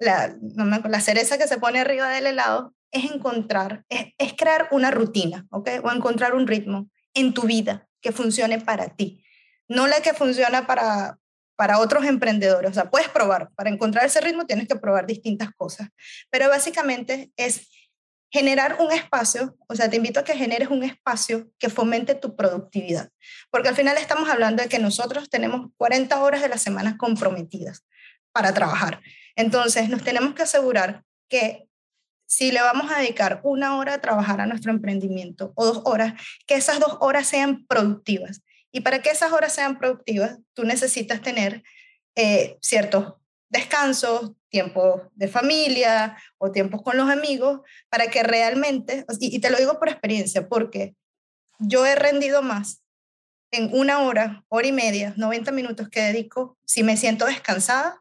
la, 0.00 0.36
la 0.40 1.00
cereza 1.00 1.38
que 1.38 1.46
se 1.46 1.58
pone 1.58 1.78
arriba 1.78 2.08
del 2.08 2.26
helado, 2.26 2.74
es 2.90 3.04
encontrar, 3.04 3.84
es, 3.88 4.06
es 4.18 4.32
crear 4.32 4.66
una 4.72 4.90
rutina, 4.90 5.46
¿ok? 5.50 5.68
O 5.84 5.92
encontrar 5.92 6.34
un 6.34 6.48
ritmo 6.48 6.90
en 7.14 7.34
tu 7.34 7.42
vida 7.42 7.86
que 8.00 8.10
funcione 8.10 8.60
para 8.60 8.96
ti 8.96 9.22
no 9.70 9.86
la 9.86 10.02
que 10.02 10.12
funciona 10.12 10.66
para, 10.66 11.16
para 11.56 11.78
otros 11.78 12.04
emprendedores. 12.04 12.72
O 12.72 12.74
sea, 12.74 12.90
puedes 12.90 13.08
probar. 13.08 13.50
Para 13.54 13.70
encontrar 13.70 14.04
ese 14.04 14.20
ritmo 14.20 14.44
tienes 14.44 14.66
que 14.66 14.74
probar 14.74 15.06
distintas 15.06 15.50
cosas. 15.56 15.88
Pero 16.28 16.48
básicamente 16.48 17.30
es 17.36 17.70
generar 18.30 18.76
un 18.80 18.92
espacio, 18.92 19.56
o 19.68 19.74
sea, 19.74 19.90
te 19.90 19.96
invito 19.96 20.20
a 20.20 20.24
que 20.24 20.36
generes 20.36 20.68
un 20.68 20.84
espacio 20.84 21.50
que 21.58 21.68
fomente 21.68 22.14
tu 22.14 22.36
productividad. 22.36 23.10
Porque 23.50 23.68
al 23.68 23.74
final 23.74 23.96
estamos 23.98 24.28
hablando 24.28 24.62
de 24.62 24.68
que 24.68 24.78
nosotros 24.78 25.28
tenemos 25.28 25.70
40 25.76 26.22
horas 26.22 26.40
de 26.40 26.48
la 26.48 26.58
semana 26.58 26.96
comprometidas 26.96 27.84
para 28.32 28.54
trabajar. 28.54 29.00
Entonces, 29.34 29.88
nos 29.88 30.02
tenemos 30.04 30.34
que 30.34 30.42
asegurar 30.42 31.02
que 31.28 31.66
si 32.26 32.52
le 32.52 32.60
vamos 32.60 32.92
a 32.92 33.00
dedicar 33.00 33.40
una 33.42 33.76
hora 33.76 33.94
a 33.94 34.00
trabajar 34.00 34.40
a 34.40 34.46
nuestro 34.46 34.70
emprendimiento 34.70 35.52
o 35.56 35.66
dos 35.66 35.82
horas, 35.84 36.14
que 36.46 36.54
esas 36.54 36.78
dos 36.78 36.96
horas 37.00 37.26
sean 37.26 37.66
productivas 37.66 38.42
y 38.70 38.82
para 38.82 39.02
que 39.02 39.10
esas 39.10 39.32
horas 39.32 39.52
sean 39.52 39.78
productivas, 39.78 40.38
tú 40.54 40.64
necesitas 40.64 41.22
tener 41.22 41.64
eh, 42.14 42.56
ciertos 42.60 43.14
descansos, 43.50 44.32
tiempos 44.48 45.02
de 45.14 45.28
familia 45.28 46.16
o 46.38 46.50
tiempos 46.50 46.82
con 46.82 46.96
los 46.96 47.10
amigos, 47.10 47.60
para 47.88 48.06
que 48.08 48.22
realmente, 48.22 49.04
y, 49.18 49.38
te 49.40 49.50
lo 49.50 49.58
digo 49.58 49.78
por 49.78 49.88
experiencia, 49.88 50.48
porque 50.48 50.96
yo 51.58 51.84
he 51.84 51.94
rendido 51.94 52.42
más 52.42 52.82
en 53.50 53.70
una 53.72 54.00
hora, 54.00 54.44
hora 54.48 54.66
y 54.68 54.72
media, 54.72 55.12
90 55.16 55.50
minutos 55.50 55.88
que 55.88 56.00
dedico, 56.00 56.56
si 56.64 56.82
me 56.82 56.96
siento 56.96 57.26
descansada, 57.26 58.00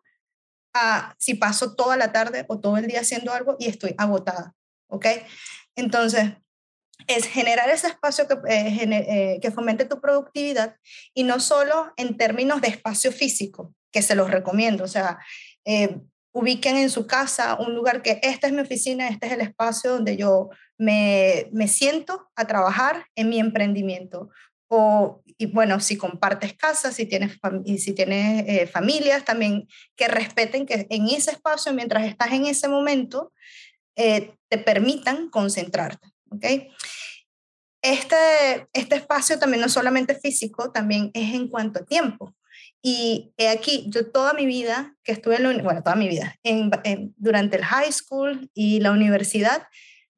a 0.73 1.15
si 1.17 1.33
paso 1.33 1.75
toda 1.75 1.97
la 1.97 2.12
tarde 2.12 2.45
o 2.47 2.59
todo 2.59 2.77
el 2.77 2.85
día 2.85 3.01
haciendo 3.01 3.33
algo 3.33 3.57
y 3.59 3.67
estoy 3.67 3.95
agotada, 3.97 4.55
¿ok? 4.88 5.07
Entonces, 5.75 6.33
es 7.07 7.25
generar 7.25 7.69
ese 7.71 7.88
espacio 7.88 8.27
que, 8.27 8.35
eh, 8.47 8.83
eh, 8.83 9.39
que 9.41 9.51
fomente 9.51 9.85
tu 9.85 9.99
productividad 9.99 10.75
y 11.15 11.23
no 11.23 11.39
solo 11.39 11.91
en 11.97 12.17
términos 12.17 12.62
de 12.62 12.67
espacio 12.67 13.12
físico, 13.12 13.73
que 13.91 14.02
se 14.02 14.15
los 14.15 14.30
recomiendo, 14.30 14.84
o 14.84 14.88
sea, 14.88 15.19
eh, 15.65 15.97
ubiquen 16.32 16.78
en 16.78 16.89
su 16.89 17.08
casa 17.08 17.56
un 17.60 17.73
lugar 17.73 18.02
que 18.02 18.19
esta 18.21 18.47
es 18.47 18.54
mi 18.54 18.62
oficina, 18.62 19.10
este 19.10 19.28
es 19.28 19.34
el 19.34 19.41
espacio 19.41 19.91
donde 19.91 20.15
yo 20.15 20.49
me, 20.78 21.47
me 21.52 21.67
siento 21.67 22.30
a 22.36 22.45
trabajar 22.45 23.06
en 23.15 23.30
mi 23.30 23.39
emprendimiento. 23.39 24.30
O, 24.71 25.23
y 25.25 25.47
bueno, 25.47 25.80
si 25.80 25.97
compartes 25.97 26.54
casa, 26.54 26.91
si 26.91 27.08
tienes, 27.08 27.38
y 27.65 27.80
si 27.80 27.93
tienes 27.93 28.69
familias, 28.69 29.25
también 29.25 29.67
que 29.95 30.08
respeten 30.08 30.67
que 30.67 30.86
en 30.91 31.08
ese 31.08 31.32
espacio, 31.32 31.73
mientras 31.73 32.06
estás 32.06 32.32
en 32.34 32.45
ese 32.45 32.67
momento, 32.67 33.34
te 33.95 34.58
permitan 34.63 35.30
concentrarte. 35.30 36.08
¿ok? 36.30 36.45
Este, 37.82 38.67
este 38.73 38.95
espacio 38.95 39.39
también 39.39 39.62
no 39.62 39.69
solamente 39.69 40.15
físico, 40.15 40.71
también 40.71 41.12
es 41.13 41.34
en 41.34 41.47
cuanto 41.47 41.80
a 41.80 41.86
tiempo. 41.86 42.36
Y 42.81 43.33
aquí, 43.51 43.85
yo 43.89 44.09
toda 44.09 44.33
mi 44.33 44.45
vida, 44.45 44.95
que 45.03 45.11
estuve 45.11 45.35
en 45.35 45.63
bueno, 45.63 45.83
toda 45.83 45.95
mi 45.95 46.07
vida, 46.07 46.35
durante 47.17 47.57
el 47.57 47.65
high 47.65 47.91
school 47.91 48.49
y 48.53 48.79
la 48.79 48.91
universidad, 48.91 49.67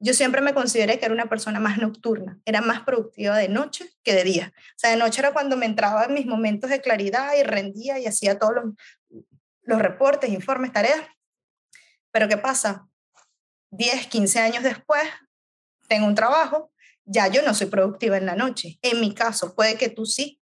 yo 0.03 0.13
siempre 0.13 0.41
me 0.41 0.53
consideré 0.53 0.97
que 0.97 1.05
era 1.05 1.13
una 1.13 1.29
persona 1.29 1.59
más 1.59 1.77
nocturna, 1.77 2.39
era 2.45 2.61
más 2.61 2.81
productiva 2.81 3.37
de 3.37 3.49
noche 3.49 3.89
que 4.03 4.15
de 4.15 4.23
día. 4.23 4.53
O 4.55 4.73
sea, 4.77 4.89
de 4.89 4.97
noche 4.97 5.21
era 5.21 5.31
cuando 5.31 5.57
me 5.57 5.67
entraba 5.67 6.05
en 6.05 6.15
mis 6.15 6.25
momentos 6.25 6.71
de 6.71 6.81
claridad 6.81 7.33
y 7.39 7.43
rendía 7.43 7.99
y 7.99 8.07
hacía 8.07 8.39
todos 8.39 8.53
los, 8.55 9.23
los 9.61 9.79
reportes, 9.79 10.31
informes, 10.31 10.71
tareas. 10.71 11.01
Pero 12.11 12.27
¿qué 12.27 12.37
pasa? 12.37 12.87
10, 13.69 14.07
15 14.07 14.39
años 14.39 14.63
después, 14.63 15.03
tengo 15.87 16.07
un 16.07 16.15
trabajo, 16.15 16.71
ya 17.05 17.27
yo 17.27 17.43
no 17.43 17.53
soy 17.53 17.67
productiva 17.67 18.17
en 18.17 18.25
la 18.25 18.35
noche. 18.35 18.79
En 18.81 19.01
mi 19.01 19.13
caso, 19.13 19.55
puede 19.55 19.77
que 19.77 19.89
tú 19.89 20.05
sí. 20.05 20.40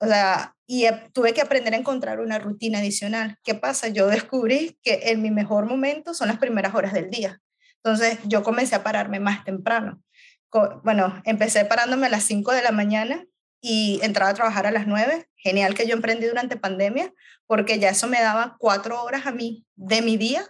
O 0.00 0.06
sea, 0.06 0.56
y 0.66 0.86
tuve 1.12 1.34
que 1.34 1.42
aprender 1.42 1.74
a 1.74 1.76
encontrar 1.76 2.20
una 2.20 2.38
rutina 2.38 2.78
adicional. 2.78 3.36
¿Qué 3.44 3.54
pasa? 3.54 3.88
Yo 3.88 4.06
descubrí 4.06 4.78
que 4.82 5.00
en 5.10 5.20
mi 5.20 5.30
mejor 5.30 5.66
momento 5.66 6.14
son 6.14 6.28
las 6.28 6.38
primeras 6.38 6.74
horas 6.74 6.92
del 6.92 7.10
día. 7.10 7.40
Entonces, 7.82 8.18
yo 8.24 8.42
comencé 8.42 8.74
a 8.74 8.82
pararme 8.82 9.20
más 9.20 9.44
temprano. 9.44 10.02
Bueno, 10.82 11.20
empecé 11.24 11.64
parándome 11.64 12.06
a 12.06 12.10
las 12.10 12.24
5 12.24 12.52
de 12.52 12.62
la 12.62 12.72
mañana 12.72 13.24
y 13.60 14.00
entraba 14.02 14.30
a 14.30 14.34
trabajar 14.34 14.66
a 14.66 14.70
las 14.70 14.86
9. 14.86 15.28
Genial 15.36 15.74
que 15.74 15.86
yo 15.86 15.94
emprendí 15.94 16.26
durante 16.26 16.56
pandemia, 16.56 17.12
porque 17.46 17.78
ya 17.78 17.90
eso 17.90 18.06
me 18.06 18.20
daba 18.20 18.56
cuatro 18.58 19.02
horas 19.02 19.26
a 19.26 19.32
mí 19.32 19.66
de 19.74 20.02
mi 20.02 20.16
día 20.16 20.44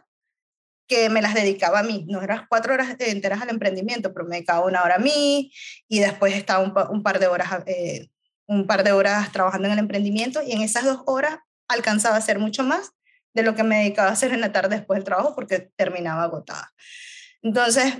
que 0.87 1.09
me 1.09 1.23
las 1.23 1.35
dedicaba 1.35 1.79
a 1.81 1.83
mí. 1.85 2.05
No 2.09 2.21
eran 2.21 2.47
cuatro 2.49 2.75
horas 2.75 2.97
enteras 2.99 3.41
al 3.41 3.51
emprendimiento, 3.51 4.13
pero 4.13 4.27
me 4.27 4.37
dedicaba 4.37 4.67
una 4.67 4.83
hora 4.83 4.97
a 4.97 4.99
mí 4.99 5.53
y 5.89 6.01
después 6.01 6.35
estaba 6.35 6.63
un, 6.91 7.03
par 7.03 7.21
de 7.21 7.29
horas, 7.29 7.63
eh, 7.67 8.09
un 8.51 8.67
par 8.67 8.85
de 8.85 8.93
horas 8.93 9.31
trabajando 9.33 9.69
en 9.69 9.73
el 9.73 9.79
emprendimiento 9.79 10.43
y 10.43 10.53
en 10.53 10.63
esas 10.63 10.85
dos 10.85 11.03
horas 11.07 11.39
alcanzaba 11.69 12.17
a 12.17 12.19
hacer 12.19 12.39
mucho 12.39 12.65
más 12.65 12.91
de 13.33 13.43
lo 13.43 13.55
que 13.55 13.63
me 13.63 13.79
dedicaba 13.79 14.09
a 14.09 14.13
hacer 14.13 14.33
en 14.33 14.41
la 14.41 14.51
tarde 14.51 14.77
después 14.77 14.99
del 14.99 15.05
trabajo 15.05 15.35
porque 15.35 15.71
terminaba 15.77 16.25
agotada. 16.25 16.73
Entonces, 17.43 17.95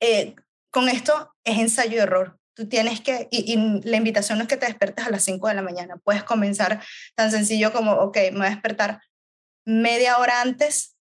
eh, 0.00 0.34
con 0.70 0.88
esto 0.88 1.34
es 1.44 1.58
ensayo 1.58 1.96
y 1.96 2.00
error. 2.00 2.38
Tú 2.54 2.68
tienes 2.68 3.00
que, 3.00 3.26
y, 3.30 3.52
y, 3.52 3.80
la 3.88 3.96
invitación 3.96 4.38
no 4.38 4.42
es 4.42 4.48
que 4.48 4.56
te 4.56 4.66
despertes 4.66 5.06
a 5.06 5.10
las 5.10 5.24
5 5.24 5.48
de 5.48 5.54
la 5.54 5.62
mañana, 5.62 5.96
puedes 5.96 6.22
comenzar 6.22 6.82
tan 7.14 7.30
sencillo 7.30 7.72
como, 7.72 7.92
ok, 7.92 8.16
me 8.32 8.38
voy 8.38 8.46
a 8.46 8.50
despertar 8.50 9.00
media 9.64 10.18
hora 10.18 10.42
antes 10.42 10.94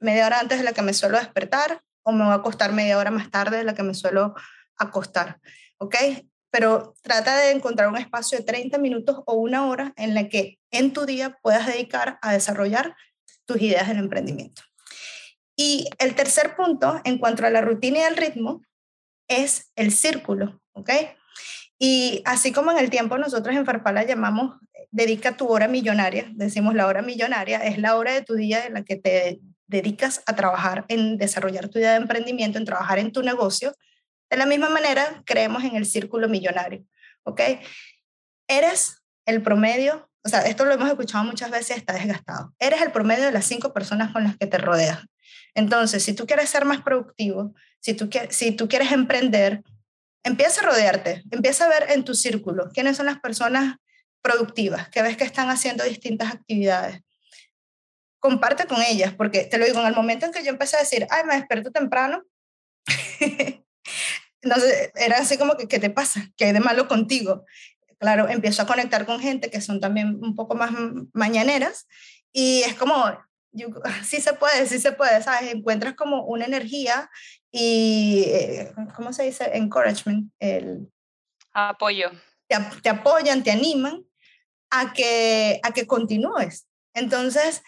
media 0.00 0.26
hora 0.26 0.40
antes 0.40 0.58
de 0.58 0.64
la 0.64 0.72
que 0.72 0.82
me 0.82 0.94
suelo 0.94 1.18
despertar 1.18 1.82
o 2.02 2.12
me 2.12 2.24
voy 2.24 2.32
a 2.32 2.36
acostar 2.36 2.72
media 2.72 2.98
hora 2.98 3.10
más 3.10 3.30
tarde 3.30 3.58
de 3.58 3.64
la 3.64 3.74
que 3.74 3.82
me 3.82 3.94
suelo 3.94 4.34
acostar, 4.76 5.40
¿ok? 5.78 5.96
Pero 6.50 6.94
trata 7.02 7.36
de 7.36 7.50
encontrar 7.50 7.88
un 7.88 7.96
espacio 7.96 8.38
de 8.38 8.44
30 8.44 8.78
minutos 8.78 9.22
o 9.26 9.34
una 9.34 9.66
hora 9.66 9.92
en 9.96 10.14
la 10.14 10.28
que 10.28 10.58
en 10.70 10.92
tu 10.92 11.04
día 11.06 11.38
puedas 11.42 11.66
dedicar 11.66 12.18
a 12.22 12.32
desarrollar 12.32 12.96
tus 13.44 13.60
ideas 13.60 13.88
del 13.88 13.98
emprendimiento. 13.98 14.62
Y 15.56 15.88
el 15.98 16.14
tercer 16.14 16.54
punto, 16.56 17.00
en 17.04 17.18
cuanto 17.18 17.44
a 17.44 17.50
la 17.50 17.60
rutina 17.60 17.98
y 17.98 18.02
el 18.02 18.16
ritmo, 18.16 18.62
es 19.28 19.72
el 19.76 19.92
círculo, 19.92 20.60
¿ok? 20.72 20.90
Y 21.78 22.22
así 22.24 22.52
como 22.52 22.70
en 22.70 22.78
el 22.78 22.90
tiempo 22.90 23.18
nosotros 23.18 23.54
en 23.54 23.66
Farfala 23.66 24.04
llamamos 24.04 24.56
dedica 24.90 25.36
tu 25.36 25.48
hora 25.48 25.68
millonaria, 25.68 26.26
decimos 26.34 26.74
la 26.74 26.86
hora 26.86 27.02
millonaria, 27.02 27.58
es 27.58 27.78
la 27.78 27.96
hora 27.96 28.12
de 28.12 28.22
tu 28.22 28.34
día 28.34 28.64
en 28.66 28.74
la 28.74 28.84
que 28.84 28.96
te 28.96 29.40
dedicas 29.66 30.22
a 30.26 30.34
trabajar 30.34 30.86
en 30.88 31.18
desarrollar 31.18 31.68
tu 31.68 31.78
idea 31.78 31.90
de 31.90 31.98
emprendimiento, 31.98 32.58
en 32.58 32.64
trabajar 32.64 32.98
en 32.98 33.12
tu 33.12 33.22
negocio, 33.22 33.74
de 34.30 34.36
la 34.36 34.46
misma 34.46 34.68
manera 34.68 35.22
creemos 35.24 35.64
en 35.64 35.76
el 35.76 35.86
círculo 35.86 36.28
millonario, 36.28 36.84
¿ok? 37.24 37.40
Eres 38.48 39.02
el 39.26 39.42
promedio, 39.42 40.10
o 40.24 40.28
sea, 40.28 40.42
esto 40.42 40.64
lo 40.64 40.72
hemos 40.72 40.88
escuchado 40.88 41.24
muchas 41.24 41.50
veces, 41.50 41.76
está 41.76 41.94
desgastado. 41.94 42.54
Eres 42.58 42.80
el 42.82 42.92
promedio 42.92 43.24
de 43.24 43.32
las 43.32 43.46
cinco 43.46 43.72
personas 43.72 44.12
con 44.12 44.24
las 44.24 44.36
que 44.36 44.46
te 44.46 44.58
rodeas. 44.58 45.00
Entonces, 45.54 46.02
si 46.02 46.14
tú 46.14 46.26
quieres 46.26 46.48
ser 46.48 46.64
más 46.64 46.82
productivo, 46.82 47.54
si 47.80 47.94
tú, 47.94 48.08
si 48.30 48.52
tú 48.52 48.68
quieres 48.68 48.92
emprender, 48.92 49.62
empieza 50.24 50.60
a 50.60 50.64
rodearte, 50.64 51.24
empieza 51.30 51.64
a 51.64 51.68
ver 51.68 51.90
en 51.90 52.04
tu 52.04 52.14
círculo 52.14 52.70
quiénes 52.72 52.96
son 52.96 53.06
las 53.06 53.20
personas 53.20 53.76
productivas, 54.22 54.88
que 54.88 55.02
ves 55.02 55.16
que 55.16 55.24
están 55.24 55.48
haciendo 55.48 55.84
distintas 55.84 56.32
actividades 56.32 57.02
comparte 58.18 58.66
con 58.66 58.82
ellas, 58.82 59.14
porque 59.14 59.44
te 59.44 59.58
lo 59.58 59.66
digo, 59.66 59.80
en 59.80 59.86
el 59.86 59.94
momento 59.94 60.26
en 60.26 60.32
que 60.32 60.42
yo 60.42 60.50
empecé 60.50 60.76
a 60.76 60.80
decir, 60.80 61.06
ay, 61.10 61.24
me 61.24 61.36
despierto 61.36 61.70
temprano, 61.70 62.24
no 64.42 64.54
era 64.94 65.18
así 65.18 65.38
como 65.38 65.56
que, 65.56 65.68
¿qué 65.68 65.78
te 65.78 65.90
pasa? 65.90 66.30
¿Qué 66.36 66.46
hay 66.46 66.52
de 66.52 66.60
malo 66.60 66.88
contigo? 66.88 67.44
Claro, 67.98 68.28
empiezo 68.28 68.62
a 68.62 68.66
conectar 68.66 69.06
con 69.06 69.20
gente 69.20 69.50
que 69.50 69.60
son 69.60 69.80
también 69.80 70.18
un 70.22 70.34
poco 70.36 70.54
más 70.54 70.70
mañaneras 71.12 71.88
y 72.32 72.62
es 72.62 72.74
como, 72.74 73.04
yo, 73.52 73.68
sí 74.04 74.20
se 74.20 74.34
puede, 74.34 74.66
sí 74.66 74.78
se 74.78 74.92
puede, 74.92 75.22
¿sabes? 75.22 75.52
Encuentras 75.52 75.94
como 75.94 76.24
una 76.24 76.44
energía 76.44 77.10
y, 77.50 78.24
eh, 78.26 78.72
¿cómo 78.94 79.12
se 79.12 79.24
dice? 79.24 79.50
Encouragement, 79.56 80.32
el 80.38 80.90
apoyo. 81.52 82.10
Te, 82.46 82.88
apoyan, 82.88 83.42
te 83.42 83.50
animan 83.50 84.04
a 84.70 84.92
que, 84.92 85.60
a 85.62 85.72
que 85.72 85.86
continúes. 85.86 86.66
Entonces, 86.94 87.62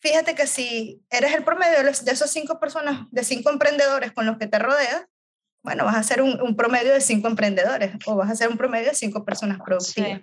fíjate 0.00 0.34
que 0.34 0.46
si 0.46 1.02
eres 1.10 1.34
el 1.34 1.44
promedio 1.44 1.82
de, 1.82 1.90
esos 1.90 2.30
cinco 2.30 2.58
personas, 2.58 3.06
de 3.10 3.22
cinco 3.22 3.50
emprendedores 3.50 4.12
con 4.12 4.26
los 4.26 4.38
que 4.38 4.48
te 4.48 4.58
rodeas, 4.58 5.04
bueno, 5.62 5.84
vas 5.84 5.96
a 5.96 6.02
ser 6.02 6.22
un, 6.22 6.56
promedio 6.56 6.92
de 6.92 7.00
cinco 7.00 7.28
emprendedores 7.28 7.92
o 8.06 8.16
vas 8.16 8.30
a 8.30 8.34
ser 8.34 8.48
un 8.48 8.56
promedio 8.56 8.88
de 8.88 8.94
cinco 8.94 9.24
personas 9.24 9.58
productivas. 9.60 10.20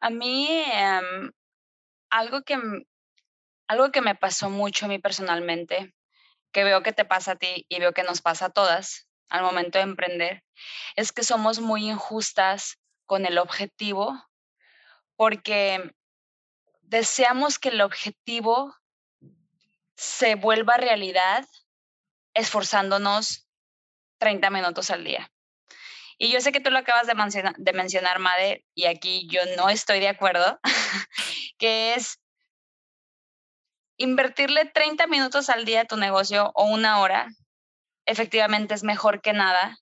A 0.00 0.10
mí, 0.10 0.48
em, 0.72 1.32
algo, 2.10 2.42
que, 2.42 2.58
algo 3.66 3.90
que 3.90 4.00
me 4.00 4.14
pasó 4.14 4.50
mucho 4.50 4.86
a 4.86 4.88
mí 4.88 4.98
personalmente, 4.98 5.94
que 6.52 6.64
veo 6.64 6.82
que 6.82 6.92
te 6.92 7.04
pasa 7.04 7.32
a 7.32 7.36
ti 7.36 7.66
y 7.68 7.80
veo 7.80 7.92
que 7.92 8.02
nos 8.02 8.20
pasa 8.20 8.46
a 8.46 8.50
todas 8.50 9.08
al 9.28 9.42
momento 9.42 9.78
de 9.78 9.84
emprender, 9.84 10.44
es 10.96 11.12
que 11.12 11.22
somos 11.22 11.60
muy 11.60 11.88
injustas 11.90 12.78
con 13.06 13.26
el 13.26 13.38
objetivo 13.38 14.22
porque 15.16 15.92
deseamos 16.82 17.58
que 17.58 17.70
el 17.70 17.80
objetivo 17.80 18.74
se 19.96 20.36
vuelva 20.36 20.76
realidad 20.76 21.44
esforzándonos 22.34 23.47
30 24.18 24.50
minutos 24.50 24.90
al 24.90 25.04
día. 25.04 25.30
Y 26.18 26.32
yo 26.32 26.40
sé 26.40 26.50
que 26.50 26.60
tú 26.60 26.70
lo 26.70 26.78
acabas 26.78 27.06
de, 27.06 27.14
mencionar, 27.14 27.54
de 27.56 27.72
mencionar, 27.72 28.18
Made, 28.18 28.64
y 28.74 28.86
aquí 28.86 29.28
yo 29.30 29.40
no 29.56 29.68
estoy 29.68 30.00
de 30.00 30.08
acuerdo, 30.08 30.58
que 31.58 31.94
es 31.94 32.20
invertirle 33.96 34.64
30 34.66 35.06
minutos 35.06 35.48
al 35.48 35.64
día 35.64 35.82
a 35.82 35.84
tu 35.84 35.96
negocio 35.96 36.50
o 36.54 36.64
una 36.64 37.00
hora, 37.00 37.28
efectivamente 38.04 38.74
es 38.74 38.82
mejor 38.82 39.20
que 39.20 39.32
nada, 39.32 39.78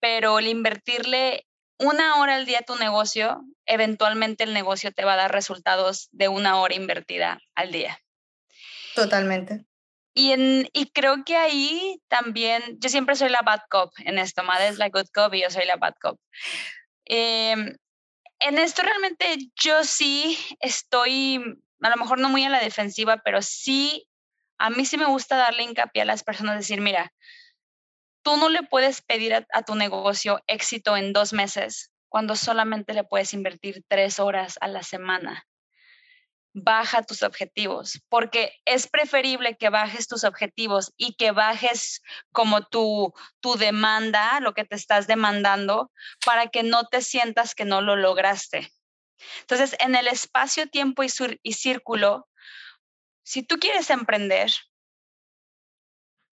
pero 0.00 0.38
el 0.38 0.48
invertirle 0.48 1.46
una 1.78 2.20
hora 2.20 2.36
al 2.36 2.46
día 2.46 2.60
a 2.60 2.62
tu 2.62 2.76
negocio, 2.76 3.42
eventualmente 3.66 4.44
el 4.44 4.52
negocio 4.52 4.92
te 4.92 5.04
va 5.04 5.14
a 5.14 5.16
dar 5.16 5.32
resultados 5.32 6.08
de 6.12 6.28
una 6.28 6.60
hora 6.60 6.74
invertida 6.74 7.40
al 7.54 7.72
día. 7.72 7.98
Totalmente. 8.94 9.64
Y, 10.12 10.32
en, 10.32 10.68
y 10.72 10.90
creo 10.90 11.24
que 11.24 11.36
ahí 11.36 12.00
también, 12.08 12.62
yo 12.80 12.88
siempre 12.88 13.14
soy 13.14 13.28
la 13.28 13.42
bad 13.42 13.60
cop 13.70 13.92
en 13.98 14.18
esto, 14.18 14.42
Mad 14.42 14.66
es 14.66 14.78
la 14.78 14.88
good 14.88 15.06
cop 15.14 15.32
y 15.34 15.42
yo 15.42 15.50
soy 15.50 15.66
la 15.66 15.76
bad 15.76 15.94
cop. 16.00 16.18
Em, 17.04 17.76
en 18.40 18.58
esto 18.58 18.82
realmente 18.82 19.36
yo 19.54 19.84
sí 19.84 20.38
estoy, 20.60 21.36
a 21.80 21.90
lo 21.90 21.96
mejor 21.96 22.18
no 22.18 22.28
muy 22.28 22.44
a 22.44 22.50
la 22.50 22.60
defensiva, 22.60 23.18
pero 23.24 23.42
sí, 23.42 24.08
a 24.58 24.70
mí 24.70 24.84
sí 24.84 24.96
me 24.98 25.06
gusta 25.06 25.36
darle 25.36 25.62
hincapié 25.62 26.02
a 26.02 26.06
las 26.06 26.24
personas, 26.24 26.56
decir, 26.56 26.80
mira, 26.80 27.12
tú 28.22 28.36
no 28.36 28.48
le 28.48 28.62
puedes 28.64 29.02
pedir 29.02 29.34
a, 29.34 29.46
a 29.52 29.62
tu 29.62 29.74
negocio 29.76 30.42
éxito 30.46 30.96
en 30.96 31.12
dos 31.12 31.32
meses 31.32 31.90
cuando 32.08 32.34
solamente 32.34 32.94
le 32.94 33.04
puedes 33.04 33.32
invertir 33.34 33.84
tres 33.88 34.18
horas 34.18 34.58
a 34.60 34.66
la 34.68 34.82
semana 34.82 35.46
baja 36.52 37.02
tus 37.02 37.22
objetivos, 37.22 38.00
porque 38.08 38.52
es 38.64 38.88
preferible 38.88 39.56
que 39.56 39.68
bajes 39.68 40.08
tus 40.08 40.24
objetivos 40.24 40.92
y 40.96 41.14
que 41.14 41.30
bajes 41.30 42.02
como 42.32 42.62
tu, 42.62 43.12
tu 43.40 43.56
demanda, 43.56 44.40
lo 44.40 44.52
que 44.52 44.64
te 44.64 44.74
estás 44.74 45.06
demandando, 45.06 45.92
para 46.24 46.48
que 46.48 46.62
no 46.62 46.86
te 46.86 47.02
sientas 47.02 47.54
que 47.54 47.64
no 47.64 47.80
lo 47.80 47.96
lograste. 47.96 48.70
Entonces, 49.42 49.76
en 49.78 49.94
el 49.94 50.08
espacio, 50.08 50.66
tiempo 50.68 51.02
y, 51.02 51.08
y 51.42 51.52
círculo, 51.52 52.28
si 53.22 53.42
tú 53.42 53.58
quieres 53.58 53.90
emprender, 53.90 54.50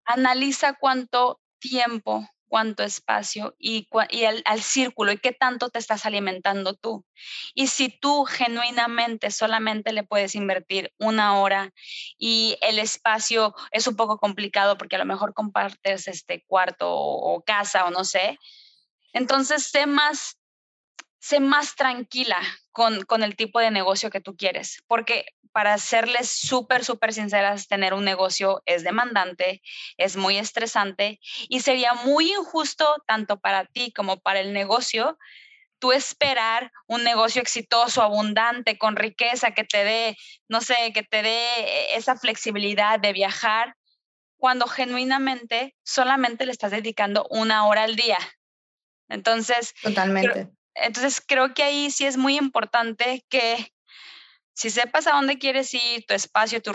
analiza 0.05 0.75
cuánto 0.75 1.41
tiempo 1.59 2.29
cuánto 2.49 2.83
espacio 2.83 3.55
y, 3.59 3.89
y 4.11 4.25
al, 4.25 4.63
círculo 4.63 5.13
y 5.13 5.19
qué 5.19 5.33
tanto 5.33 5.71
te 5.71 5.79
estás 5.79 6.07
alimentando 6.07 6.75
tú. 6.75 7.05
Y 7.55 7.69
si 7.69 7.89
tú 7.89 8.25
genuinamente 8.25 9.31
solamente 9.31 9.93
le 9.93 10.05
puedes 10.05 10.35
invertir 10.35 10.93
una 10.99 11.39
hora 11.39 11.73
y 12.19 12.57
el 12.61 12.79
espacio 12.79 13.55
es 13.71 13.87
un 13.87 13.97
poco 13.97 14.19
complicado 14.19 14.77
porque 14.79 14.97
a 14.97 15.01
lo 15.01 15.05
mejor 15.05 15.35
compartes 15.35 16.09
este 16.09 16.45
cuarto 16.47 16.91
o, 16.91 17.43
casa 17.43 17.87
o 17.87 17.91
no 17.91 18.05
sé, 18.05 18.39
entonces 19.13 19.67
sé 19.71 19.87
más 19.87 20.39
sé 21.25 21.41
más 21.41 21.75
tranquila 21.75 22.39
con, 22.71 23.03
con, 23.05 23.23
el 23.23 23.35
tipo 23.35 23.59
de 23.59 23.71
negocio 23.71 24.11
que 24.11 24.21
tú 24.21 24.37
quieres, 24.37 24.83
porque 24.87 25.25
para 25.53 25.79
serles 25.79 26.29
súper, 26.29 26.85
súper 26.85 27.15
sinceras, 27.15 27.67
tener 27.67 27.95
un 27.95 28.05
negocio 28.05 28.63
es 28.67 28.85
demandante, 28.85 29.63
es 29.97 30.19
muy 30.19 30.37
estresante 30.37 31.21
y 31.49 31.61
sería 31.61 31.95
muy 31.95 32.31
injusto 32.31 32.87
tanto 33.07 33.41
para 33.41 33.65
ti 33.65 33.91
como 33.91 34.21
para 34.21 34.41
el 34.41 34.53
negocio 34.53 35.17
tú 35.79 35.93
esperar 35.93 36.71
un 36.87 37.05
negocio 37.05 37.41
exitoso, 37.41 38.03
abundante, 38.03 38.77
con 38.77 38.95
riqueza, 38.97 39.53
que 39.53 39.65
te 39.65 39.83
dé, 39.83 40.17
no 40.49 40.61
sé, 40.61 40.93
que 40.93 41.03
te 41.03 41.23
dé 41.23 41.95
esa 41.97 42.17
flexibilidad 42.17 43.01
de 43.01 43.13
viajar, 43.13 43.77
cuando 44.37 44.67
genuinamente 44.67 45.75
solamente 45.85 46.47
le 46.47 46.53
estás 46.53 46.71
dedicando 46.71 47.27
una 47.31 47.67
hora 47.67 47.85
al 47.85 47.97
día. 47.97 48.19
Entonces, 49.09 49.75
totalmente. 49.83 50.51
Entonces, 50.75 51.23
creo 51.27 51.55
que 51.55 51.63
ahí 51.63 51.91
sí 51.91 52.07
es 52.07 52.17
muy 52.17 52.37
importante 52.37 53.25
que 53.29 53.73
si 54.55 54.71
sepas 54.71 55.07
a 55.07 55.13
dónde 55.13 55.39
quieres 55.39 55.73
ir, 55.75 56.05
tu 56.07 56.15
espacio, 56.15 56.63
tu, 56.63 56.73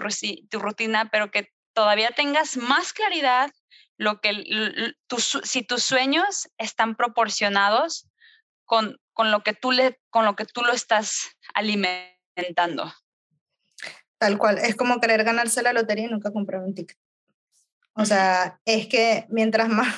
tu 0.49 0.59
rutina, 0.59 1.09
pero 1.11 1.31
que 1.31 1.51
todavía 1.73 2.11
tengas 2.11 2.57
más 2.57 2.93
claridad 2.93 3.51
lo 3.97 4.21
que 4.21 4.93
si 5.43 5.63
tus 5.63 5.83
sueños 5.83 6.49
están 6.57 6.95
proporcionados 6.95 8.09
con, 8.65 8.97
con, 9.13 9.31
lo 9.31 9.43
que 9.43 9.53
tú 9.53 9.71
le, 9.71 9.99
con 10.09 10.25
lo 10.25 10.35
que 10.35 10.45
tú 10.45 10.61
lo 10.61 10.71
estás 10.71 11.35
alimentando. 11.53 12.93
Tal 14.17 14.37
cual, 14.37 14.57
es 14.57 14.75
como 14.75 14.99
querer 14.99 15.23
ganarse 15.23 15.61
la 15.61 15.73
lotería 15.73 16.05
y 16.05 16.11
nunca 16.11 16.31
comprar 16.31 16.61
un 16.61 16.75
ticket. 16.75 16.97
O 17.93 18.05
sea, 18.05 18.61
es 18.63 18.87
que 18.87 19.25
mientras 19.29 19.67
más, 19.67 19.93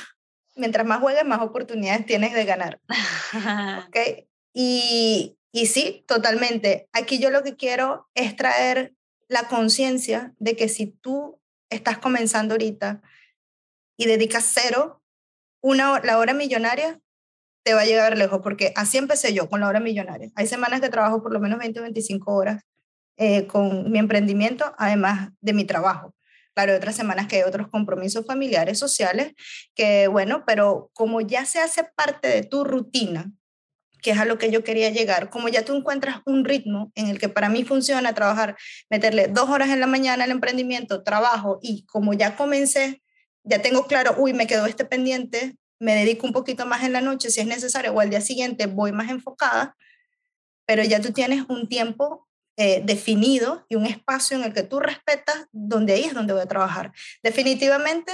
mientras 0.56 0.86
más 0.86 1.00
juegues, 1.00 1.26
más 1.26 1.42
oportunidades 1.42 2.06
tienes 2.06 2.34
de 2.34 2.46
ganar. 2.46 2.80
¿Okay? 3.88 4.28
Y, 4.54 5.38
y 5.52 5.66
sí, 5.68 6.04
totalmente. 6.08 6.90
Aquí 6.94 7.20
yo 7.20 7.30
lo 7.30 7.44
que 7.44 7.56
quiero 7.56 8.10
es 8.16 8.36
traer 8.36 8.94
la 9.28 9.48
conciencia 9.48 10.34
de 10.40 10.56
que 10.56 10.68
si 10.68 10.88
tú 10.88 11.40
estás 11.70 11.98
comenzando 11.98 12.54
ahorita 12.54 13.02
y 13.98 14.06
dedicas 14.06 14.52
cero, 14.54 15.02
una, 15.62 16.00
la 16.00 16.18
hora 16.18 16.34
millonaria 16.34 17.00
te 17.64 17.74
va 17.74 17.82
a 17.82 17.86
llegar 17.86 18.18
lejos, 18.18 18.42
porque 18.42 18.74
así 18.76 18.98
empecé 18.98 19.34
yo 19.34 19.48
con 19.48 19.60
la 19.60 19.68
hora 19.68 19.80
millonaria. 19.80 20.32
Hay 20.36 20.48
semanas 20.48 20.82
que 20.82 20.90
trabajo 20.90 21.22
por 21.22 21.32
lo 21.32 21.40
menos 21.40 21.60
20 21.60 21.80
o 21.80 21.84
25 21.84 22.34
horas 22.34 22.64
eh, 23.18 23.46
con 23.46 23.92
mi 23.92 24.00
emprendimiento, 24.00 24.74
además 24.78 25.30
de 25.42 25.54
mi 25.54 25.66
trabajo. 25.66 26.16
Claro, 26.54 26.76
otras 26.76 26.96
semanas 26.96 27.28
que 27.28 27.38
hay 27.38 27.44
otros 27.44 27.70
compromisos 27.70 28.26
familiares, 28.26 28.78
sociales, 28.78 29.34
que 29.74 30.08
bueno, 30.08 30.44
pero 30.46 30.92
como 30.94 31.22
ya 31.22 31.46
se 31.46 31.60
hace 31.60 31.86
parte 31.96 32.28
de 32.28 32.44
tu 32.44 32.66
rutina, 32.66 33.32
que 34.02 34.12
es 34.12 34.18
a 34.18 34.26
lo 34.26 34.38
que 34.38 34.52
yo 34.52 34.64
quería 34.64 34.90
llegar, 34.90 35.30
como 35.30 35.48
ya 35.48 35.64
tú 35.64 35.76
encuentras 35.76 36.22
un 36.26 36.44
ritmo 36.44 36.92
en 36.96 37.08
el 37.08 37.20
que 37.20 37.30
para 37.30 37.50
mí 37.50 37.64
funciona 37.64 38.14
trabajar, 38.14 38.58
meterle 38.90 39.28
dos 39.28 39.50
horas 39.50 39.70
en 39.70 39.80
la 39.80 39.88
mañana 39.88 40.26
al 40.26 40.32
emprendimiento, 40.32 41.04
trabajo, 41.04 41.60
y 41.62 41.86
como 41.86 42.14
ya 42.14 42.36
comencé, 42.36 43.02
ya 43.44 43.62
tengo 43.62 43.86
claro, 43.88 44.16
uy, 44.18 44.34
me 44.34 44.48
quedó 44.48 44.66
este 44.66 44.86
pendiente, 44.86 45.56
me 45.80 45.96
dedico 45.96 46.28
un 46.28 46.34
poquito 46.34 46.66
más 46.66 46.84
en 46.84 46.94
la 46.94 47.02
noche 47.02 47.30
si 47.30 47.40
es 47.42 47.48
necesario, 47.48 47.94
o 47.94 48.00
al 48.00 48.10
día 48.10 48.22
siguiente 48.22 48.66
voy 48.66 48.92
más 48.92 49.10
enfocada, 49.10 49.76
pero 50.66 50.84
ya 50.84 51.00
tú 51.00 51.12
tienes 51.12 51.46
un 51.48 51.70
tiempo 51.70 52.28
eh, 52.58 52.82
definido 52.84 53.66
y 53.70 53.76
un 53.76 53.86
espacio 53.86 54.38
en 54.38 54.44
el 54.44 54.54
que 54.54 54.64
tú 54.64 54.80
respetas, 54.80 55.48
donde 55.52 55.94
ahí 55.94 56.04
es 56.04 56.14
donde 56.14 56.34
voy 56.34 56.42
a 56.42 56.48
trabajar. 56.48 56.92
Definitivamente 57.24 58.12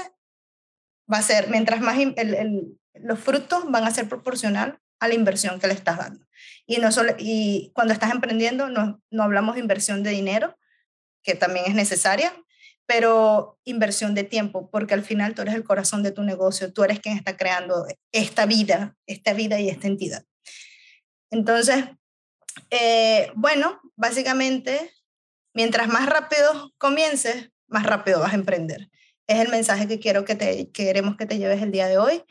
va 1.11 1.17
a 1.17 1.21
ser, 1.21 1.49
mientras 1.49 1.81
más 1.81 1.97
los 2.93 3.19
frutos 3.19 3.69
van 3.69 3.83
a 3.85 3.91
ser 3.91 4.07
proporcional 4.07 4.79
a 4.99 5.07
la 5.07 5.13
inversión 5.13 5.59
que 5.59 5.67
le 5.67 5.73
estás 5.73 5.97
dando. 5.97 6.25
Y, 6.65 6.77
no 6.77 6.91
solo, 6.91 7.13
y 7.17 7.71
cuando 7.73 7.93
estás 7.93 8.11
emprendiendo 8.11 8.69
no, 8.69 9.01
no 9.09 9.23
hablamos 9.23 9.55
de 9.55 9.61
inversión 9.61 10.03
de 10.03 10.11
dinero, 10.11 10.57
que 11.23 11.35
también 11.35 11.65
es 11.67 11.75
necesaria, 11.75 12.33
pero 12.85 13.59
inversión 13.65 14.15
de 14.15 14.23
tiempo, 14.23 14.69
porque 14.71 14.93
al 14.93 15.03
final 15.03 15.35
tú 15.35 15.41
eres 15.41 15.55
el 15.55 15.63
corazón 15.63 16.03
de 16.03 16.11
tu 16.11 16.23
negocio, 16.23 16.71
tú 16.71 16.83
eres 16.83 16.99
quien 16.99 17.17
está 17.17 17.35
creando 17.35 17.85
esta 18.13 18.45
vida, 18.45 18.95
esta 19.05 19.33
vida 19.33 19.59
y 19.59 19.69
esta 19.69 19.87
entidad. 19.87 20.23
Entonces, 21.29 21.83
eh, 22.69 23.29
bueno, 23.35 23.81
básicamente, 23.97 24.93
mientras 25.53 25.89
más 25.89 26.07
rápido 26.07 26.71
comiences, 26.77 27.49
más 27.67 27.83
rápido 27.83 28.21
vas 28.21 28.31
a 28.31 28.35
emprender. 28.35 28.89
Es 29.27 29.39
el 29.39 29.49
mensaje 29.49 29.87
que 29.87 29.99
quiero 29.99 30.23
que 30.23 30.35
te 30.35 30.71
queremos 30.71 31.17
que 31.17 31.25
te 31.25 31.37
lleves 31.37 31.61
el 31.61 31.71
día 31.71 31.87
de 31.87 31.97
hoy. 31.97 32.23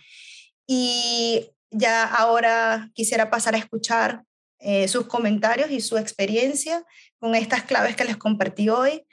Y 0.67 1.51
ya 1.71 2.05
ahora 2.05 2.91
quisiera 2.95 3.29
pasar 3.29 3.55
a 3.55 3.59
escuchar 3.59 4.25
eh, 4.61 4.89
sus 4.89 5.07
comentarios 5.07 5.71
y 5.71 5.81
su 5.81 5.99
experiencia 5.99 6.83
con 7.19 7.35
estas 7.35 7.65
claves 7.65 7.97
que 7.97 8.05
les 8.05 8.17
compartí 8.17 8.71
hoy. 8.71 9.07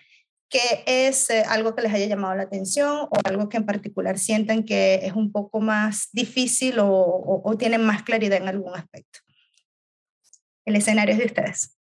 ¿Qué 0.50 0.84
es 0.86 1.32
eh, 1.32 1.44
algo 1.48 1.76
que 1.76 1.82
les 1.82 1.94
haya 1.94 2.06
llamado 2.06 2.36
la 2.36 2.44
atención 2.44 3.08
o 3.10 3.18
algo 3.26 3.50
que 3.50 3.58
en 3.58 3.66
particular 3.66 4.20
sientan 4.20 4.64
que 4.64 5.02
es 5.04 5.14
un 5.14 5.32
poco 5.32 5.60
más 5.60 6.10
difícil 6.14 6.80
o, 6.80 7.42
o 7.44 7.58
tienen 7.58 7.84
más 7.84 8.04
claridad 8.04 8.38
en 8.38 8.48
algún 8.48 8.76
aspecto? 8.76 9.20
El 10.66 10.76
escenario 10.76 11.14
es 11.14 11.20
de 11.20 11.26
ustedes. 11.26 11.78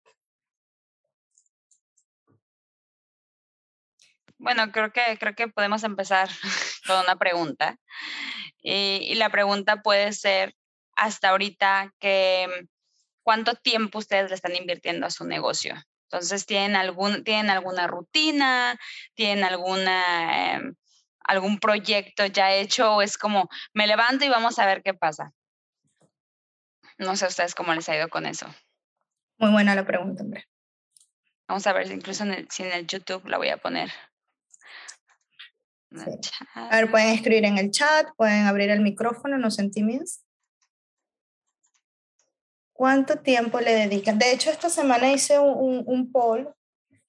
Bueno, 4.42 4.72
creo 4.72 4.92
que, 4.92 5.04
creo 5.20 5.36
que 5.36 5.48
podemos 5.50 5.84
empezar 5.84 6.28
con 6.88 7.00
una 7.00 7.16
pregunta. 7.16 7.78
Y, 8.64 9.14
la 9.16 9.30
pregunta 9.30 9.84
puede 9.84 10.14
ser, 10.14 10.56
hasta 10.96 11.30
ahorita, 11.30 11.94
que, 12.00 12.68
¿cuánto 13.22 13.54
tiempo 13.54 14.00
ustedes 14.00 14.30
le 14.30 14.36
están 14.36 14.56
invirtiendo 14.56 15.06
a 15.06 15.12
su 15.12 15.26
negocio? 15.26 15.76
Entonces, 16.10 16.48
¿tienen, 16.48 16.76
algún, 16.76 17.24
¿tienen 17.24 17.52
alguna 17.52 17.86
rutina? 17.86 18.80
¿Tienen 19.14 19.44
alguna, 19.44 20.56
em, 20.56 20.76
algún 21.20 21.60
proyecto 21.60 22.26
ya 22.26 22.52
hecho? 22.52 22.96
¿O 22.96 23.02
es 23.04 23.20
como, 23.20 23.48
me 23.74 23.86
levanto 23.86 24.26
y 24.26 24.30
vamos 24.30 24.58
a 24.58 24.66
ver 24.66 24.82
qué 24.82 24.96
pasa? 24.96 25.32
No 26.98 27.16
sé 27.16 27.26
a 27.26 27.28
ustedes 27.28 27.54
cómo 27.54 27.76
les 27.76 27.88
ha 27.90 27.96
ido 27.96 28.10
con 28.10 28.26
eso. 28.26 28.48
Muy 29.38 29.52
buena 29.52 29.76
la 29.76 29.86
pregunta, 29.86 30.24
hombre. 30.24 30.48
Vamos 31.48 31.68
a 31.68 31.74
ver 31.74 31.92
incluso 31.92 32.24
en 32.24 32.34
el, 32.34 32.50
si 32.50 32.64
en 32.64 32.72
el 32.72 32.88
YouTube 32.88 33.28
la 33.28 33.38
voy 33.38 33.50
a 33.50 33.58
poner. 33.58 33.92
A 36.56 36.76
ver, 36.78 36.90
pueden 36.90 37.10
escribir 37.10 37.46
en 37.46 37.58
el 37.58 37.72
chat, 37.72 38.08
pueden 38.16 38.46
abrir 38.46 38.70
el 38.70 38.82
micrófono, 38.82 39.38
no 39.38 39.52
se 39.52 39.70
¿Cuánto 42.72 43.18
tiempo 43.20 43.60
le 43.60 43.74
dedican? 43.74 44.18
De 44.18 44.32
hecho, 44.32 44.50
esta 44.50 44.70
semana 44.70 45.12
hice 45.12 45.38
un, 45.38 45.84
un, 45.86 46.12
poll 46.12 46.50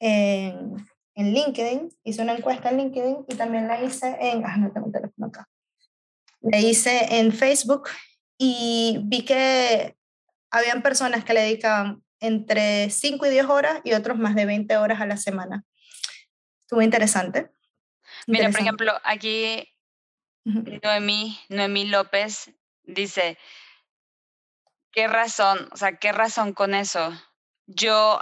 en, 0.01 0.77
en, 1.15 1.33
LinkedIn, 1.33 1.91
hice 2.05 2.23
una 2.23 2.35
encuesta 2.35 2.71
en 2.71 2.79
LinkedIn 2.79 3.25
y 3.29 3.35
también 3.37 3.69
la 3.69 3.83
hice 3.83 4.17
en, 4.21 4.45
ah, 4.45 4.57
no 4.59 4.73
tengo 4.73 4.89
el 4.89 4.93
teléfono 4.93 5.29
acá, 5.29 5.49
la 6.41 6.59
hice 6.59 7.19
en 7.19 7.33
Facebook 7.33 7.89
y 8.37 9.01
vi 9.05 9.25
que 9.25 9.97
habían 10.51 10.83
personas 10.83 11.25
que 11.25 11.33
le 11.33 11.41
dedicaban 11.41 12.03
entre 12.21 12.91
5 12.91 13.27
y 13.27 13.31
10 13.31 13.47
horas 13.47 13.81
y 13.85 13.95
otros 13.95 14.19
más 14.19 14.35
de 14.35 14.45
20 14.45 14.77
horas 14.77 15.01
a 15.01 15.07
la 15.07 15.17
semana. 15.17 15.65
Estuvo 16.65 16.83
interesante. 16.83 17.51
Mira, 18.27 18.51
por 18.51 18.61
ejemplo, 18.61 18.93
aquí 19.05 19.69
Noemí, 20.45 21.39
Noemí 21.49 21.87
López 21.87 22.51
dice, 22.85 23.39
¿qué 24.91 25.09
razón? 25.09 25.69
O 25.73 25.77
sea, 25.77 25.97
¿qué 25.97 26.13
razón 26.13 26.53
con 26.53 26.75
eso? 26.75 27.13
Yo 27.67 28.21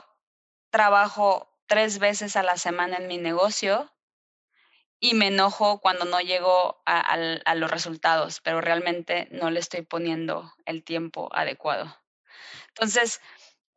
trabajo 0.70 1.50
tres 1.66 1.98
veces 1.98 2.36
a 2.36 2.42
la 2.42 2.56
semana 2.56 2.96
en 2.96 3.06
mi 3.06 3.18
negocio 3.18 3.90
y 4.98 5.14
me 5.14 5.28
enojo 5.28 5.80
cuando 5.80 6.04
no 6.04 6.20
llego 6.20 6.82
a, 6.84 7.00
a, 7.00 7.54
los 7.54 7.70
resultados, 7.70 8.40
pero 8.42 8.60
realmente 8.60 9.28
no 9.30 9.50
le 9.50 9.60
estoy 9.60 9.82
poniendo 9.82 10.52
el 10.66 10.84
tiempo 10.84 11.30
adecuado. 11.32 11.96
Entonces, 12.68 13.20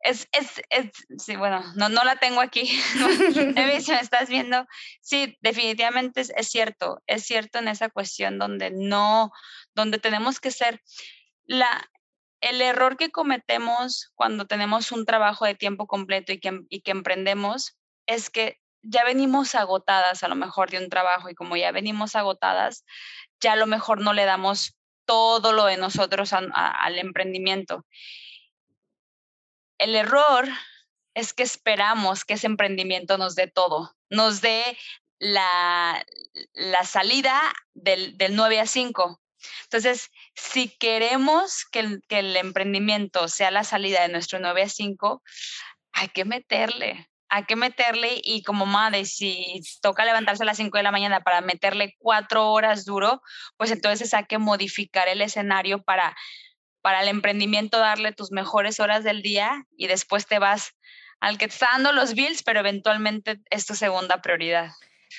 es, 0.04 0.28
es, 0.32 0.62
es, 0.68 0.90
sí, 1.18 1.34
bueno, 1.34 1.62
no, 1.76 1.88
no 1.88 2.04
la 2.04 2.16
tengo 2.16 2.40
aquí, 2.40 2.66
si 3.34 3.90
me 3.92 4.00
estás 4.00 4.28
viendo, 4.28 4.66
sí, 5.00 5.36
definitivamente 5.40 6.20
es, 6.20 6.32
es, 6.36 6.48
cierto, 6.48 7.02
es 7.06 7.24
cierto 7.24 7.58
en 7.58 7.68
esa 7.68 7.88
cuestión 7.88 8.38
donde 8.38 8.70
no, 8.70 9.32
donde 9.74 9.98
tenemos 9.98 10.40
que 10.40 10.50
ser, 10.50 10.82
la, 11.46 11.90
el 12.42 12.60
error 12.60 12.98
que 12.98 13.10
cometemos 13.10 14.12
cuando 14.14 14.46
tenemos 14.46 14.92
un 14.92 15.06
trabajo 15.06 15.46
de 15.46 15.54
tiempo 15.54 15.86
completo 15.86 16.32
y 16.32 16.38
que, 16.38 16.60
y 16.68 16.82
que 16.82 16.90
emprendemos 16.90 17.78
es 18.06 18.28
que 18.28 18.60
ya 18.82 19.04
venimos 19.04 19.54
agotadas 19.54 20.22
a 20.22 20.28
lo 20.28 20.34
mejor 20.34 20.70
de 20.70 20.78
un 20.78 20.90
trabajo 20.90 21.30
y 21.30 21.34
como 21.34 21.56
ya 21.56 21.72
venimos 21.72 22.14
agotadas, 22.14 22.84
ya 23.40 23.54
a 23.54 23.56
lo 23.56 23.66
mejor 23.66 24.02
no 24.02 24.12
le 24.12 24.26
damos 24.26 24.76
todo 25.06 25.52
lo 25.52 25.64
de 25.64 25.78
nosotros 25.78 26.32
al 26.34 26.98
emprendimiento. 26.98 27.86
El 29.84 29.96
error 29.96 30.48
es 31.12 31.34
que 31.34 31.42
esperamos 31.42 32.24
que 32.24 32.34
ese 32.34 32.46
emprendimiento 32.46 33.18
nos 33.18 33.34
dé 33.34 33.48
todo, 33.48 33.94
nos 34.08 34.40
dé 34.40 34.78
la, 35.18 36.02
la 36.54 36.84
salida 36.84 37.38
del, 37.74 38.16
del 38.16 38.34
9 38.34 38.60
a 38.60 38.66
5. 38.66 39.20
Entonces, 39.64 40.10
si 40.34 40.70
queremos 40.78 41.66
que 41.66 41.80
el, 41.80 42.02
que 42.08 42.20
el, 42.20 42.34
emprendimiento 42.34 43.28
sea 43.28 43.50
la 43.50 43.62
salida 43.62 44.00
de 44.00 44.08
nuestro 44.08 44.38
9 44.38 44.62
a 44.62 44.68
5, 44.70 45.22
hay 45.92 46.08
que 46.08 46.24
meterle, 46.24 47.10
hay 47.28 47.44
que 47.44 47.56
meterle 47.56 48.22
y 48.24 48.42
como 48.42 48.64
madre, 48.64 49.04
si 49.04 49.60
toca 49.82 50.06
levantarse 50.06 50.44
a 50.44 50.46
las 50.46 50.56
5 50.56 50.78
de 50.78 50.82
la 50.82 50.92
mañana 50.92 51.20
para 51.20 51.42
meterle 51.42 51.94
cuatro 51.98 52.50
horas 52.52 52.86
duro, 52.86 53.20
pues 53.58 53.70
entonces 53.70 54.14
hay 54.14 54.24
que 54.24 54.38
modificar 54.38 55.08
el 55.08 55.20
escenario 55.20 55.82
para 55.82 56.16
para 56.84 57.00
el 57.00 57.08
emprendimiento 57.08 57.78
darle 57.78 58.12
tus 58.12 58.30
mejores 58.30 58.78
horas 58.78 59.04
del 59.04 59.22
día 59.22 59.66
y 59.74 59.86
después 59.86 60.26
te 60.26 60.38
vas 60.38 60.72
al 61.18 61.38
que 61.38 61.48
te 61.48 61.54
está 61.54 61.68
dando 61.72 61.92
los 61.92 62.12
bills, 62.12 62.42
pero 62.42 62.60
eventualmente 62.60 63.40
es 63.48 63.64
tu 63.64 63.74
segunda 63.74 64.20
prioridad. 64.20 64.68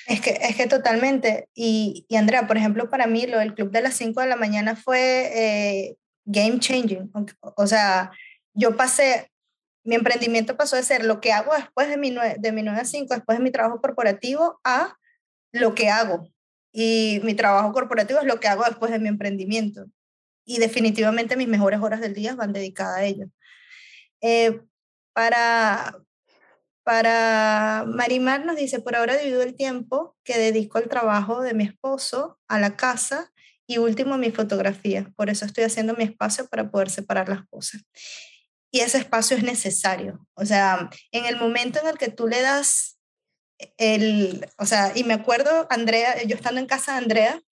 Es 0.06 0.20
que, 0.20 0.38
es 0.40 0.54
que 0.54 0.68
totalmente. 0.68 1.48
Y, 1.56 2.06
y 2.08 2.14
Andrea, 2.14 2.46
por 2.46 2.56
ejemplo, 2.56 2.88
para 2.88 3.08
mí 3.08 3.26
lo 3.26 3.40
del 3.40 3.52
club 3.52 3.72
de 3.72 3.80
las 3.80 3.94
5 3.94 4.20
de 4.20 4.28
la 4.28 4.36
mañana 4.36 4.76
fue 4.76 5.32
eh, 5.34 5.96
game 6.24 6.60
changing. 6.60 7.10
O 7.40 7.66
sea, 7.66 8.12
yo 8.54 8.76
pasé, 8.76 9.32
mi 9.82 9.96
emprendimiento 9.96 10.56
pasó 10.56 10.76
de 10.76 10.84
ser 10.84 11.04
lo 11.04 11.20
que 11.20 11.32
hago 11.32 11.52
después 11.52 11.88
de 11.88 11.96
mi, 11.96 12.14
de 12.38 12.52
mi 12.52 12.62
9 12.62 12.80
a 12.80 12.84
5, 12.84 13.12
después 13.12 13.38
de 13.38 13.42
mi 13.42 13.50
trabajo 13.50 13.80
corporativo, 13.80 14.60
a 14.62 14.94
lo 15.50 15.74
que 15.74 15.90
hago. 15.90 16.28
Y 16.70 17.20
mi 17.24 17.34
trabajo 17.34 17.72
corporativo 17.72 18.20
es 18.20 18.26
lo 18.26 18.38
que 18.38 18.46
hago 18.46 18.62
después 18.62 18.92
de 18.92 19.00
mi 19.00 19.08
emprendimiento 19.08 19.86
y 20.46 20.58
definitivamente 20.58 21.36
mis 21.36 21.48
mejores 21.48 21.80
horas 21.80 22.00
del 22.00 22.14
día 22.14 22.34
van 22.34 22.52
dedicadas 22.52 22.98
a 22.98 23.04
ello. 23.04 23.26
Eh, 24.22 24.62
para, 25.12 25.98
para 26.84 27.84
Marimar 27.86 28.46
nos 28.46 28.56
dice, 28.56 28.80
por 28.80 28.96
ahora 28.96 29.16
divido 29.16 29.42
el 29.42 29.56
tiempo 29.56 30.16
que 30.24 30.38
dedico 30.38 30.78
al 30.78 30.88
trabajo 30.88 31.42
de 31.42 31.52
mi 31.52 31.64
esposo, 31.64 32.38
a 32.48 32.60
la 32.60 32.76
casa 32.76 33.32
y 33.66 33.78
último 33.78 34.14
a 34.14 34.18
mi 34.18 34.30
fotografía. 34.30 35.12
Por 35.16 35.28
eso 35.28 35.44
estoy 35.44 35.64
haciendo 35.64 35.94
mi 35.94 36.04
espacio 36.04 36.46
para 36.48 36.70
poder 36.70 36.90
separar 36.90 37.28
las 37.28 37.46
cosas. 37.48 37.82
Y 38.70 38.80
ese 38.80 38.98
espacio 38.98 39.36
es 39.36 39.42
necesario. 39.42 40.26
O 40.34 40.46
sea, 40.46 40.88
en 41.10 41.24
el 41.26 41.36
momento 41.38 41.80
en 41.80 41.88
el 41.88 41.98
que 41.98 42.10
tú 42.10 42.28
le 42.28 42.40
das 42.40 42.98
el, 43.78 44.46
o 44.58 44.66
sea, 44.66 44.92
y 44.94 45.02
me 45.02 45.14
acuerdo, 45.14 45.66
Andrea, 45.70 46.22
yo 46.24 46.36
estando 46.36 46.60
en 46.60 46.66
casa 46.66 46.92
de 46.92 46.98
Andrea, 46.98 47.42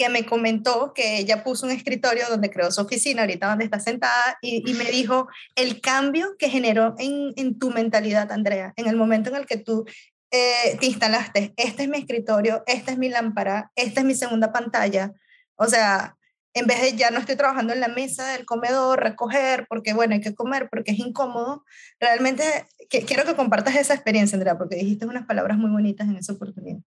que 0.00 0.08
me 0.08 0.24
comentó 0.24 0.94
que 0.94 1.18
ella 1.18 1.44
puso 1.44 1.66
un 1.66 1.72
escritorio 1.72 2.24
donde 2.30 2.48
creó 2.48 2.70
su 2.70 2.80
oficina, 2.80 3.20
ahorita 3.20 3.50
donde 3.50 3.66
está 3.66 3.80
sentada, 3.80 4.38
y, 4.40 4.72
me 4.72 4.90
dijo 4.90 5.28
el 5.56 5.82
cambio 5.82 6.36
que 6.38 6.48
generó 6.48 6.94
en, 6.96 7.34
en, 7.36 7.58
tu 7.58 7.68
mentalidad, 7.68 8.32
Andrea, 8.32 8.72
en 8.76 8.86
el 8.86 8.96
momento 8.96 9.28
en 9.28 9.36
el 9.36 9.44
que 9.44 9.58
tú 9.58 9.84
eh, 10.30 10.78
te 10.80 10.86
instalaste, 10.86 11.52
este 11.58 11.82
es 11.82 11.88
mi 11.90 11.98
escritorio, 11.98 12.62
esta 12.66 12.92
es 12.92 12.96
mi 12.96 13.10
lámpara, 13.10 13.72
esta 13.76 14.00
es 14.00 14.06
mi 14.06 14.14
segunda 14.14 14.52
pantalla, 14.52 15.12
o 15.56 15.66
sea, 15.66 16.16
en 16.54 16.66
vez 16.66 16.80
de 16.80 16.96
ya 16.96 17.10
no 17.10 17.18
estoy 17.18 17.36
trabajando 17.36 17.74
en 17.74 17.80
la 17.80 17.88
mesa 17.88 18.32
del 18.32 18.46
comedor, 18.46 19.02
recoger, 19.02 19.66
porque 19.68 19.92
bueno, 19.92 20.14
hay 20.14 20.22
que 20.22 20.34
comer, 20.34 20.70
porque 20.70 20.92
es 20.92 20.98
incómodo, 20.98 21.62
realmente 22.00 22.42
que, 22.88 23.02
quiero 23.02 23.26
que 23.26 23.36
compartas 23.36 23.76
esa 23.76 23.92
experiencia, 23.92 24.36
Andrea, 24.36 24.56
porque 24.56 24.76
dijiste 24.76 25.04
unas 25.04 25.26
palabras 25.26 25.58
muy 25.58 25.70
bonitas 25.70 26.08
en 26.08 26.16
esa 26.16 26.32
oportunidad. 26.32 26.80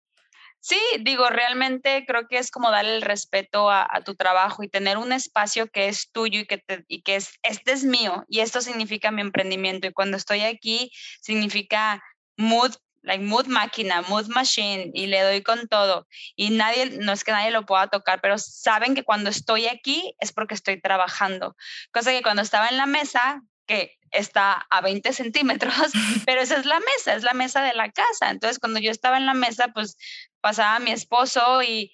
Sí, 0.66 0.80
digo, 1.02 1.30
realmente 1.30 2.06
creo 2.08 2.26
que 2.30 2.38
es 2.38 2.50
como 2.50 2.72
darle 2.72 2.96
el 2.96 3.02
respeto 3.02 3.70
a, 3.70 3.86
tu 4.06 4.16
trabajo 4.16 4.64
y 4.64 4.70
tener 4.70 4.98
un 4.98 5.12
espacio 5.12 5.68
que 5.68 5.90
es 5.90 6.10
tuyo 6.14 6.40
y 6.40 6.46
que, 6.46 6.64
y 6.88 7.02
que 7.02 7.18
es, 7.18 7.38
este 7.44 7.74
es 7.74 7.84
mío 7.84 8.24
y 8.30 8.40
esto 8.40 8.62
significa 8.62 9.12
mi 9.12 9.20
emprendimiento. 9.20 9.88
Y 9.88 9.92
cuando 9.92 10.16
estoy 10.16 10.40
aquí, 10.40 10.90
significa 11.20 12.02
mood, 12.38 12.76
like 13.02 13.26
mood 13.26 13.48
máquina, 13.48 14.04
mood 14.04 14.28
machine 14.28 14.90
y 14.94 15.08
le 15.08 15.20
doy 15.24 15.44
con 15.44 15.68
todo. 15.68 16.08
Y 16.38 16.52
nadie, 16.52 16.98
no 16.98 17.12
es 17.12 17.26
que 17.26 17.34
nadie 17.34 17.52
lo 17.52 17.66
pueda 17.66 17.88
tocar, 17.88 18.22
pero 18.22 18.38
saben 18.38 18.96
que 18.96 19.04
cuando 19.04 19.30
estoy 19.30 19.68
aquí 19.68 20.16
es 20.20 20.32
porque 20.32 20.54
estoy 20.54 20.80
trabajando. 20.80 21.58
Cosa 21.92 22.12
que 22.12 22.22
cuando 22.22 22.42
estaba 22.42 22.70
en 22.70 22.78
la 22.78 22.86
mesa, 22.86 23.42
que 23.66 23.98
está 24.14 24.66
a 24.70 24.82
20 24.82 25.12
centímetros, 25.12 25.74
pero 26.26 26.42
esa 26.42 26.58
es 26.58 26.66
la 26.66 26.80
mesa, 26.80 27.16
es 27.16 27.24
la 27.24 27.34
mesa 27.34 27.62
de 27.64 27.74
la 27.74 27.92
casa. 27.92 28.30
Entonces, 28.30 28.60
cuando 28.60 28.80
yo 28.80 28.92
estaba 28.92 29.18
en 29.18 29.26
la 29.26 29.34
mesa, 29.34 29.70
pues 29.74 29.98
pasaba 30.40 30.80
mi 30.80 30.92
esposo 30.92 31.62
y, 31.64 31.92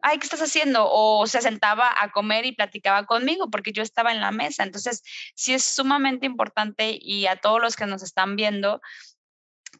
ay, 0.00 0.18
¿qué 0.18 0.24
estás 0.24 0.42
haciendo? 0.42 0.88
O 0.90 1.26
se 1.26 1.42
sentaba 1.42 1.92
a 2.00 2.10
comer 2.12 2.46
y 2.46 2.52
platicaba 2.52 3.04
conmigo 3.04 3.50
porque 3.50 3.72
yo 3.72 3.82
estaba 3.82 4.12
en 4.12 4.20
la 4.20 4.30
mesa. 4.30 4.62
Entonces, 4.62 5.02
sí 5.34 5.52
es 5.52 5.64
sumamente 5.64 6.26
importante 6.26 6.96
y 7.00 7.26
a 7.26 7.36
todos 7.36 7.60
los 7.60 7.76
que 7.76 7.86
nos 7.86 8.02
están 8.02 8.36
viendo, 8.36 8.80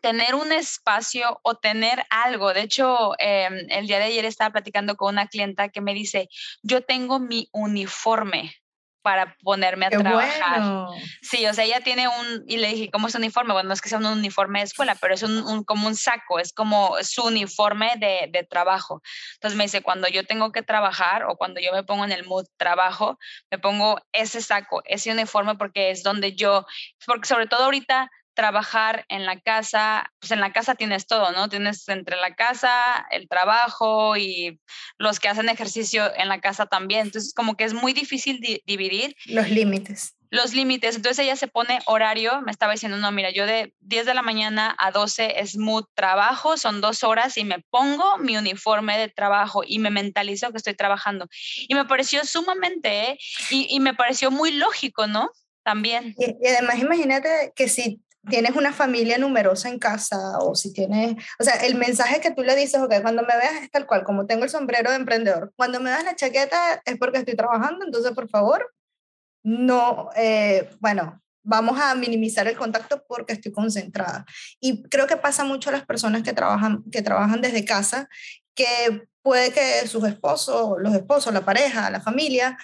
tener 0.00 0.34
un 0.34 0.52
espacio 0.52 1.40
o 1.42 1.54
tener 1.54 2.04
algo. 2.10 2.52
De 2.52 2.62
hecho, 2.62 3.14
em, 3.18 3.66
el 3.70 3.86
día 3.86 3.98
de 3.98 4.04
ayer 4.04 4.24
estaba 4.24 4.50
platicando 4.50 4.96
con 4.96 5.14
una 5.14 5.28
clienta 5.28 5.68
que 5.68 5.80
me 5.80 5.94
dice, 5.94 6.28
yo 6.62 6.82
tengo 6.82 7.18
mi 7.18 7.48
uniforme 7.52 8.54
para 9.06 9.36
ponerme 9.44 9.86
a 9.86 9.90
trabajar. 9.90 10.88
Sí, 11.22 11.46
o 11.46 11.54
sea, 11.54 11.62
ella 11.62 11.78
tiene 11.78 12.08
un, 12.08 12.42
y 12.48 12.56
le 12.56 12.66
dije, 12.66 12.90
¿cómo 12.90 13.06
es 13.06 13.14
un 13.14 13.20
uniforme? 13.20 13.52
Bueno, 13.52 13.68
no 13.68 13.72
es 13.72 13.80
que 13.80 13.88
sea 13.88 13.98
un 13.98 14.06
uniforme 14.06 14.58
de 14.58 14.64
escuela, 14.64 14.96
pero 15.00 15.14
es 15.14 15.22
un, 15.22 15.62
como 15.62 15.86
un 15.86 15.94
saco, 15.94 16.40
es 16.40 16.52
como 16.52 16.96
su 17.02 17.22
uniforme 17.22 17.92
de, 17.98 18.28
de, 18.32 18.42
trabajo. 18.42 19.00
Entonces 19.34 19.56
me 19.56 19.62
dice, 19.62 19.80
cuando 19.80 20.08
yo 20.08 20.26
tengo 20.26 20.50
que 20.50 20.62
trabajar 20.62 21.22
o 21.22 21.36
cuando 21.36 21.60
yo 21.60 21.72
me 21.72 21.84
pongo 21.84 22.04
en 22.04 22.10
el 22.10 22.26
mood 22.26 22.46
trabajo, 22.56 23.16
me 23.48 23.60
pongo 23.60 24.00
ese 24.10 24.42
saco, 24.42 24.82
ese 24.86 25.12
uniforme 25.12 25.54
porque 25.54 25.92
es 25.92 26.02
donde 26.02 26.34
yo, 26.34 26.66
porque 27.06 27.28
sobre 27.28 27.46
todo 27.46 27.62
ahorita 27.62 28.10
trabajar 28.36 29.04
en 29.08 29.26
la 29.26 29.40
casa, 29.40 30.12
pues 30.20 30.30
en 30.30 30.40
la 30.40 30.52
casa 30.52 30.76
tienes 30.76 31.08
todo, 31.08 31.32
¿no? 31.32 31.48
Tienes 31.48 31.88
entre 31.88 32.16
la 32.16 32.36
casa, 32.36 32.70
el 33.10 33.28
trabajo 33.28 34.16
y 34.16 34.60
los 34.98 35.18
que 35.18 35.28
hacen 35.28 35.48
ejercicio 35.48 36.12
en 36.16 36.28
la 36.28 36.40
casa 36.40 36.66
también. 36.66 37.06
Entonces, 37.06 37.34
como 37.34 37.56
que 37.56 37.64
es 37.64 37.74
muy 37.74 37.92
difícil 37.92 38.38
dividir. 38.64 39.16
Los 39.24 39.50
límites. 39.50 40.14
Los 40.30 40.54
límites. 40.54 40.96
Entonces 40.96 41.24
ella 41.24 41.36
se 41.36 41.48
pone 41.48 41.80
horario, 41.86 42.42
me 42.42 42.50
estaba 42.50 42.72
diciendo, 42.72 42.98
no, 42.98 43.10
mira, 43.10 43.30
yo 43.30 43.46
de 43.46 43.74
10 43.80 44.06
de 44.06 44.14
la 44.14 44.22
mañana 44.22 44.76
a 44.78 44.90
12 44.90 45.40
es 45.40 45.56
mood 45.56 45.86
trabajo, 45.94 46.56
son 46.56 46.80
dos 46.80 47.04
horas 47.04 47.38
y 47.38 47.44
me 47.44 47.60
pongo 47.70 48.18
mi 48.18 48.36
uniforme 48.36 48.98
de 48.98 49.08
trabajo 49.08 49.62
y 49.66 49.78
me 49.78 49.90
mentalizo 49.90 50.50
que 50.50 50.58
estoy 50.58 50.74
trabajando. 50.74 51.26
Y 51.68 51.74
me 51.74 51.86
pareció 51.86 52.24
sumamente, 52.24 53.10
¿eh? 53.10 53.18
y, 53.50 53.66
y, 53.70 53.80
me 53.80 53.94
pareció 53.94 54.30
muy 54.30 54.52
lógico, 54.52 55.06
¿no? 55.06 55.30
También. 55.62 56.14
Y, 56.18 56.36
y 56.40 56.48
además 56.48 56.78
imagínate 56.78 57.52
que 57.56 57.68
si 57.68 58.00
tienes 58.28 58.56
una 58.56 58.72
familia 58.72 59.18
numerosa 59.18 59.68
en 59.68 59.78
casa 59.78 60.38
o 60.40 60.54
si 60.54 60.72
tienes, 60.72 61.16
o 61.38 61.44
sea, 61.44 61.54
el 61.64 61.76
mensaje 61.76 62.20
que 62.20 62.30
tú 62.30 62.42
le 62.42 62.56
dices, 62.56 62.80
ok, 62.80 63.00
cuando 63.02 63.22
me 63.22 63.36
veas 63.36 63.62
es 63.62 63.70
tal 63.70 63.86
cual, 63.86 64.04
como 64.04 64.26
tengo 64.26 64.44
el 64.44 64.50
sombrero 64.50 64.90
de 64.90 64.96
emprendedor, 64.96 65.52
cuando 65.56 65.80
me 65.80 65.90
das 65.90 66.04
la 66.04 66.16
chaqueta 66.16 66.82
es 66.84 66.96
porque 66.98 67.18
estoy 67.18 67.36
trabajando, 67.36 67.84
entonces 67.84 68.12
por 68.12 68.28
favor, 68.28 68.72
no, 69.42 70.10
eh, 70.16 70.70
bueno, 70.80 71.22
vamos 71.44 71.78
a 71.80 71.94
minimizar 71.94 72.48
el 72.48 72.56
contacto 72.56 73.04
porque 73.06 73.32
estoy 73.34 73.52
concentrada. 73.52 74.26
Y 74.60 74.82
creo 74.88 75.06
que 75.06 75.16
pasa 75.16 75.44
mucho 75.44 75.70
a 75.70 75.72
las 75.72 75.86
personas 75.86 76.24
que 76.24 76.32
trabajan, 76.32 76.82
que 76.90 77.02
trabajan 77.02 77.40
desde 77.40 77.64
casa, 77.64 78.08
que 78.54 79.06
puede 79.22 79.52
que 79.52 79.86
sus 79.86 80.04
esposos, 80.04 80.76
los 80.80 80.94
esposos, 80.94 81.32
la 81.32 81.44
pareja, 81.44 81.90
la 81.90 82.00
familia, 82.00 82.58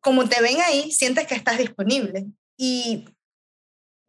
como 0.00 0.28
te 0.28 0.40
ven 0.40 0.60
ahí, 0.60 0.92
sientes 0.92 1.26
que 1.26 1.34
estás 1.34 1.58
disponible. 1.58 2.26
Y 2.56 3.06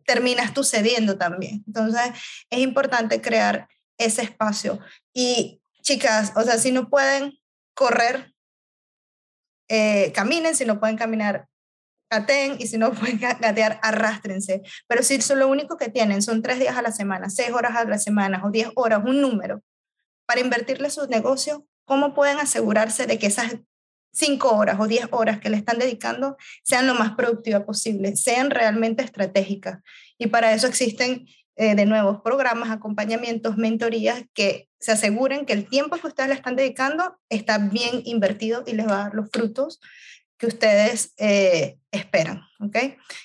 terminas 0.07 0.53
tú 0.53 0.63
cediendo 0.63 1.17
también. 1.17 1.63
Entonces, 1.67 2.01
es 2.49 2.59
importante 2.59 3.21
crear 3.21 3.67
ese 3.99 4.21
espacio. 4.23 4.79
Y 5.13 5.61
chicas, 5.81 6.31
o 6.35 6.43
sea, 6.43 6.57
si 6.57 6.71
no 6.71 6.89
pueden 6.89 7.37
correr, 7.75 8.33
eh, 9.69 10.13
caminen, 10.13 10.55
si 10.55 10.65
no 10.65 10.79
pueden 10.79 10.97
caminar, 10.97 11.47
gateen, 12.09 12.55
y 12.57 12.67
si 12.67 12.77
no 12.77 12.91
pueden 12.93 13.19
gatear, 13.19 13.79
arrástrense. 13.83 14.61
Pero 14.87 15.03
si 15.03 15.19
lo 15.35 15.49
único 15.49 15.77
que 15.77 15.89
tienen 15.89 16.21
son 16.21 16.41
tres 16.41 16.57
días 16.59 16.77
a 16.77 16.81
la 16.81 16.91
semana, 16.91 17.29
seis 17.29 17.51
horas 17.51 17.75
a 17.75 17.83
la 17.83 17.99
semana 17.99 18.41
o 18.45 18.49
diez 18.49 18.69
horas, 18.75 19.01
un 19.05 19.21
número, 19.21 19.61
para 20.25 20.39
invertirle 20.39 20.89
su 20.89 21.05
negocio, 21.07 21.67
¿cómo 21.85 22.13
pueden 22.13 22.37
asegurarse 22.39 23.07
de 23.07 23.19
que 23.19 23.27
esas 23.27 23.57
cinco 24.11 24.55
horas 24.55 24.79
o 24.79 24.87
diez 24.87 25.07
horas 25.11 25.39
que 25.39 25.49
le 25.49 25.57
están 25.57 25.77
dedicando 25.77 26.37
sean 26.63 26.87
lo 26.87 26.95
más 26.95 27.15
productivas 27.15 27.63
posible, 27.63 28.15
sean 28.15 28.49
realmente 28.49 29.03
estratégicas. 29.03 29.79
Y 30.17 30.27
para 30.27 30.53
eso 30.53 30.67
existen, 30.67 31.27
eh, 31.55 31.75
de 31.75 31.85
nuevo, 31.85 32.23
programas, 32.23 32.69
acompañamientos, 32.71 33.57
mentorías 33.57 34.23
que 34.33 34.69
se 34.79 34.91
aseguren 34.91 35.45
que 35.45 35.53
el 35.53 35.67
tiempo 35.67 35.97
que 35.97 36.07
ustedes 36.07 36.29
le 36.29 36.35
están 36.35 36.55
dedicando 36.55 37.17
está 37.29 37.57
bien 37.57 38.01
invertido 38.05 38.63
y 38.65 38.73
les 38.73 38.87
va 38.87 38.93
a 38.93 39.03
dar 39.03 39.13
los 39.13 39.29
frutos 39.31 39.79
que 40.37 40.47
ustedes 40.47 41.13
eh, 41.17 41.77
esperan, 41.91 42.41
¿ok? 42.59 42.77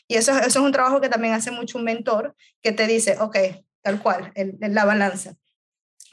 Y 0.09 0.17
eso, 0.17 0.33
eso 0.33 0.47
es 0.47 0.57
un 0.57 0.73
trabajo 0.73 1.01
que 1.01 1.09
también 1.09 1.35
hace 1.35 1.51
mucho 1.51 1.79
un 1.79 1.85
mentor 1.85 2.35
que 2.63 2.73
te 2.73 2.87
dice, 2.87 3.19
ok, 3.19 3.37
tal 3.83 4.01
cual, 4.03 4.33
el, 4.35 4.57
la 4.61 4.85
balanza. 4.85 5.35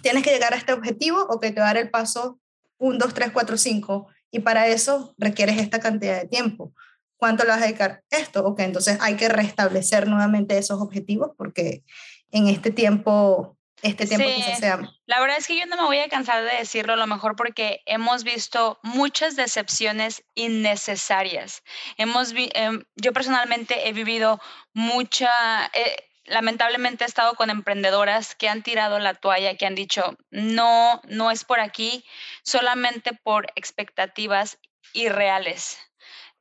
Tienes 0.02 0.24
que 0.24 0.32
llegar 0.32 0.54
a 0.54 0.58
este 0.58 0.74
objetivo 0.74 1.22
o 1.30 1.40
que 1.40 1.52
te 1.52 1.60
va 1.60 1.70
a 1.70 1.74
dar 1.74 1.84
el 1.84 1.90
paso 1.90 2.40
1, 2.80 2.98
2, 2.98 3.14
3, 3.14 3.32
4, 3.32 3.58
5 3.58 4.08
y 4.32 4.40
para 4.40 4.68
eso 4.68 5.14
requieres 5.18 5.58
esta 5.58 5.80
cantidad 5.80 6.20
de 6.20 6.28
tiempo. 6.28 6.74
¿Cuánto 7.18 7.44
le 7.44 7.50
vas 7.50 7.62
a 7.62 7.66
dedicar? 7.66 8.04
Esto, 8.10 8.46
ok, 8.46 8.62
entonces 8.62 8.98
hay 9.02 9.16
que 9.16 9.28
restablecer 9.28 10.08
nuevamente 10.08 10.58
esos 10.58 10.82
objetivos 10.82 11.32
porque 11.38 11.84
en 12.32 12.48
este 12.48 12.72
tiempo, 12.72 13.58
este 13.82 14.06
tiempo 14.08 14.28
sí, 14.30 14.56
sea... 14.58 14.80
La 15.06 15.20
verdad 15.20 15.38
es 15.38 15.48
que 15.48 15.60
yo 15.60 15.66
no 15.66 15.76
me 15.76 15.84
voy 15.84 15.98
a 16.00 16.08
cansar 16.08 16.44
de 16.44 16.58
decirlo, 16.58 16.94
a 16.94 16.96
lo 16.96 17.08
mejor 17.08 17.36
porque 17.36 17.82
hemos 17.86 18.24
visto 18.24 18.80
muchas 18.84 19.36
decepciones 19.36 20.24
innecesarias. 20.36 21.62
Hemos 21.98 22.34
em, 22.36 22.84
yo 22.96 23.12
personalmente 23.12 23.90
he 23.90 23.94
vivido 23.94 24.40
mucha... 24.74 25.30
Eh, 25.74 26.06
lamentablemente 26.30 27.04
he 27.04 27.08
estado 27.08 27.36
con 27.36 27.50
emprendedoras 27.50 28.36
que 28.36 28.50
han 28.50 28.64
tirado 28.64 29.00
la 29.00 29.14
toalla, 29.14 29.56
que 29.56 29.66
han 29.66 29.76
dicho, 29.76 30.16
no, 30.30 31.02
no 31.08 31.32
es 31.32 31.44
por 31.44 31.60
aquí, 31.60 32.06
solamente 32.44 33.14
por 33.14 33.48
expectativas 33.56 34.60
irreales, 34.94 35.80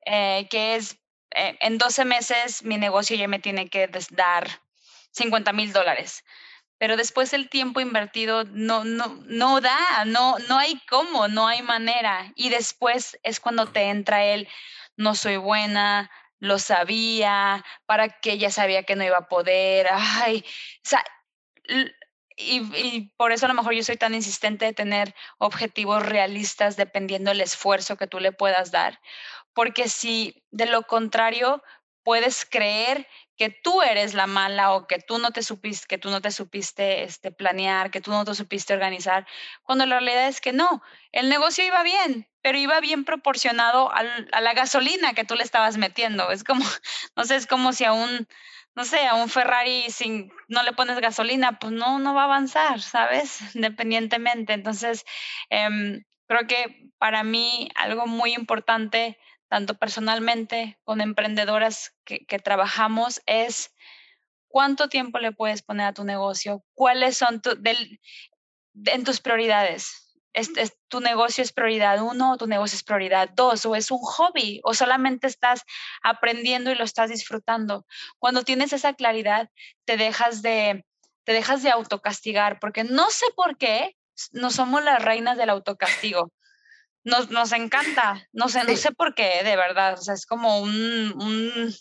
eh, 0.07 0.47
que 0.51 0.77
es, 0.77 0.99
eh, 1.35 1.57
en 1.61 1.79
12 1.79 2.05
meses 2.05 2.63
mi 2.63 2.77
negocio 2.77 3.17
ya 3.17 3.29
me 3.29 3.39
tiene 3.39 3.69
que 3.69 3.91
dar 4.11 4.49
50 5.13 5.53
mil 5.53 5.73
dólares. 5.73 6.25
Pero 6.79 6.97
después 6.97 7.33
el 7.33 7.49
tiempo 7.49 7.81
invertido 7.81 8.45
no, 8.45 8.85
no, 8.85 9.19
no 9.27 9.61
da, 9.61 10.05
no, 10.07 10.39
no 10.49 10.59
hay 10.59 10.81
cómo, 10.89 11.27
no 11.27 11.49
hay 11.49 11.61
manera. 11.61 12.33
Y 12.37 12.51
después 12.51 13.19
es 13.25 13.41
cuando 13.41 13.67
te 13.67 13.89
entra 13.89 14.25
el, 14.25 14.49
no 14.97 15.17
soy 15.17 15.39
buena, 15.39 16.09
lo 16.41 16.59
sabía, 16.59 17.65
para 17.87 18.09
que 18.09 18.33
ella 18.33 18.51
sabía 18.51 18.85
que 18.85 18.97
no 18.97 19.05
iba 19.05 19.19
a 19.19 19.29
poder, 19.29 19.89
ay, 19.91 20.45
o 20.47 20.89
sea, 20.89 21.05
y, 22.37 22.61
y, 22.77 23.13
por 23.17 23.33
eso 23.33 23.47
a 23.47 23.49
lo 23.49 23.55
mejor 23.55 23.75
yo 23.75 23.83
soy 23.83 23.97
tan 23.97 24.15
insistente 24.15 24.65
de 24.65 24.73
tener 24.73 25.15
objetivos 25.39 26.07
realistas 26.07 26.77
dependiendo 26.77 27.31
del 27.31 27.41
esfuerzo 27.41 27.97
que 27.97 28.07
tú 28.07 28.21
le 28.21 28.33
puedas 28.33 28.71
dar, 28.71 29.01
porque 29.53 29.89
si 29.89 30.45
de 30.51 30.67
lo 30.67 30.83
contrario 30.83 31.63
puedes 32.09 32.47
creer 32.47 33.07
que 33.37 33.51
tú 33.51 33.83
eres 33.83 34.15
la 34.15 34.27
mala 34.27 34.73
o 34.73 34.87
que 34.87 34.99
tú 34.99 35.19
no 35.19 35.31
te 35.31 35.43
supiste, 35.43 35.87
que 35.87 35.99
tú 35.99 36.09
no 36.09 36.23
te 36.23 36.31
supiste 36.31 37.03
este, 37.03 37.31
planear, 37.31 37.91
que 37.91 38.01
tú 38.01 38.11
no 38.13 38.25
te 38.25 38.35
supiste 38.35 38.73
organizar, 38.73 39.27
cuando 39.63 39.85
la 39.85 40.01
realidad 40.01 40.27
es 40.27 40.41
que 40.41 40.55
no, 40.55 40.83
el 41.13 41.29
negocio 41.29 41.67
iba 41.67 41.83
bien, 41.83 42.27
pero 42.41 42.57
iba 42.57 42.81
bien 42.81 43.05
proporcionado 43.05 43.93
al, 43.93 44.27
a 44.33 44.41
la 44.41 44.55
gasolina 44.55 45.13
que 45.13 45.25
tú 45.25 45.35
le 45.35 45.43
estabas 45.43 45.77
metiendo. 45.77 46.31
Es 46.31 46.45
como, 46.45 46.65
no 47.15 47.25
sé, 47.25 47.37
es 47.37 47.47
como 47.47 47.75
si 47.75 47.85
a 47.85 47.93
un, 47.93 48.27
no 48.75 48.87
sé, 48.87 49.07
a 49.07 49.15
un 49.15 49.29
Ferrari 49.29 49.91
sin, 49.91 50.33
no 50.49 50.63
le 50.63 50.73
pones 50.73 50.99
gasolina, 51.01 51.59
pues 51.59 51.75
no, 51.75 51.99
no 51.99 52.15
va 52.15 52.23
a 52.23 52.25
avanzar, 52.25 52.81
¿sabes? 52.81 53.39
Independientemente. 53.55 54.55
Entonces, 54.55 55.05
eh, 55.51 56.01
creo 56.27 56.47
que 56.47 56.91
para 56.97 57.23
mí 57.23 57.69
algo 57.75 58.07
muy 58.07 58.33
importante 58.33 59.19
tanto 59.49 59.79
personalmente 59.79 60.79
con 60.85 61.01
emprendedoras 61.01 61.95
que, 62.05 62.39
trabajamos, 62.39 63.23
es 63.27 63.75
cuánto 64.47 64.89
tiempo 64.89 65.19
le 65.19 65.33
puedes 65.33 65.63
poner 65.63 65.87
a 65.87 65.95
tu 65.95 66.05
negocio, 66.05 66.65
cuáles 66.75 67.17
son 67.17 67.43
en 68.85 69.05
tus 69.05 69.21
prioridades. 69.21 70.05
¿Es, 70.35 70.53
tu 70.89 71.01
negocio 71.01 71.43
es 71.43 71.53
prioridad 71.53 72.01
uno, 72.01 72.37
tu 72.37 72.47
negocio 72.47 72.77
es 72.77 72.85
prioridad 72.85 73.31
dos, 73.35 73.67
o 73.67 73.75
es 73.75 73.91
un 73.91 73.99
hobby, 73.99 74.61
o 74.63 74.75
solamente 74.75 75.27
estás 75.27 75.65
aprendiendo 76.03 76.71
y 76.71 76.77
lo 76.77 76.85
estás 76.85 77.11
disfrutando. 77.11 77.87
Cuando 78.19 78.45
tienes 78.45 78.73
esa 78.73 78.93
claridad, 78.93 79.51
te 79.85 79.97
dejas 79.97 80.43
de, 80.43 80.85
te 81.25 81.33
dejas 81.33 81.63
de 81.63 81.71
autocastigar, 81.71 82.61
porque 82.61 82.85
no 82.85 83.11
sé 83.11 83.27
por 83.35 83.57
qué 83.57 83.97
no 84.33 84.51
somos 84.51 84.85
las 84.85 85.03
reinas 85.03 85.39
del 85.39 85.51
autocastigo 85.51 86.33
nos, 87.05 87.31
nos 87.31 87.53
encanta, 87.53 88.27
no 88.33 88.49
sé, 88.49 88.65
no 88.65 88.77
sé 88.77 88.93
por 88.93 89.15
qué, 89.15 89.43
de 89.45 89.57
verdad, 89.57 89.95
o 89.95 90.03
sea, 90.03 90.15
es 90.15 90.27
como 90.27 90.61
un... 90.61 91.73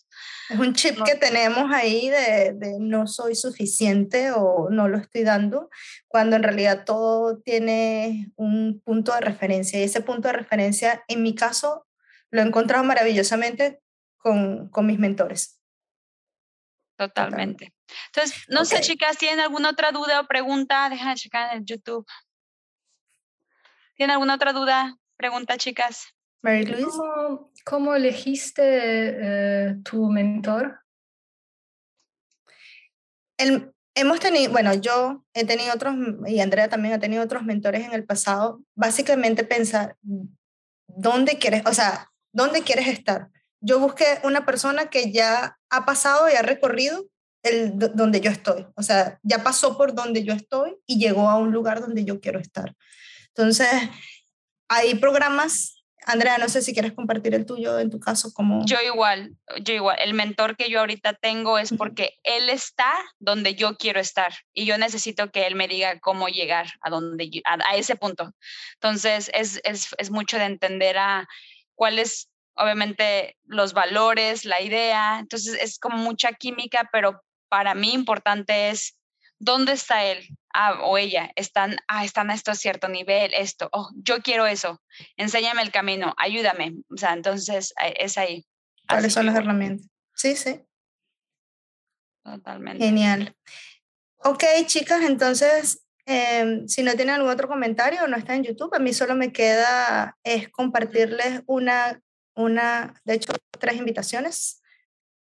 es 0.49 0.59
un 0.59 0.74
chip 0.74 1.01
que 1.03 1.15
tenemos 1.15 1.72
ahí 1.74 2.09
de, 2.09 2.53
de, 2.55 2.78
no 2.80 3.07
soy 3.07 3.36
suficiente 3.36 4.32
o 4.32 4.70
no 4.70 4.88
lo 4.88 4.97
estoy 4.97 5.24
dando, 5.24 5.70
cuando 6.07 6.36
en 6.36 6.43
realidad 6.43 6.86
todo 6.86 7.39
tiene 7.39 8.32
un 8.36 8.82
punto 8.82 9.13
de 9.13 9.22
referencia 9.22 9.80
y 9.80 9.84
ese 9.84 10.01
punto 10.01 10.28
de 10.30 10.34
referencia, 10.34 11.03
en 11.07 11.24
mi 11.24 11.36
caso, 11.36 11.86
lo 12.32 12.41
he 12.41 12.45
encontrado 12.45 12.84
maravillosamente 12.84 13.82
con, 14.18 14.70
con 14.70 14.86
mis 14.86 14.99
mentores. 14.99 15.59
Totalmente. 16.97 17.74
Entonces, 18.07 18.45
no 18.49 18.65
sé, 18.65 18.82
chicas, 18.82 19.18
¿tienen 19.18 19.39
alguna 19.39 19.70
otra 19.70 19.91
duda 19.91 20.22
o 20.22 20.28
pregunta? 20.28 20.89
Deja 20.89 21.09
de 21.09 21.15
checar 21.15 21.51
en 21.51 21.59
el 21.59 21.65
YouTube. 21.65 22.05
¿Tienen 23.95 24.13
alguna 24.13 24.36
otra 24.36 24.51
duda? 24.51 24.97
Pregunta, 25.18 25.57
chicas. 25.57 26.05
Mary 26.41 26.65
Louise. 26.65 26.97
¿Cómo, 27.65 27.95
elegiste 27.95 28.61
eh, 28.63 29.76
tu 29.84 30.09
mentor? 30.09 30.80
El, 33.38 33.74
hemos 33.95 34.20
tenido, 34.20 34.51
bueno, 34.51 34.74
yo 34.76 35.26
he 35.34 35.45
tenido 35.45 35.74
otros, 35.74 35.95
y 36.28 36.39
Andrea 36.39 36.70
también 36.70 36.93
ha 36.93 36.99
tenido 36.99 37.24
otros 37.24 37.43
mentores 37.43 37.86
en 37.86 37.93
el 37.93 38.05
pasado. 38.05 38.61
Básicamente 38.76 39.43
pensar, 39.43 39.97
¿dónde 40.88 41.38
quieres, 41.38 41.63
o 41.65 41.74
sea, 41.74 42.09
dónde 42.32 42.61
quieres 42.61 42.88
estar? 42.88 43.30
yo 43.61 43.80
busqué 43.80 44.05
una 44.24 44.45
persona 44.45 44.89
que 44.89 45.11
ya 45.11 45.57
ha 45.70 45.86
pasado 45.86 46.30
y 46.30 46.34
ha 46.34 46.41
recorrido 46.41 47.05
el, 47.43 47.78
donde 47.78 48.22
yo 48.22 48.32
estoy. 48.32 48.65
O 48.76 48.84
sea, 48.84 49.20
ya 49.24 49.43
pasó 49.43 49.78
por 49.78 49.93
donde 49.93 50.24
yo 50.24 50.34
estoy 50.34 50.78
y 50.86 50.99
llegó 50.99 51.30
a 51.30 51.38
un 51.38 51.51
lugar 51.51 51.82
donde 51.82 52.05
yo 52.05 52.20
quiero 52.20 52.39
estar. 52.39 52.76
Entonces, 53.30 53.68
hay 54.70 54.95
programas 54.95 55.78
Andrea, 56.07 56.38
no 56.38 56.47
sé 56.47 56.61
si 56.61 56.74
quieres 56.74 56.93
compartir 56.93 57.36
el 57.36 57.45
tuyo 57.45 57.78
en 57.80 57.89
tu 57.89 57.99
caso 57.99 58.32
como... 58.34 58.65
Yo 58.65 58.80
igual, 58.80 59.36
yo 59.61 59.74
igual. 59.74 59.97
El 59.99 60.13
mentor 60.13 60.55
que 60.55 60.70
yo 60.70 60.80
ahorita 60.80 61.13
tengo 61.13 61.57
es 61.57 61.74
porque 61.74 62.13
él 62.24 62.49
está 62.49 62.93
donde 63.20 63.55
yo 63.55 63.76
quiero 63.76 63.99
estar 63.99 64.34
y 64.53 64.65
yo 64.65 64.78
necesito 64.78 65.32
que 65.32 65.45
él 65.47 65.55
me 65.55 65.68
diga 65.68 65.99
cómo 65.99 66.30
llegar 66.30 66.68
a, 66.80 66.89
donde 66.89 67.30
a, 67.43 67.76
ese 67.76 67.97
punto. 67.97 68.32
Entonces, 68.76 69.30
es, 69.34 69.59
es, 69.65 69.89
es 69.97 70.09
mucho 70.09 70.38
de 70.38 70.45
entender 70.45 70.97
a 70.97 71.28
cuáles, 71.76 72.30
obviamente, 72.55 73.36
los 73.43 73.74
valores, 73.74 74.45
la 74.45 74.61
idea. 74.61 75.20
Entonces, 75.20 75.59
es 75.61 75.78
como 75.78 75.97
mucha 75.97 76.32
química, 76.32 76.88
pero 76.89 77.22
para 77.49 77.76
mí 77.76 77.91
importante 77.93 78.70
es 78.70 78.97
dónde 79.39 79.73
está 79.73 80.03
él, 80.03 80.27
ah, 80.53 80.81
o 80.83 80.97
ella, 80.97 81.31
están, 81.35 81.77
ah, 81.88 82.03
están 82.03 82.31
a 82.31 82.33
esto 82.33 82.55
cierto 82.55 82.88
nivel, 82.88 83.33
esto, 83.33 83.69
oh, 83.71 83.89
yo 83.95 84.21
quiero 84.21 84.45
eso, 84.47 84.81
enséñame 85.15 85.61
el 85.61 85.71
camino, 85.71 86.13
ayúdame. 86.17 86.75
O 86.89 86.97
sea, 86.97 87.13
entonces 87.13 87.73
eh, 87.83 87.93
es 87.99 88.17
ahí. 88.17 88.45
¿Cuáles 88.88 89.13
son 89.13 89.25
las 89.25 89.35
herramientas? 89.35 89.88
Sí, 90.15 90.35
sí. 90.35 90.61
Totalmente. 92.23 92.83
Genial. 92.83 93.35
Ok, 94.17 94.43
chicas, 94.65 95.01
entonces, 95.03 95.85
em, 96.05 96.67
si 96.67 96.83
no 96.83 96.95
tienen 96.95 97.15
algún 97.15 97.31
otro 97.31 97.47
comentario 97.47 98.03
o 98.03 98.07
no 98.07 98.17
está 98.17 98.35
en 98.35 98.43
YouTube, 98.43 98.73
a 98.73 98.79
mí 98.79 98.93
solo 98.93 99.15
me 99.15 99.31
queda 99.31 100.17
es 100.23 100.49
compartirles 100.49 101.43
una, 101.45 102.01
una, 102.35 102.99
de 103.05 103.13
hecho, 103.13 103.33
tres 103.59 103.75
invitaciones 103.75 104.61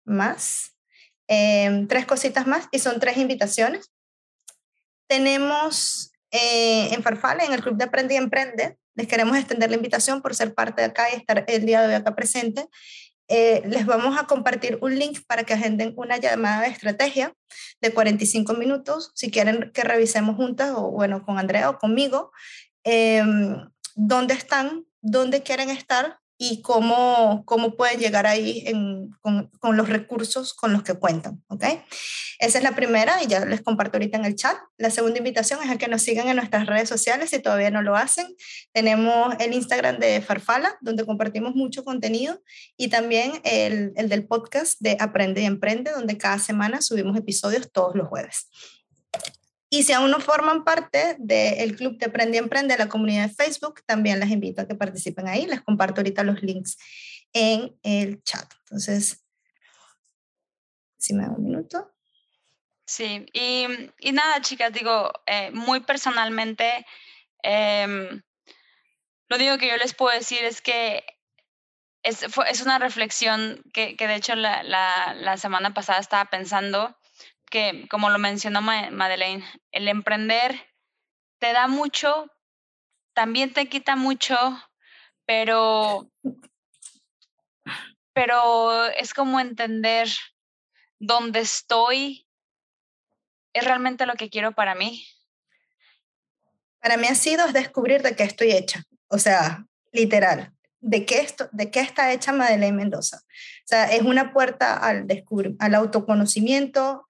más, 0.05 0.75
em, 1.27 1.87
tres 1.87 2.05
cositas 2.05 2.45
más, 2.47 2.67
y 2.71 2.79
son 2.79 2.99
tres 2.99 3.17
invitaciones. 3.17 3.92
Tenemos 5.07 6.11
eh, 6.31 6.93
en 6.93 7.03
Farfala, 7.03 7.43
en 7.43 7.53
el 7.53 7.61
Club 7.61 7.77
de 7.77 7.85
Aprende 7.85 8.15
y 8.15 8.17
Emprende, 8.17 8.77
les 8.95 9.07
queremos 9.07 9.35
extender 9.37 9.69
la 9.69 9.75
invitación 9.75 10.21
por 10.21 10.35
ser 10.35 10.53
parte 10.53 10.81
de 10.81 10.87
acá 10.87 11.11
y 11.11 11.15
estar 11.15 11.45
el 11.47 11.65
día 11.65 11.81
de 11.81 11.87
hoy 11.87 11.93
acá 11.93 12.15
presente. 12.15 12.67
Eh, 13.27 13.63
les 13.65 13.85
vamos 13.85 14.17
a 14.19 14.27
compartir 14.27 14.77
un 14.81 14.97
link 14.99 15.19
para 15.25 15.43
que 15.43 15.53
agenden 15.53 15.93
una 15.95 16.17
llamada 16.17 16.61
de 16.61 16.67
estrategia 16.67 17.33
de 17.81 17.93
45 17.93 18.53
minutos, 18.53 19.11
si 19.15 19.31
quieren 19.31 19.71
que 19.73 19.83
revisemos 19.83 20.35
juntas, 20.35 20.73
o 20.75 20.91
bueno, 20.91 21.25
con 21.25 21.39
Andrea 21.39 21.69
o 21.69 21.79
conmigo, 21.79 22.31
em, 22.83 23.69
dónde 23.95 24.33
están, 24.33 24.85
dónde 25.01 25.41
quieren 25.41 25.69
estar 25.69 26.19
y 26.45 26.61
cómo, 26.61 27.43
cómo 27.45 27.77
pueden 27.77 28.01
llegar 28.01 28.27
ahí 28.27 28.65
con, 29.21 29.49
los 29.61 29.87
recursos 29.87 30.53
con 30.53 30.73
los 30.73 30.83
que 30.83 30.93
cuentan. 30.93 31.41
¿ok? 31.47 31.63
Esa 32.37 32.57
es 32.57 32.63
la 32.65 32.75
primera 32.75 33.23
y 33.23 33.27
ya 33.27 33.45
les 33.45 33.61
comparto 33.61 33.95
ahorita 33.95 34.17
en 34.17 34.25
el 34.25 34.35
chat. 34.35 34.57
La 34.75 34.89
segunda 34.89 35.19
invitación 35.19 35.63
es 35.63 35.69
a 35.69 35.77
que 35.77 35.87
nos 35.87 36.01
sigan 36.01 36.27
en 36.27 36.35
nuestras 36.35 36.65
redes 36.65 36.89
sociales 36.89 37.29
si 37.29 37.39
todavía 37.39 37.71
no 37.71 37.81
lo 37.81 37.95
hacen. 37.95 38.27
Tenemos 38.73 39.33
el 39.39 39.53
Instagram 39.53 39.99
de 39.99 40.21
Farfala, 40.21 40.75
donde 40.81 41.05
compartimos 41.05 41.55
mucho 41.55 41.85
contenido, 41.85 42.41
y 42.75 42.89
también 42.89 43.39
el, 43.45 43.93
el 43.95 44.09
del 44.09 44.27
podcast 44.27 44.75
de 44.81 44.97
Aprende 44.99 45.43
y 45.43 45.45
Emprende, 45.45 45.91
donde 45.91 46.17
cada 46.17 46.39
semana 46.39 46.81
subimos 46.81 47.17
episodios 47.17 47.71
todos 47.71 47.95
los 47.95 48.09
jueves. 48.09 48.49
Y 49.73 49.81
si 49.81 49.91
aún 49.91 50.11
no 50.11 50.19
forman 50.19 50.63
parte 50.63 51.15
del 51.17 51.75
Club 51.75 51.97
de 51.97 52.05
Aprende 52.05 52.37
y 52.37 52.39
Emprende, 52.39 52.77
la 52.77 52.87
comunidad 52.87 53.27
de 53.27 53.33
Facebook, 53.33 53.81
también 53.87 54.19
les 54.19 54.29
invito 54.29 54.61
a 54.61 54.67
que 54.67 54.75
participen 54.75 55.27
ahí. 55.27 55.47
Les 55.47 55.61
comparto 55.61 56.01
ahorita 56.01 56.23
los 56.23 56.43
links 56.43 56.77
en 57.33 57.75
el 57.81 58.21
chat. 58.21 58.53
Entonces, 58.65 59.25
si 60.99 61.15
me 61.15 61.23
da 61.23 61.31
un 61.31 61.43
minuto. 61.43 61.91
Sí, 62.85 63.25
y, 63.33 63.65
y 63.97 64.11
nada, 64.11 64.41
chicas, 64.41 64.71
digo, 64.73 65.11
eh, 65.25 65.49
muy 65.49 65.79
personalmente, 65.79 66.85
em, 67.41 68.21
lo 69.27 69.37
único 69.37 69.57
que 69.57 69.69
yo 69.69 69.77
les 69.77 69.95
puedo 69.95 70.15
decir 70.15 70.43
es 70.43 70.61
que 70.61 71.03
es, 72.03 72.21
es 72.47 72.61
una 72.61 72.77
reflexión 72.77 73.63
que, 73.73 73.95
que 73.95 74.07
de 74.07 74.17
hecho 74.17 74.35
la, 74.35 74.61
la, 74.61 75.15
la 75.15 75.37
semana 75.37 75.73
pasada 75.73 75.97
estaba 75.97 76.29
pensando 76.29 76.95
que, 77.53 77.87
como 77.87 78.09
lo 78.09 78.17
mencionó 78.17 78.63
Madeleine, 78.63 79.45
el 79.71 79.87
emprender 79.87 80.59
te 81.39 81.53
da 81.53 81.67
mucho, 81.67 82.25
también 83.13 83.53
te 83.53 83.69
quita 83.69 83.95
mucho, 83.95 84.35
pero, 85.27 86.09
pero 88.11 88.85
es 88.85 89.13
como 89.13 89.39
entender 89.39 90.07
dónde 90.97 91.41
estoy, 91.41 92.27
es 93.53 93.63
realmente 93.63 94.07
lo 94.07 94.15
que 94.15 94.31
quiero 94.31 94.53
para 94.53 94.73
mí. 94.73 95.05
Para 96.79 96.97
mí 96.97 97.05
ha 97.05 97.13
sido 97.13 97.45
descubrir 97.49 98.01
de 98.01 98.15
qué 98.15 98.23
estoy 98.23 98.51
hecha, 98.51 98.81
o 99.09 99.19
sea, 99.19 99.63
literal, 99.91 100.51
de 100.79 101.05
qué, 101.05 101.19
esto, 101.19 101.49
de 101.51 101.69
qué 101.69 101.81
está 101.81 102.11
hecha 102.13 102.33
Madeleine 102.33 102.75
Mendoza. 102.75 103.17
O 103.17 103.67
sea, 103.67 103.91
es 103.91 104.01
una 104.01 104.33
puerta 104.33 104.75
al, 104.75 105.05
al 105.59 105.75
autoconocimiento, 105.75 107.07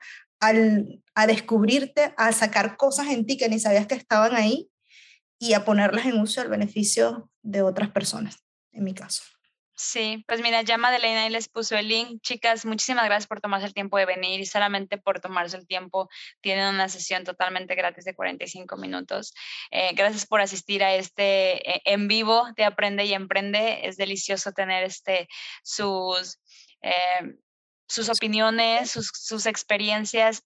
a 1.16 1.28
descubrirte, 1.28 2.14
a 2.18 2.32
sacar 2.32 2.78
cosas 2.78 3.08
en 3.08 3.26
ti 3.26 3.38
que 3.38 3.50
ni 3.50 3.60
sabías 3.60 3.88
que 3.88 3.96
estaban 3.96 4.36
ahí 4.36 4.70
y 5.40 5.54
a 5.54 5.66
ponerlas 5.66 6.06
en 6.06 6.20
uso 6.20 6.42
al 6.42 6.50
beneficio 6.50 7.30
de 7.42 7.62
otras 7.62 7.90
personas, 7.90 8.44
en 8.72 8.84
mi 8.84 8.94
caso. 8.94 9.24
Sí, 9.76 10.24
pues 10.28 10.40
mira, 10.42 10.62
ya 10.62 10.78
Madeleine 10.78 11.20
ahí 11.20 11.30
les 11.32 11.50
puso 11.50 11.76
el 11.76 11.88
link. 11.88 12.22
Chicas, 12.22 12.64
muchísimas 12.64 13.06
gracias 13.06 13.28
por 13.28 13.42
tomarse 13.42 13.66
el 13.66 13.74
tiempo 13.74 13.98
de 13.98 14.06
venir 14.06 14.40
y 14.40 14.46
solamente 14.46 15.00
por 15.00 15.20
tomarse 15.20 15.58
el 15.58 15.66
tiempo 15.66 16.10
tienen 16.42 16.68
una 16.68 16.90
sesión 16.90 17.24
totalmente 17.24 17.74
gratis 17.74 18.06
de 18.06 18.14
45 18.16 18.78
minutos. 18.78 19.34
Eh, 19.72 19.94
gracias 19.96 20.28
por 20.28 20.42
asistir 20.42 20.84
a 20.84 20.94
este 20.94 21.68
eh, 21.70 21.82
en 21.86 22.08
vivo 22.08 22.46
de 22.56 22.66
Aprende 22.66 23.06
y 23.06 23.14
Emprende. 23.14 23.88
Es 23.88 23.98
delicioso 23.98 24.52
tener 24.52 24.84
este, 24.84 25.28
sus, 25.64 26.40
eh, 26.84 27.34
sus 27.94 28.10
opiniones, 28.10 28.92
sus, 28.92 29.46
experiencias. 29.46 30.44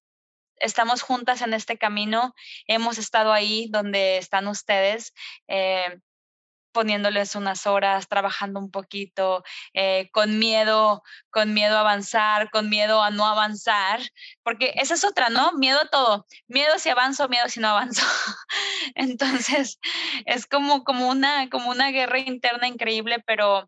Estamos 0.58 1.02
juntas 1.02 1.42
en 1.42 1.54
este 1.54 1.78
camino, 1.78 2.34
hemos 2.68 2.98
estado 2.98 3.32
ahí 3.32 3.70
donde 3.70 4.18
están 4.18 4.48
ustedes. 4.48 5.14
Eh, 5.48 6.00
poniéndoles 6.74 7.34
unas 7.36 7.66
horas, 7.66 8.08
trabajando 8.08 8.60
un 8.60 8.70
poquito, 8.70 9.44
eh, 9.74 10.10
con 10.12 10.38
miedo, 10.38 11.02
con 11.32 11.54
miedo 11.56 11.76
a 11.76 11.80
avanzar, 11.80 12.52
con 12.52 12.70
miedo 12.70 13.02
a 13.02 13.10
no 13.10 13.26
avanzar, 13.26 14.00
porque 14.44 14.74
esa 14.76 14.94
es 14.94 15.04
otra, 15.04 15.30
¿no? 15.30 15.54
Miedo 15.54 15.80
a 15.82 15.90
todo, 15.90 16.28
miedo 16.48 16.78
si 16.78 16.90
avanzo, 16.90 17.30
miedo 17.30 17.50
si 17.50 17.60
no 17.62 17.70
avanzo. 17.70 18.04
Entonces, 18.96 19.80
es 20.26 20.46
como, 20.46 20.84
como, 20.84 21.10
una, 21.10 21.50
como 21.50 21.72
una 21.72 21.90
guerra 21.90 22.20
interna 22.20 22.68
increíble, 22.68 23.24
pero 23.26 23.68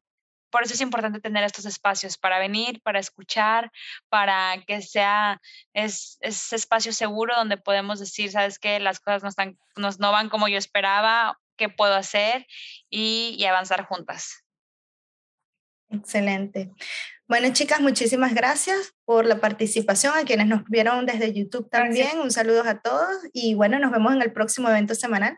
por 0.50 0.64
eso 0.64 0.74
es 0.74 0.82
importante 0.82 1.20
tener 1.20 1.44
estos 1.44 1.66
espacios 1.66 2.18
para 2.18 2.40
venir, 2.40 2.82
para 2.82 3.00
escuchar, 3.00 3.72
para 4.10 4.56
que 4.68 4.82
sea 4.82 5.40
ese 5.74 6.56
espacio 6.56 6.94
seguro 6.94 7.36
donde 7.36 7.58
podemos 7.58 8.00
decir, 8.00 8.32
sabes 8.32 8.60
que 8.60 8.80
las 8.80 9.00
cosas 9.00 9.24
no, 9.24 9.30
están, 9.30 9.58
no 9.76 10.12
van 10.12 10.30
como 10.30 10.48
yo 10.48 10.58
esperaba, 10.58 11.38
qué 11.58 11.70
puedo 11.70 11.96
hacer 11.96 12.48
y, 12.90 13.36
y 13.38 13.46
avanzar 13.46 13.86
juntas. 13.86 14.44
Excelente. 15.90 16.72
Bueno, 17.28 17.52
chicas, 17.52 17.80
muchísimas 17.82 18.34
gracias 18.34 18.94
por 19.06 19.26
la 19.26 19.40
participación. 19.40 20.14
A 20.16 20.24
quienes 20.24 20.48
nos 20.48 20.64
vieron 20.66 21.06
desde 21.06 21.34
YouTube 21.34 21.70
también, 21.70 22.20
un 22.20 22.32
saludo 22.32 22.64
a 22.64 22.80
todos 22.80 23.10
y 23.34 23.54
bueno, 23.54 23.78
nos 23.80 23.92
vemos 23.92 24.14
en 24.14 24.22
el 24.22 24.32
próximo 24.32 24.70
evento 24.70 24.96
semanal. 24.96 25.38